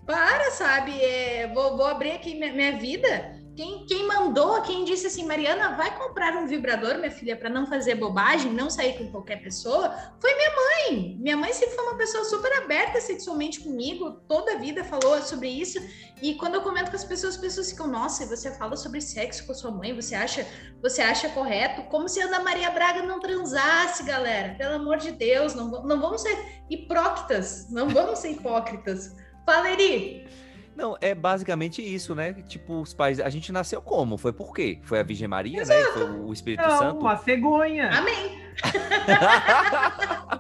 para, 0.06 0.50
sabe? 0.52 0.92
É, 0.92 1.50
vou, 1.52 1.76
vou 1.76 1.86
abrir 1.86 2.12
aqui 2.12 2.34
minha, 2.34 2.52
minha 2.52 2.78
vida. 2.78 3.35
Quem, 3.56 3.86
quem, 3.86 4.06
mandou, 4.06 4.60
quem 4.60 4.84
disse 4.84 5.06
assim, 5.06 5.24
Mariana, 5.24 5.74
vai 5.76 5.96
comprar 5.96 6.36
um 6.36 6.46
vibrador, 6.46 6.98
minha 6.98 7.10
filha, 7.10 7.34
para 7.34 7.48
não 7.48 7.66
fazer 7.66 7.94
bobagem, 7.94 8.52
não 8.52 8.68
sair 8.68 8.98
com 8.98 9.10
qualquer 9.10 9.42
pessoa, 9.42 9.96
foi 10.20 10.34
minha 10.34 10.50
mãe. 10.50 11.16
Minha 11.18 11.38
mãe 11.38 11.54
sempre 11.54 11.74
foi 11.74 11.84
uma 11.84 11.96
pessoa 11.96 12.22
super 12.24 12.52
aberta 12.58 13.00
sexualmente 13.00 13.60
comigo, 13.60 14.20
toda 14.28 14.52
a 14.52 14.58
vida 14.58 14.84
falou 14.84 15.22
sobre 15.22 15.48
isso. 15.48 15.78
E 16.20 16.34
quando 16.34 16.56
eu 16.56 16.60
comento 16.60 16.90
com 16.90 16.96
as 16.96 17.04
pessoas, 17.04 17.36
as 17.36 17.40
pessoas 17.40 17.70
ficam, 17.70 17.86
nossa, 17.86 18.26
você 18.26 18.50
fala 18.50 18.76
sobre 18.76 19.00
sexo 19.00 19.46
com 19.46 19.54
sua 19.54 19.70
mãe, 19.70 19.94
você 19.94 20.14
acha, 20.14 20.46
você 20.82 21.00
acha 21.00 21.30
correto? 21.30 21.82
Como 21.84 22.10
se 22.10 22.20
a 22.20 22.26
Ana 22.26 22.40
Maria 22.40 22.70
Braga 22.70 23.02
não 23.02 23.20
transasse, 23.20 24.02
galera. 24.02 24.54
Pelo 24.56 24.74
amor 24.74 24.98
de 24.98 25.12
Deus, 25.12 25.54
não, 25.54 25.82
não 25.82 25.98
vamos 25.98 26.20
ser 26.20 26.36
hipócritas, 26.68 27.70
não 27.70 27.88
vamos 27.88 28.18
ser 28.18 28.32
hipócritas. 28.32 29.16
Fala, 29.46 29.70
Eri. 29.70 30.45
Não, 30.76 30.96
é 31.00 31.14
basicamente 31.14 31.80
isso, 31.82 32.14
né? 32.14 32.34
Tipo, 32.46 32.80
os 32.82 32.92
pais. 32.92 33.18
A 33.18 33.30
gente 33.30 33.50
nasceu 33.50 33.80
como? 33.80 34.18
Foi 34.18 34.32
por 34.32 34.54
quê? 34.54 34.78
Foi 34.82 35.00
a 35.00 35.02
Virgem 35.02 35.26
Maria, 35.26 35.62
Exato. 35.62 35.80
né? 35.80 35.86
Foi 35.92 36.20
o 36.20 36.32
Espírito 36.32 36.62
Não, 36.62 36.78
Santo? 36.78 37.00
Uma 37.00 37.16
cegonha. 37.16 37.90
Amém. 37.90 38.38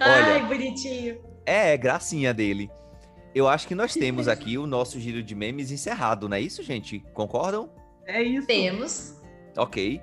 Olha, 0.00 0.34
Ai, 0.34 0.46
bonitinho. 0.46 1.20
É, 1.44 1.74
é, 1.74 1.76
gracinha 1.76 2.32
dele. 2.32 2.70
Eu 3.34 3.46
acho 3.46 3.68
que 3.68 3.74
nós 3.74 3.92
temos 3.92 4.26
aqui 4.26 4.56
o 4.56 4.66
nosso 4.66 4.98
giro 4.98 5.22
de 5.22 5.34
memes 5.34 5.70
encerrado, 5.70 6.26
não 6.26 6.36
é 6.36 6.40
isso, 6.40 6.62
gente? 6.62 7.00
Concordam? 7.12 7.68
É 8.06 8.22
isso. 8.22 8.46
Temos. 8.46 9.20
Ok. 9.58 10.00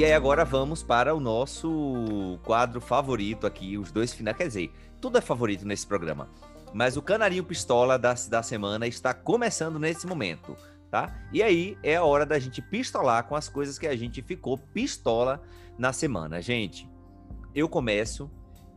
E 0.00 0.04
aí 0.06 0.14
agora 0.14 0.46
vamos 0.46 0.82
para 0.82 1.14
o 1.14 1.20
nosso 1.20 2.38
quadro 2.42 2.80
favorito 2.80 3.46
aqui, 3.46 3.76
os 3.76 3.92
dois 3.92 4.14
finais. 4.14 4.34
Quer 4.34 4.46
dizer, 4.46 4.72
tudo 4.98 5.18
é 5.18 5.20
favorito 5.20 5.66
nesse 5.66 5.86
programa. 5.86 6.26
Mas 6.72 6.96
o 6.96 7.02
Canarinho 7.02 7.44
Pistola 7.44 7.98
da, 7.98 8.14
da 8.14 8.42
semana 8.42 8.86
está 8.86 9.12
começando 9.12 9.78
nesse 9.78 10.06
momento, 10.06 10.56
tá? 10.90 11.14
E 11.30 11.42
aí 11.42 11.76
é 11.82 11.96
a 11.96 12.02
hora 12.02 12.24
da 12.24 12.38
gente 12.38 12.62
pistolar 12.62 13.24
com 13.24 13.36
as 13.36 13.50
coisas 13.50 13.78
que 13.78 13.86
a 13.86 13.94
gente 13.94 14.22
ficou 14.22 14.56
pistola 14.56 15.42
na 15.78 15.92
semana. 15.92 16.40
Gente, 16.40 16.88
eu 17.54 17.68
começo. 17.68 18.30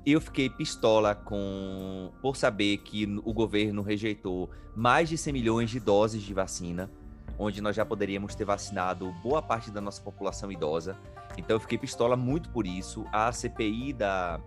Eu 0.05 0.19
fiquei 0.19 0.49
pistola 0.49 1.15
com 1.15 2.11
por 2.21 2.36
saber 2.36 2.80
que 2.80 3.05
o 3.24 3.32
governo 3.32 3.82
rejeitou 3.82 4.49
mais 4.76 5.07
de 5.07 5.17
100 5.17 5.32
milhões 5.32 5.69
de 5.69 5.80
doses 5.80 6.21
de 6.21 6.34
vacina 6.34 6.91
onde 7.38 7.61
nós 7.61 7.75
já 7.75 7.86
poderíamos 7.86 8.36
ter 8.36 8.45
vacinado 8.45 9.11
boa 9.23 9.41
parte 9.41 9.71
da 9.71 9.81
nossa 9.81 10.01
população 10.01 10.51
idosa. 10.51 10.97
Então 11.38 11.55
eu 11.55 11.59
fiquei 11.59 11.77
pistola 11.77 12.15
muito 12.15 12.49
por 12.49 12.65
isso. 12.65 13.05
A 13.11 13.31
CPI 13.31 13.93
da, 13.93 14.39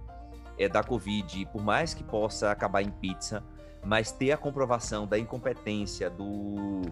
é, 0.59 0.69
da 0.69 0.83
Covid, 0.83 1.47
por 1.47 1.63
mais 1.63 1.95
que 1.95 2.05
possa 2.05 2.51
acabar 2.51 2.83
em 2.83 2.91
pizza, 2.91 3.43
mas 3.85 4.13
ter 4.13 4.33
a 4.33 4.37
comprovação 4.37 5.07
da 5.07 5.19
incompetência 5.19 6.11
do 6.11 6.83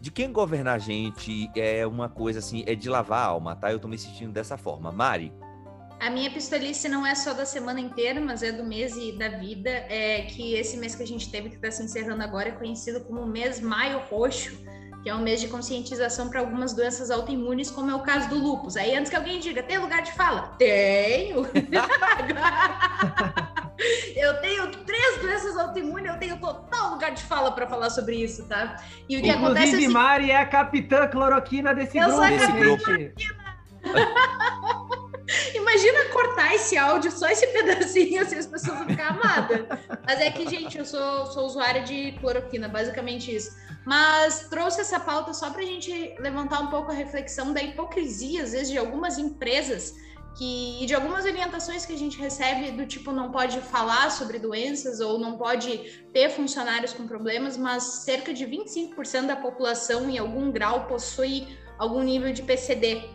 de 0.00 0.10
quem 0.10 0.32
governar 0.32 0.76
a 0.76 0.78
gente 0.78 1.50
é 1.54 1.86
uma 1.86 2.08
coisa 2.08 2.38
assim, 2.38 2.64
é 2.66 2.74
de 2.74 2.88
lavar 2.88 3.18
a 3.18 3.26
alma, 3.26 3.54
tá? 3.54 3.70
Eu 3.70 3.78
tô 3.78 3.86
me 3.86 3.98
sentindo 3.98 4.32
dessa 4.32 4.56
forma. 4.56 4.90
Mari. 4.90 5.30
A 6.00 6.08
minha 6.08 6.30
pistolice 6.30 6.88
não 6.88 7.06
é 7.06 7.14
só 7.14 7.34
da 7.34 7.44
semana 7.44 7.78
inteira, 7.78 8.18
mas 8.18 8.42
é 8.42 8.50
do 8.50 8.64
mês 8.64 8.96
e 8.96 9.12
da 9.12 9.28
vida. 9.28 9.68
É 9.68 10.22
que 10.22 10.54
esse 10.54 10.78
mês 10.78 10.94
que 10.94 11.02
a 11.02 11.06
gente 11.06 11.30
teve, 11.30 11.50
que 11.50 11.56
está 11.56 11.70
se 11.70 11.82
encerrando 11.82 12.22
agora, 12.22 12.48
é 12.48 12.52
conhecido 12.52 13.04
como 13.04 13.20
o 13.20 13.26
mês 13.26 13.60
Maio 13.60 13.98
Roxo 14.10 14.58
que 15.02 15.08
é 15.08 15.14
um 15.14 15.20
mês 15.20 15.40
de 15.40 15.48
conscientização 15.48 16.28
para 16.28 16.40
algumas 16.40 16.74
doenças 16.74 17.10
autoimunes, 17.10 17.70
como 17.70 17.90
é 17.90 17.94
o 17.94 18.00
caso 18.00 18.28
do 18.28 18.38
lúpus. 18.38 18.76
Aí, 18.76 18.94
antes 18.94 19.08
que 19.10 19.16
alguém 19.16 19.40
diga, 19.40 19.62
tem 19.62 19.78
lugar 19.78 20.02
de 20.02 20.12
fala? 20.12 20.54
Tenho! 20.58 21.46
eu 24.14 24.40
tenho 24.40 24.70
três 24.84 25.18
doenças 25.20 25.56
autoimunes, 25.56 26.12
eu 26.12 26.18
tenho 26.18 26.38
total 26.38 26.90
lugar 26.90 27.12
de 27.12 27.22
fala 27.22 27.52
para 27.52 27.66
falar 27.66 27.88
sobre 27.88 28.16
isso, 28.16 28.44
tá? 28.46 28.76
E 29.08 29.16
o 29.16 29.22
que 29.22 29.28
Inclusive, 29.28 29.46
acontece 29.46 29.74
é 29.74 29.78
assim, 29.78 29.88
Mari 29.88 30.30
é 30.30 30.36
a 30.36 30.46
capitã 30.46 31.08
cloroquina 31.08 31.74
desse 31.74 31.96
eu 31.96 32.04
grupo. 32.04 32.22
Eu 32.22 32.28
sou 32.28 32.36
a 32.36 32.46
capitã 32.46 32.76
cloroquina! 32.76 33.12
Imagina 35.54 36.06
cortar 36.06 36.54
esse 36.54 36.76
áudio, 36.76 37.10
só 37.10 37.28
esse 37.28 37.46
pedacinho, 37.52 38.22
assim 38.22 38.36
as 38.36 38.46
pessoas 38.46 38.78
vão 38.78 38.88
ficar 38.88 39.08
amadas. 39.08 39.66
Mas 40.06 40.20
é 40.20 40.30
que, 40.30 40.48
gente, 40.48 40.78
eu 40.78 40.84
sou, 40.84 41.26
sou 41.26 41.46
usuária 41.46 41.82
de 41.82 42.12
cloroquina, 42.20 42.68
basicamente 42.68 43.34
isso. 43.34 43.56
Mas 43.84 44.48
trouxe 44.48 44.80
essa 44.80 45.00
pauta 45.00 45.32
só 45.32 45.50
para 45.50 45.62
a 45.62 45.66
gente 45.66 46.14
levantar 46.18 46.60
um 46.60 46.68
pouco 46.68 46.90
a 46.90 46.94
reflexão 46.94 47.52
da 47.52 47.62
hipocrisia, 47.62 48.42
às 48.42 48.52
vezes, 48.52 48.70
de 48.70 48.78
algumas 48.78 49.18
empresas 49.18 49.94
que, 50.36 50.82
e 50.82 50.86
de 50.86 50.94
algumas 50.94 51.24
orientações 51.24 51.84
que 51.84 51.92
a 51.92 51.98
gente 51.98 52.18
recebe 52.18 52.70
do 52.70 52.86
tipo 52.86 53.12
não 53.12 53.30
pode 53.30 53.60
falar 53.60 54.10
sobre 54.10 54.38
doenças 54.38 55.00
ou 55.00 55.18
não 55.18 55.36
pode 55.36 56.02
ter 56.12 56.30
funcionários 56.30 56.92
com 56.92 57.06
problemas, 57.06 57.56
mas 57.56 57.82
cerca 57.82 58.32
de 58.32 58.46
25% 58.46 59.26
da 59.26 59.36
população 59.36 60.08
em 60.08 60.18
algum 60.18 60.50
grau 60.50 60.86
possui 60.86 61.46
algum 61.78 62.02
nível 62.02 62.32
de 62.32 62.42
PCD, 62.42 63.08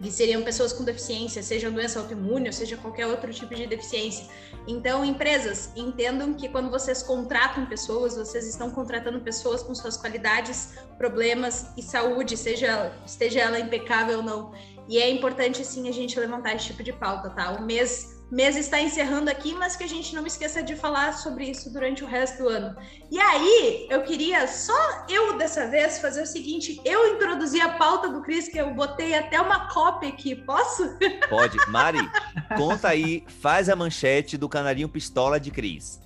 que 0.00 0.10
seriam 0.10 0.42
pessoas 0.42 0.72
com 0.72 0.84
deficiência, 0.84 1.42
seja 1.42 1.70
doença 1.70 1.98
autoimune 1.98 2.46
ou 2.46 2.52
seja 2.52 2.76
qualquer 2.76 3.06
outro 3.06 3.32
tipo 3.32 3.54
de 3.54 3.66
deficiência. 3.66 4.26
Então, 4.66 5.04
empresas, 5.04 5.70
entendam 5.74 6.34
que 6.34 6.48
quando 6.48 6.70
vocês 6.70 7.02
contratam 7.02 7.66
pessoas, 7.66 8.16
vocês 8.16 8.46
estão 8.46 8.70
contratando 8.70 9.20
pessoas 9.20 9.62
com 9.62 9.74
suas 9.74 9.96
qualidades, 9.96 10.74
problemas 10.98 11.66
e 11.76 11.82
saúde, 11.82 12.36
seja 12.36 12.92
esteja 13.06 13.40
ela 13.40 13.58
impecável 13.58 14.18
ou 14.18 14.22
não. 14.22 14.52
E 14.88 14.98
é 14.98 15.10
importante, 15.10 15.64
sim, 15.64 15.88
a 15.88 15.92
gente 15.92 16.18
levantar 16.18 16.54
esse 16.54 16.66
tipo 16.66 16.82
de 16.82 16.92
pauta, 16.92 17.30
tá? 17.30 17.52
O 17.52 17.62
mês 17.62 18.15
mês 18.30 18.56
está 18.56 18.80
encerrando 18.80 19.30
aqui, 19.30 19.54
mas 19.54 19.76
que 19.76 19.84
a 19.84 19.88
gente 19.88 20.14
não 20.14 20.26
esqueça 20.26 20.62
de 20.62 20.74
falar 20.74 21.12
sobre 21.12 21.44
isso 21.44 21.72
durante 21.72 22.02
o 22.02 22.06
resto 22.06 22.42
do 22.42 22.48
ano. 22.48 22.76
E 23.10 23.18
aí, 23.18 23.86
eu 23.90 24.02
queria 24.02 24.46
só 24.48 25.06
eu 25.08 25.36
dessa 25.38 25.68
vez 25.68 25.98
fazer 25.98 26.22
o 26.22 26.26
seguinte: 26.26 26.80
eu 26.84 27.14
introduzi 27.14 27.60
a 27.60 27.70
pauta 27.70 28.08
do 28.08 28.22
Cris, 28.22 28.48
que 28.48 28.58
eu 28.58 28.74
botei 28.74 29.14
até 29.14 29.40
uma 29.40 29.68
cópia 29.68 30.08
aqui, 30.08 30.34
posso? 30.34 30.96
Pode. 31.28 31.56
Mari, 31.68 32.10
conta 32.56 32.88
aí, 32.88 33.24
faz 33.40 33.68
a 33.68 33.76
manchete 33.76 34.36
do 34.36 34.48
Canarinho 34.48 34.88
Pistola 34.88 35.38
de 35.38 35.50
Cris. 35.50 36.00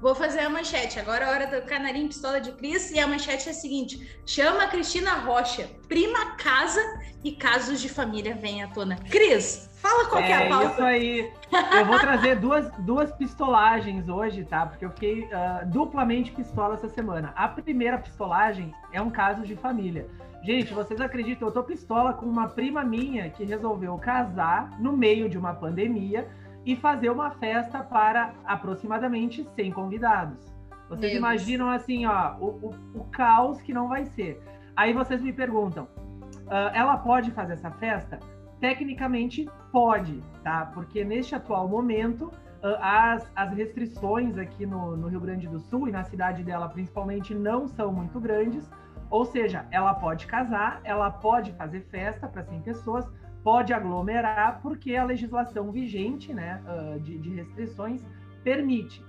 Vou 0.00 0.14
fazer 0.14 0.40
a 0.40 0.48
manchete. 0.48 0.98
Agora 0.98 1.24
é 1.24 1.28
a 1.28 1.30
hora 1.30 1.46
do 1.46 1.66
canarinho 1.66 2.08
pistola 2.08 2.40
de 2.40 2.52
Cris. 2.52 2.90
E 2.90 2.98
a 2.98 3.06
manchete 3.06 3.48
é 3.48 3.52
a 3.52 3.54
seguinte: 3.54 4.18
chama 4.26 4.64
a 4.64 4.68
Cristina 4.68 5.12
Rocha, 5.16 5.68
prima 5.88 6.36
casa 6.36 6.80
e 7.22 7.32
casos 7.32 7.80
de 7.80 7.88
família 7.88 8.34
vem 8.34 8.62
à 8.62 8.68
tona. 8.68 8.96
Cris, 9.10 9.68
fala 9.80 10.08
qual 10.08 10.22
é, 10.22 10.30
é 10.30 10.46
a 10.46 10.48
pauta. 10.48 10.72
Isso 10.72 10.82
aí. 10.82 11.32
Eu 11.78 11.86
vou 11.86 11.98
trazer 11.98 12.36
duas, 12.36 12.70
duas 12.78 13.12
pistolagens 13.12 14.08
hoje, 14.08 14.44
tá? 14.44 14.66
Porque 14.66 14.84
eu 14.84 14.90
fiquei 14.90 15.24
uh, 15.24 15.66
duplamente 15.66 16.30
pistola 16.30 16.74
essa 16.74 16.88
semana. 16.88 17.32
A 17.34 17.48
primeira 17.48 17.98
pistolagem 17.98 18.74
é 18.92 19.00
um 19.00 19.10
caso 19.10 19.42
de 19.42 19.56
família. 19.56 20.08
Gente, 20.42 20.72
vocês 20.72 21.00
acreditam? 21.00 21.48
Eu 21.48 21.52
tô 21.52 21.62
pistola 21.62 22.14
com 22.14 22.24
uma 22.24 22.48
prima 22.48 22.82
minha 22.82 23.28
que 23.30 23.44
resolveu 23.44 23.96
casar 23.98 24.80
no 24.80 24.96
meio 24.96 25.28
de 25.28 25.36
uma 25.36 25.54
pandemia 25.54 26.28
e 26.64 26.76
fazer 26.76 27.10
uma 27.10 27.30
festa 27.32 27.82
para 27.82 28.32
aproximadamente 28.44 29.46
100 29.54 29.72
convidados. 29.72 30.50
Vocês 30.88 31.14
imaginam 31.14 31.70
assim, 31.70 32.04
ó, 32.04 32.34
o, 32.40 32.46
o, 32.46 33.00
o, 33.00 33.04
caos 33.12 33.62
que 33.62 33.72
não 33.72 33.88
vai 33.88 34.06
ser. 34.06 34.42
Aí 34.74 34.92
vocês 34.92 35.22
me 35.22 35.32
perguntam, 35.32 35.84
uh, 35.84 36.70
ela 36.74 36.96
pode 36.96 37.30
fazer 37.30 37.52
essa 37.52 37.70
festa? 37.70 38.18
Tecnicamente 38.60 39.48
pode, 39.72 40.22
tá? 40.42 40.66
Porque 40.74 41.02
neste 41.04 41.34
atual 41.34 41.66
momento 41.66 42.26
uh, 42.26 42.76
as, 42.80 43.30
as 43.34 43.52
restrições 43.52 44.36
aqui 44.36 44.66
no, 44.66 44.96
no 44.96 45.08
Rio 45.08 45.20
Grande 45.20 45.48
do 45.48 45.58
Sul 45.58 45.88
e 45.88 45.92
na 45.92 46.04
cidade 46.04 46.42
dela 46.42 46.68
principalmente 46.68 47.34
não 47.34 47.66
são 47.66 47.92
muito 47.92 48.20
grandes. 48.20 48.70
Ou 49.10 49.24
seja, 49.24 49.66
ela 49.70 49.94
pode 49.94 50.26
casar, 50.26 50.80
ela 50.84 51.10
pode 51.10 51.52
fazer 51.52 51.80
festa 51.90 52.28
para 52.28 52.44
100 52.44 52.60
pessoas, 52.60 53.10
pode 53.42 53.72
aglomerar 53.72 54.60
porque 54.62 54.94
a 54.94 55.04
legislação 55.04 55.72
vigente 55.72 56.32
né, 56.32 56.62
uh, 56.66 57.00
de, 57.00 57.18
de, 57.18 57.30
restrições 57.30 58.06
permite. 58.44 59.04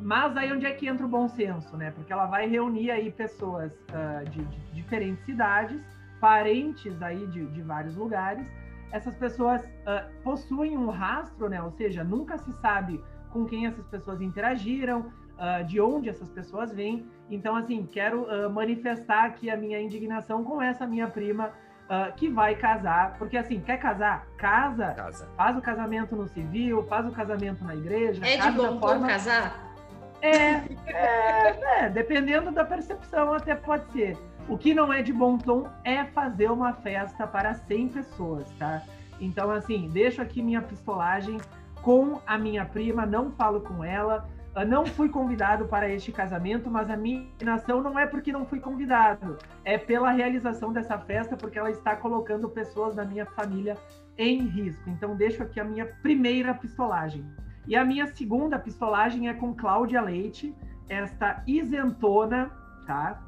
Mas 0.00 0.36
aí 0.36 0.52
onde 0.52 0.64
é 0.64 0.72
que 0.72 0.88
entra 0.88 1.04
o 1.04 1.08
bom 1.08 1.28
senso, 1.28 1.76
né? 1.76 1.90
Porque 1.90 2.12
ela 2.12 2.26
vai 2.26 2.48
reunir 2.48 2.90
aí 2.90 3.10
pessoas 3.10 3.72
uh, 3.90 4.28
de, 4.30 4.42
de, 4.44 4.72
diferentes 4.72 5.24
cidades, 5.24 5.80
parentes 6.20 7.00
aí 7.02 7.26
de, 7.26 7.46
de 7.46 7.62
vários 7.62 7.94
lugares. 7.94 8.46
Essas 8.92 9.16
pessoas 9.16 9.64
uh, 9.64 10.22
possuem 10.22 10.76
um 10.76 10.90
rastro, 10.90 11.48
né? 11.48 11.60
Ou 11.62 11.70
seja, 11.72 12.04
nunca 12.04 12.38
se 12.38 12.52
sabe 12.54 13.02
com 13.30 13.44
quem 13.46 13.66
essas 13.66 13.86
pessoas 13.86 14.20
interagiram, 14.20 15.00
uh, 15.00 15.64
de 15.66 15.80
onde 15.80 16.08
essas 16.08 16.28
pessoas 16.28 16.72
vêm. 16.72 17.06
Então, 17.30 17.56
assim, 17.56 17.86
quero 17.86 18.26
manifestar 18.52 19.24
aqui 19.24 19.48
a 19.48 19.56
minha 19.56 19.80
indignação 19.80 20.44
com 20.44 20.60
essa 20.60 20.86
minha 20.86 21.08
prima 21.08 21.50
uh, 21.92 22.12
que 22.14 22.28
vai 22.28 22.54
casar, 22.54 23.16
porque 23.18 23.36
assim, 23.36 23.60
quer 23.60 23.78
casar? 23.78 24.26
Casa, 24.36 24.94
casa, 24.94 25.28
faz 25.36 25.56
o 25.56 25.60
casamento 25.60 26.16
no 26.16 26.26
civil, 26.28 26.82
faz 26.84 27.06
o 27.06 27.12
casamento 27.12 27.64
na 27.64 27.74
igreja. 27.74 28.24
É 28.24 28.38
de 28.38 28.50
bom 28.52 28.80
forma... 28.80 29.06
casar? 29.06 29.72
É, 30.20 30.62
é, 30.86 31.84
é, 31.84 31.88
dependendo 31.90 32.50
da 32.50 32.64
percepção, 32.64 33.34
até 33.34 33.54
pode 33.54 33.90
ser. 33.92 34.16
O 34.48 34.58
que 34.58 34.74
não 34.74 34.92
é 34.92 35.02
de 35.02 35.12
bom 35.12 35.38
tom 35.38 35.68
é 35.84 36.04
fazer 36.04 36.50
uma 36.50 36.72
festa 36.72 37.26
para 37.26 37.54
100 37.54 37.88
pessoas, 37.88 38.50
tá? 38.58 38.82
Então, 39.20 39.50
assim, 39.50 39.88
deixo 39.88 40.20
aqui 40.20 40.42
minha 40.42 40.60
pistolagem 40.60 41.38
com 41.80 42.20
a 42.26 42.36
minha 42.36 42.64
prima, 42.64 43.06
não 43.06 43.30
falo 43.30 43.60
com 43.60 43.84
ela, 43.84 44.28
não 44.66 44.84
fui 44.84 45.08
convidado 45.08 45.66
para 45.66 45.88
este 45.88 46.12
casamento, 46.12 46.70
mas 46.70 46.90
a 46.90 46.96
minha 46.96 47.20
indignação 47.20 47.80
não 47.82 47.98
é 47.98 48.06
porque 48.06 48.32
não 48.32 48.44
fui 48.44 48.60
convidado, 48.60 49.38
é 49.64 49.78
pela 49.78 50.10
realização 50.10 50.72
dessa 50.72 50.98
festa, 50.98 51.36
porque 51.36 51.58
ela 51.58 51.70
está 51.70 51.96
colocando 51.96 52.48
pessoas 52.48 52.94
da 52.94 53.04
minha 53.04 53.24
família 53.24 53.78
em 54.18 54.40
risco. 54.40 54.90
Então, 54.90 55.16
deixo 55.16 55.42
aqui 55.42 55.58
a 55.58 55.64
minha 55.64 55.86
primeira 55.86 56.52
pistolagem. 56.52 57.24
E 57.66 57.76
a 57.76 57.84
minha 57.84 58.06
segunda 58.08 58.58
pistolagem 58.58 59.28
é 59.28 59.34
com 59.34 59.54
Cláudia 59.54 60.02
Leite, 60.02 60.54
esta 60.88 61.42
isentona, 61.46 62.50
tá? 62.86 63.22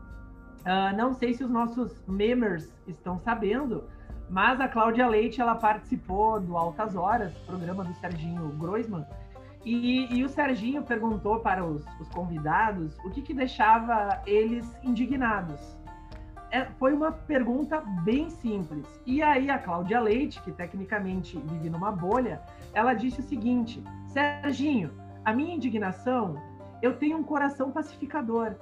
Uh, 0.65 0.97
não 0.97 1.13
sei 1.13 1.35
se 1.35 1.45
os 1.45 1.51
nossos 1.51 1.95
memers 2.09 2.73
estão 2.87 3.19
sabendo, 3.19 3.85
mas 4.31 4.61
a 4.61 4.67
Cláudia 4.67 5.07
Leite 5.07 5.41
ela 5.41 5.55
participou 5.55 6.41
do 6.41 6.57
Altas 6.57 6.97
Horas, 6.97 7.37
programa 7.47 7.85
do 7.85 7.93
Serginho 7.95 8.49
Groisman, 8.59 9.05
e, 9.65 10.15
e, 10.15 10.23
o 10.23 10.29
Serginho 10.29 10.83
perguntou 10.83 11.41
para 11.41 11.65
os, 11.65 11.83
os 11.99 12.09
convidados 12.11 12.99
o 12.99 13.11
que, 13.11 13.23
que, 13.23 13.33
deixava 13.33 14.23
eles 14.27 14.71
indignados. 14.83 15.59
É, 16.51 16.67
foi 16.79 16.93
uma 16.93 17.11
pergunta 17.11 17.81
bem 18.05 18.29
simples. 18.29 18.87
E 19.07 19.23
aí 19.23 19.49
a 19.49 19.59
Cláudia 19.59 20.01
Leite, 20.01 20.43
que 20.43 20.53
tecnicamente 20.53 21.39
vive 21.39 21.71
numa 21.71 21.91
bolha, 21.91 22.43
ela 22.75 22.93
disse 22.93 23.21
o 23.21 23.25
seguinte: 23.25 23.83
Serginho, 24.09 24.91
a 25.25 25.33
minha 25.33 25.55
indignação, 25.55 26.37
eu 26.83 26.97
tenho 26.99 27.17
um 27.17 27.25
coração 27.25 27.71
pacificador. 27.71 28.57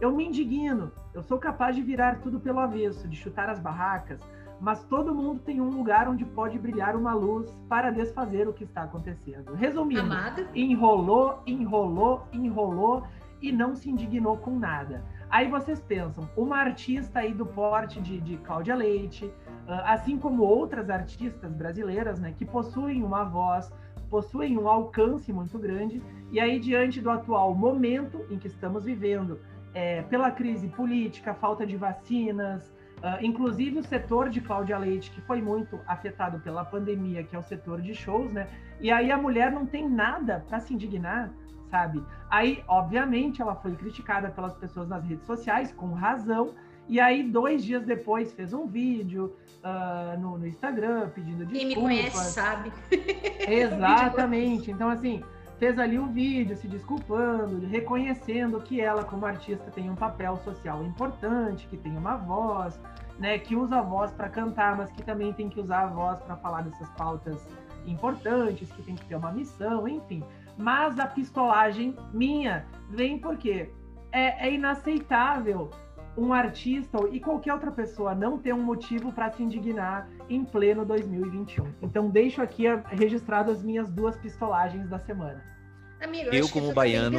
Eu 0.00 0.10
me 0.10 0.26
indigno, 0.26 0.90
eu 1.12 1.22
sou 1.22 1.38
capaz 1.38 1.76
de 1.76 1.82
virar 1.82 2.20
tudo 2.20 2.40
pelo 2.40 2.58
avesso, 2.58 3.06
de 3.06 3.16
chutar 3.16 3.50
as 3.50 3.60
barracas, 3.60 4.18
mas 4.58 4.82
todo 4.84 5.14
mundo 5.14 5.40
tem 5.40 5.60
um 5.60 5.68
lugar 5.68 6.08
onde 6.08 6.24
pode 6.24 6.58
brilhar 6.58 6.96
uma 6.96 7.12
luz 7.12 7.54
para 7.68 7.90
desfazer 7.90 8.48
o 8.48 8.52
que 8.52 8.64
está 8.64 8.82
acontecendo. 8.82 9.52
Resumindo, 9.54 10.00
Amado. 10.00 10.46
enrolou, 10.54 11.42
enrolou, 11.46 12.26
enrolou 12.32 13.06
e 13.42 13.52
não 13.52 13.74
se 13.74 13.90
indignou 13.90 14.38
com 14.38 14.58
nada. 14.58 15.04
Aí 15.28 15.48
vocês 15.48 15.80
pensam, 15.80 16.28
uma 16.36 16.56
artista 16.56 17.20
aí 17.20 17.32
do 17.32 17.44
porte 17.44 18.00
de, 18.00 18.20
de 18.20 18.36
Cláudia 18.38 18.74
Leite, 18.74 19.30
ah, 19.68 19.92
assim 19.92 20.18
como 20.18 20.42
outras 20.42 20.90
artistas 20.90 21.52
brasileiras, 21.52 22.18
né, 22.20 22.34
que 22.36 22.44
possuem 22.44 23.02
uma 23.02 23.24
voz, 23.24 23.72
possuem 24.10 24.58
um 24.58 24.68
alcance 24.68 25.32
muito 25.32 25.58
grande, 25.58 26.02
e 26.32 26.40
aí 26.40 26.58
diante 26.58 27.00
do 27.00 27.10
atual 27.10 27.54
momento 27.54 28.26
em 28.28 28.38
que 28.38 28.48
estamos 28.48 28.84
vivendo, 28.84 29.38
é, 29.74 30.02
pela 30.02 30.30
crise 30.30 30.68
política, 30.68 31.34
falta 31.34 31.66
de 31.66 31.76
vacinas, 31.76 32.72
Uh, 33.00 33.24
inclusive 33.24 33.78
o 33.78 33.82
setor 33.82 34.28
de 34.28 34.42
Cláudia 34.42 34.76
Leite, 34.76 35.10
que 35.10 35.22
foi 35.22 35.40
muito 35.40 35.80
afetado 35.86 36.38
pela 36.40 36.66
pandemia, 36.66 37.22
que 37.24 37.34
é 37.34 37.38
o 37.38 37.42
setor 37.42 37.80
de 37.80 37.94
shows, 37.94 38.30
né? 38.30 38.46
E 38.78 38.92
aí 38.92 39.10
a 39.10 39.16
mulher 39.16 39.50
não 39.50 39.64
tem 39.64 39.88
nada 39.88 40.44
para 40.46 40.60
se 40.60 40.74
indignar, 40.74 41.30
sabe? 41.70 42.04
Aí, 42.28 42.62
obviamente, 42.68 43.40
ela 43.40 43.54
foi 43.54 43.74
criticada 43.74 44.28
pelas 44.28 44.54
pessoas 44.54 44.86
nas 44.86 45.02
redes 45.02 45.24
sociais, 45.24 45.72
com 45.72 45.94
razão. 45.94 46.54
E 46.86 47.00
aí, 47.00 47.22
dois 47.22 47.64
dias 47.64 47.86
depois, 47.86 48.34
fez 48.34 48.52
um 48.52 48.66
vídeo 48.66 49.34
uh, 49.64 50.20
no, 50.20 50.36
no, 50.36 50.46
Instagram 50.46 51.08
pedindo 51.08 51.46
desculpas. 51.46 51.58
Quem 51.58 51.68
me 51.68 51.74
conhece 51.76 52.32
sabe. 52.32 52.70
Exatamente. 53.48 54.70
Então, 54.70 54.90
assim, 54.90 55.22
fez 55.60 55.78
ali 55.78 55.98
um 55.98 56.10
vídeo 56.10 56.56
se 56.56 56.66
desculpando, 56.66 57.66
reconhecendo 57.66 58.58
que 58.62 58.80
ela, 58.80 59.04
como 59.04 59.26
artista, 59.26 59.70
tem 59.70 59.90
um 59.90 59.94
papel 59.94 60.38
social 60.38 60.82
importante, 60.82 61.68
que 61.68 61.76
tem 61.76 61.98
uma 61.98 62.16
voz, 62.16 62.80
né, 63.18 63.38
que 63.38 63.54
usa 63.54 63.76
a 63.76 63.82
voz 63.82 64.10
para 64.10 64.30
cantar, 64.30 64.74
mas 64.74 64.90
que 64.90 65.02
também 65.02 65.34
tem 65.34 65.50
que 65.50 65.60
usar 65.60 65.82
a 65.82 65.86
voz 65.86 66.18
para 66.20 66.34
falar 66.38 66.62
dessas 66.62 66.88
pautas 66.92 67.46
importantes, 67.86 68.72
que 68.72 68.82
tem 68.82 68.94
que 68.94 69.04
ter 69.04 69.16
uma 69.16 69.30
missão, 69.30 69.86
enfim. 69.86 70.24
Mas 70.56 70.98
a 70.98 71.06
pistolagem 71.06 71.94
minha 72.10 72.64
vem 72.88 73.18
porque 73.18 73.70
é, 74.12 74.48
é 74.48 74.54
inaceitável 74.54 75.68
um 76.16 76.32
artista 76.32 76.98
e 77.12 77.20
qualquer 77.20 77.52
outra 77.52 77.70
pessoa 77.70 78.14
não 78.14 78.38
ter 78.38 78.54
um 78.54 78.62
motivo 78.62 79.12
para 79.12 79.30
se 79.30 79.42
indignar 79.42 80.08
em 80.30 80.44
pleno 80.44 80.84
2021. 80.84 81.66
Então 81.82 82.08
deixo 82.08 82.40
aqui 82.40 82.64
registrado 82.88 83.50
as 83.50 83.62
minhas 83.62 83.90
duas 83.90 84.16
pistolagens 84.16 84.88
da 84.88 84.98
semana. 84.98 85.44
Amigo, 86.00 86.30
eu, 86.32 86.48
como 86.48 86.72
baiano, 86.72 87.18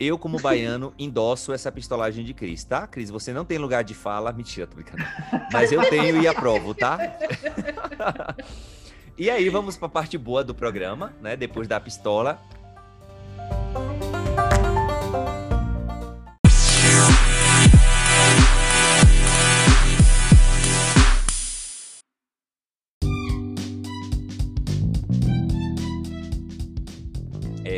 eu 0.00 0.18
como 0.18 0.40
baiano 0.42 0.92
endosso 0.98 1.52
essa 1.52 1.70
pistolagem 1.70 2.24
de 2.24 2.34
Cris, 2.34 2.64
tá? 2.64 2.86
Cris, 2.86 3.10
você 3.10 3.32
não 3.32 3.44
tem 3.44 3.58
lugar 3.58 3.84
de 3.84 3.94
fala, 3.94 4.32
mentira, 4.32 4.66
tô 4.66 4.74
brincando. 4.74 5.04
Mas 5.52 5.70
eu 5.70 5.88
tenho 5.88 6.20
e 6.20 6.26
aprovo, 6.26 6.74
tá? 6.74 6.98
e 9.16 9.30
aí 9.30 9.48
vamos 9.50 9.76
para 9.76 9.86
a 9.86 9.90
parte 9.90 10.18
boa 10.18 10.42
do 10.42 10.54
programa, 10.54 11.14
né? 11.20 11.36
Depois 11.36 11.68
da 11.68 11.78
pistola, 11.78 12.40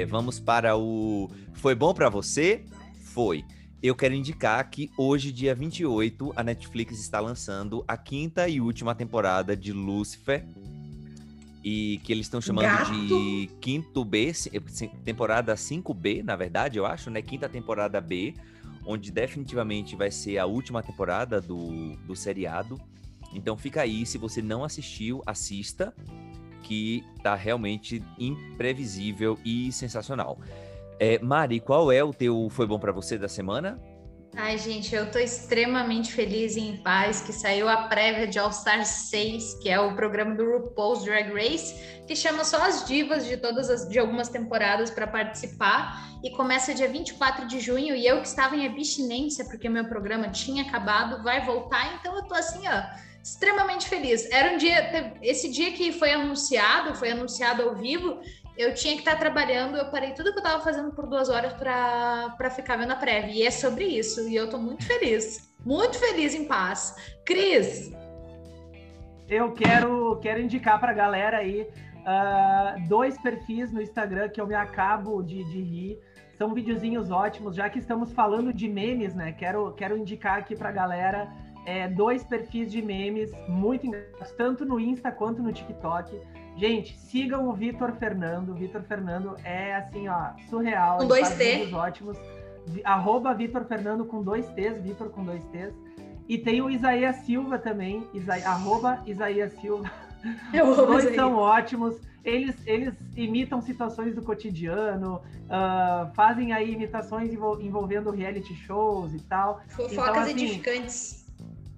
vamos 0.07 0.41
para 0.41 0.77
o 0.77 1.31
Foi 1.55 1.75
bom 1.75 1.93
para 1.93 2.09
você? 2.09 2.65
Foi. 3.03 3.45
Eu 3.83 3.95
quero 3.95 4.15
indicar 4.15 4.69
que 4.71 4.91
hoje, 4.97 5.31
dia 5.31 5.55
28, 5.55 6.33
a 6.35 6.43
Netflix 6.43 6.99
está 6.99 7.21
lançando 7.21 7.85
a 7.87 7.97
quinta 7.97 8.49
e 8.49 8.61
última 8.61 8.95
temporada 8.95 9.57
de 9.57 9.73
Lucifer. 9.73 10.47
E 11.63 12.01
que 12.05 12.13
eles 12.13 12.27
estão 12.27 12.41
chamando 12.41 12.65
Gato. 12.65 12.93
de 12.93 13.51
quinto 13.61 14.05
B, 14.05 14.33
temporada 15.05 15.55
5B, 15.55 16.23
na 16.23 16.37
verdade, 16.37 16.79
eu 16.79 16.87
acho, 16.87 17.11
né? 17.11 17.21
Quinta 17.21 17.49
temporada 17.49 18.01
B, 18.01 18.35
onde 18.85 19.11
definitivamente 19.11 19.97
vai 19.97 20.11
ser 20.11 20.39
a 20.39 20.47
última 20.47 20.81
temporada 20.83 21.41
do, 21.41 21.97
do 22.07 22.15
seriado. 22.15 22.81
Então 23.33 23.57
fica 23.57 23.83
aí, 23.83 24.07
se 24.07 24.17
você 24.17 24.41
não 24.41 24.63
assistiu, 24.63 25.23
assista 25.27 25.93
que 26.67 27.05
tá 27.23 27.37
realmente 27.37 28.03
imprevisível 28.19 29.39
e 29.45 29.71
sensacional. 29.71 30.39
É, 30.99 31.19
Mari, 31.21 31.61
qual 31.61 31.93
é 31.93 32.03
o 32.03 32.13
teu 32.13 32.49
foi 32.51 32.67
bom 32.67 32.79
para 32.79 32.91
você 32.91 33.17
da 33.17 33.29
semana? 33.29 33.81
Ai, 34.39 34.59
gente, 34.59 34.95
eu 34.95 35.11
tô 35.11 35.19
extremamente 35.19 36.13
feliz 36.13 36.57
e 36.57 36.61
em 36.61 36.77
paz 36.79 37.23
que 37.23 37.33
saiu 37.33 37.69
a 37.69 37.89
prévia 37.89 38.27
de 38.27 38.39
All 38.39 38.51
Stars 38.51 38.89
6, 38.89 39.61
que 39.63 39.71
é 39.71 39.81
o 39.81 39.95
programa 39.95 40.35
do 40.35 40.45
RuPaul's 40.45 41.05
Drag 41.05 41.33
Race, 41.33 41.75
que 42.07 42.15
chama 42.15 42.45
só 42.45 42.61
as 42.63 42.87
divas 42.87 43.25
de 43.27 43.39
todas 43.39 43.71
as 43.71 43.89
de 43.89 43.99
algumas 43.99 44.29
temporadas 44.29 44.91
para 44.91 45.07
participar 45.07 46.19
e 46.23 46.31
começa 46.33 46.75
dia 46.75 46.89
24 46.89 47.47
de 47.47 47.61
junho 47.61 47.97
e 47.97 48.07
eu 48.07 48.21
que 48.21 48.27
estava 48.27 48.57
em 48.57 48.67
abstinência 48.67 49.45
porque 49.47 49.71
meu 49.71 49.87
programa 49.89 50.29
tinha 50.29 50.65
acabado, 50.65 51.23
vai 51.23 51.47
voltar, 51.47 51.95
então 51.99 52.15
eu 52.17 52.25
tô 52.25 52.35
assim, 52.35 52.61
ó, 52.69 52.83
extremamente 53.27 53.89
feliz. 53.89 54.31
Era 54.31 54.55
um 54.55 54.57
dia, 54.57 55.13
esse 55.21 55.51
dia 55.51 55.73
que 55.73 55.91
foi 55.91 56.13
anunciado, 56.13 56.95
foi 56.95 57.11
anunciado 57.11 57.63
ao 57.65 57.75
vivo, 57.75 58.21
eu 58.57 58.73
tinha 58.73 58.95
que 58.95 59.01
estar 59.01 59.17
trabalhando, 59.19 59.77
eu 59.77 59.91
parei 59.91 60.13
tudo 60.13 60.31
que 60.31 60.39
eu 60.39 60.45
estava 60.45 60.63
fazendo 60.63 60.93
por 60.93 61.09
duas 61.09 61.29
horas 61.29 61.53
para 61.53 62.51
ficar 62.51 62.77
vendo 62.77 62.93
a 62.93 62.97
prévia. 62.97 63.33
E 63.33 63.43
é 63.43 63.51
sobre 63.51 63.85
isso, 63.85 64.29
e 64.29 64.37
eu 64.37 64.45
estou 64.45 64.61
muito 64.61 64.87
feliz, 64.87 65.53
muito 65.65 65.99
feliz 65.99 66.37
em 66.37 66.45
paz. 66.45 66.95
Cris! 67.25 67.93
Eu 69.29 69.53
quero, 69.53 70.21
quero 70.23 70.41
indicar 70.41 70.79
para 70.79 70.93
a 70.93 70.95
galera 70.95 71.39
aí 71.39 71.63
uh, 71.63 72.89
dois 72.89 73.21
perfis 73.21 73.73
no 73.73 73.83
Instagram 73.83 74.29
que 74.29 74.41
eu 74.41 74.47
me 74.47 74.55
acabo 74.55 75.21
de, 75.21 75.43
de 75.43 75.61
rir. 75.61 75.99
São 76.39 76.55
videozinhos 76.55 77.11
ótimos, 77.11 77.57
já 77.57 77.69
que 77.69 77.81
estamos 77.81 78.13
falando 78.13 78.53
de 78.53 78.69
memes, 78.69 79.17
né? 79.17 79.33
Quero, 79.33 79.73
quero 79.73 79.97
indicar 79.97 80.39
aqui 80.39 80.55
para 80.55 80.69
a 80.69 80.73
galera 80.73 81.29
é, 81.67 81.89
dois 81.89 82.23
perfis 82.23 82.71
de 82.71 82.81
memes 82.81 83.31
muito 83.49 83.87
engraçados, 83.87 84.33
tanto 84.33 84.65
no 84.65 84.79
Insta 84.79 85.11
quanto 85.11 85.43
no 85.43 85.53
TikTok. 85.53 86.19
Gente, 86.57 86.97
sigam 86.97 87.49
o 87.49 87.53
Vitor 87.53 87.93
Fernando. 87.97 88.51
O 88.51 88.55
Vitor 88.55 88.83
Fernando 88.83 89.37
é 89.45 89.75
assim, 89.75 90.09
ó, 90.09 90.31
surreal. 90.49 90.99
Com 90.99 91.09
dois 91.09 91.29
T. 91.37 91.75
ótimos. 91.75 92.17
Arroba 92.85 93.35
Vitor 93.35 93.65
Fernando 93.65 94.05
com 94.05 94.23
dois 94.23 94.49
T's, 94.51 94.81
Vitor 94.81 95.11
com 95.11 95.25
dois 95.25 95.45
T's. 95.47 95.75
E 96.29 96.39
tem 96.39 96.63
o 96.63 96.71
Isaías 96.71 97.17
Silva 97.17 97.59
também, 97.59 98.07
Isa, 98.15 98.35
arroba 98.49 99.03
Isaías 99.07 99.53
Silva. 99.61 99.91
Os 100.53 100.77
dois 100.77 101.15
são 101.15 101.35
ótimos. 101.35 102.01
Eles, 102.25 102.57
eles 102.67 102.95
imitam 103.15 103.61
situações 103.61 104.13
do 104.13 104.23
cotidiano, 104.23 105.23
uh, 105.45 106.13
fazem 106.15 106.53
aí 106.53 106.73
imitações 106.73 107.33
envolvendo 107.33 108.11
reality 108.11 108.53
shows 108.55 109.15
e 109.15 109.21
tal. 109.21 109.61
Fofocas 109.69 109.93
então, 109.93 110.23
assim, 110.23 110.31
edificantes. 110.33 111.26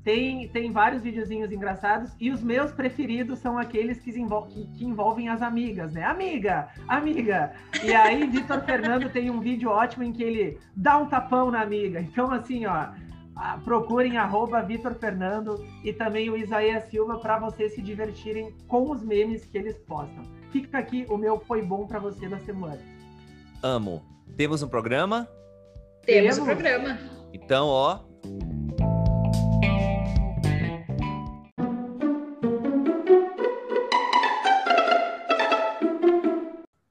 Tem, 0.08 0.48
tem 0.48 0.72
vários 0.72 1.02
videozinhos 1.02 1.52
engraçados 1.52 2.16
e 2.18 2.30
os 2.30 2.42
meus 2.42 2.72
preferidos 2.72 3.40
são 3.40 3.58
aqueles 3.58 4.00
que, 4.00 4.08
envol 4.18 4.46
que, 4.46 4.66
que 4.68 4.86
envolvem 4.86 5.28
as 5.28 5.42
amigas, 5.42 5.92
né? 5.92 6.02
Amiga, 6.02 6.70
amiga. 6.88 7.52
E 7.84 7.94
aí, 7.94 8.26
Vitor 8.26 8.62
Fernando 8.62 9.10
tem 9.10 9.28
um 9.28 9.38
vídeo 9.38 9.68
ótimo 9.68 10.04
em 10.04 10.10
que 10.10 10.22
ele 10.22 10.58
dá 10.74 10.96
um 10.96 11.10
tapão 11.10 11.50
na 11.50 11.60
amiga. 11.60 12.00
Então, 12.00 12.30
assim, 12.30 12.64
ó, 12.64 12.86
procurem 13.66 14.16
arroba 14.16 14.62
Vitor 14.62 14.94
Fernando 14.94 15.62
e 15.84 15.92
também 15.92 16.30
o 16.30 16.36
Isaías 16.38 16.84
Silva 16.84 17.18
para 17.18 17.38
vocês 17.38 17.74
se 17.74 17.82
divertirem 17.82 18.56
com 18.66 18.90
os 18.90 19.02
memes 19.02 19.44
que 19.44 19.58
eles 19.58 19.76
postam. 19.76 20.24
Fica 20.50 20.78
aqui 20.78 21.04
o 21.10 21.18
meu 21.18 21.38
foi 21.38 21.60
bom 21.60 21.86
para 21.86 21.98
você 21.98 22.26
da 22.26 22.38
semana. 22.38 22.80
Amo. 23.62 24.02
Temos 24.38 24.62
um 24.62 24.68
programa? 24.68 25.28
Temos, 26.06 26.34
Temos 26.34 26.38
um 26.38 26.44
programa. 26.46 26.98
Então, 27.30 27.66
ó. 27.66 28.08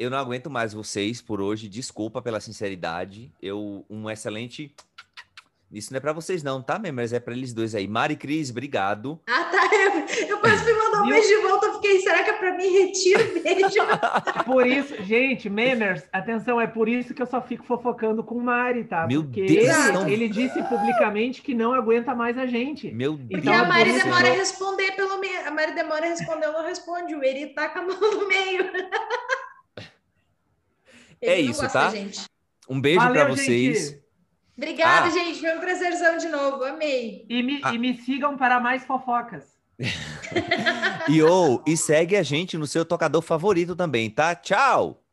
Eu 0.08 0.12
não 0.12 0.18
aguento 0.18 0.50
mais 0.50 0.74
vocês 0.74 1.22
por 1.22 1.42
hoje. 1.42 1.68
Desculpa 1.68 2.22
pela 2.22 2.40
sinceridade. 2.40 3.30
Eu 3.42 3.86
um 3.90 4.10
excelente 4.10 4.74
isso 5.72 5.92
não 5.92 5.98
é 5.98 6.00
para 6.00 6.14
vocês 6.14 6.44
não, 6.44 6.62
tá, 6.62 6.80
Mas 6.94 7.12
É 7.12 7.20
para 7.20 7.34
eles 7.34 7.54
dois 7.54 7.76
aí. 7.76 7.88
Mari 7.88 8.16
Cris, 8.16 8.50
obrigado. 8.50 9.20
Ah, 9.30 9.44
tá. 9.44 9.68
Eu, 9.76 10.30
eu 10.30 10.40
quase 10.40 10.64
fui 10.64 10.74
mandar 10.74 11.04
um 11.04 11.10
beijo 11.10 11.28
de 11.28 11.36
volta. 11.42 11.66
Eu 11.66 11.74
fiquei, 11.74 12.00
será 12.00 12.24
que 12.24 12.30
é 12.30 12.34
para 12.34 12.56
mim? 12.56 12.70
Retiro 12.70 13.22
o 13.22 13.44
beijo. 13.44 13.80
por 14.46 14.66
isso, 14.66 15.04
gente, 15.04 15.50
Memers, 15.50 16.04
atenção, 16.14 16.60
é 16.60 16.68
por 16.68 16.88
isso 16.88 17.14
que 17.14 17.22
eu 17.22 17.26
só 17.26 17.42
fico 17.42 17.66
fofocando 17.66 18.24
com 18.24 18.36
o 18.36 18.42
Mari, 18.42 18.86
tá? 18.86 19.06
Meu 19.08 19.24
Porque 19.24 19.46
Deus. 19.46 19.78
Ele, 19.78 19.92
não... 19.92 20.08
ele 20.08 20.30
disse 20.30 20.62
publicamente 20.64 21.42
que 21.42 21.54
não 21.54 21.74
aguenta 21.74 22.16
mais 22.16 22.38
a 22.38 22.46
gente. 22.46 22.90
Meu 22.92 23.18
Deus. 23.18 23.30
Porque 23.30 23.50
então, 23.50 23.66
a 23.66 23.68
Mari 23.68 23.92
demora 23.92 24.30
a 24.30 24.34
responder 24.34 24.92
pelo 24.94 25.20
meio. 25.20 25.48
A 25.48 25.52
Mari 25.52 25.74
demora 25.74 26.06
a 26.06 26.10
responder, 26.10 26.46
eu 26.46 26.54
não 26.54 26.64
responde. 26.64 27.14
O 27.14 27.24
Eri 27.24 27.48
tá 27.48 27.68
com 27.68 27.80
a 27.80 27.82
mão 27.82 28.00
no 28.00 28.28
meio. 28.28 28.72
Ele 31.22 31.32
é 31.32 31.40
isso, 31.40 31.68
tá? 31.72 31.92
Um 32.70 32.80
beijo 32.80 33.00
para 33.00 33.28
vocês. 33.28 33.90
Gente. 33.90 34.04
Obrigada, 34.58 35.08
ah. 35.08 35.12
gente. 35.12 35.40
Foi 35.40 35.56
um 35.56 35.60
prazerzão 35.60 36.18
de 36.18 36.28
novo. 36.28 36.64
Amei. 36.64 37.26
E 37.30 37.44
me, 37.44 37.62
ah. 37.64 37.74
e 37.74 37.78
me 37.78 37.98
sigam 37.98 38.38
para 38.38 38.60
mais 38.60 38.84
fofocas. 38.86 39.58
e, 41.08 41.22
ou, 41.22 41.64
e 41.66 41.78
segue 41.78 42.16
a 42.16 42.24
gente 42.24 42.58
no 42.58 42.66
seu 42.66 42.84
tocador 42.84 43.22
favorito 43.22 43.76
também, 43.76 44.10
tá? 44.10 44.34
Tchau! 44.36 45.04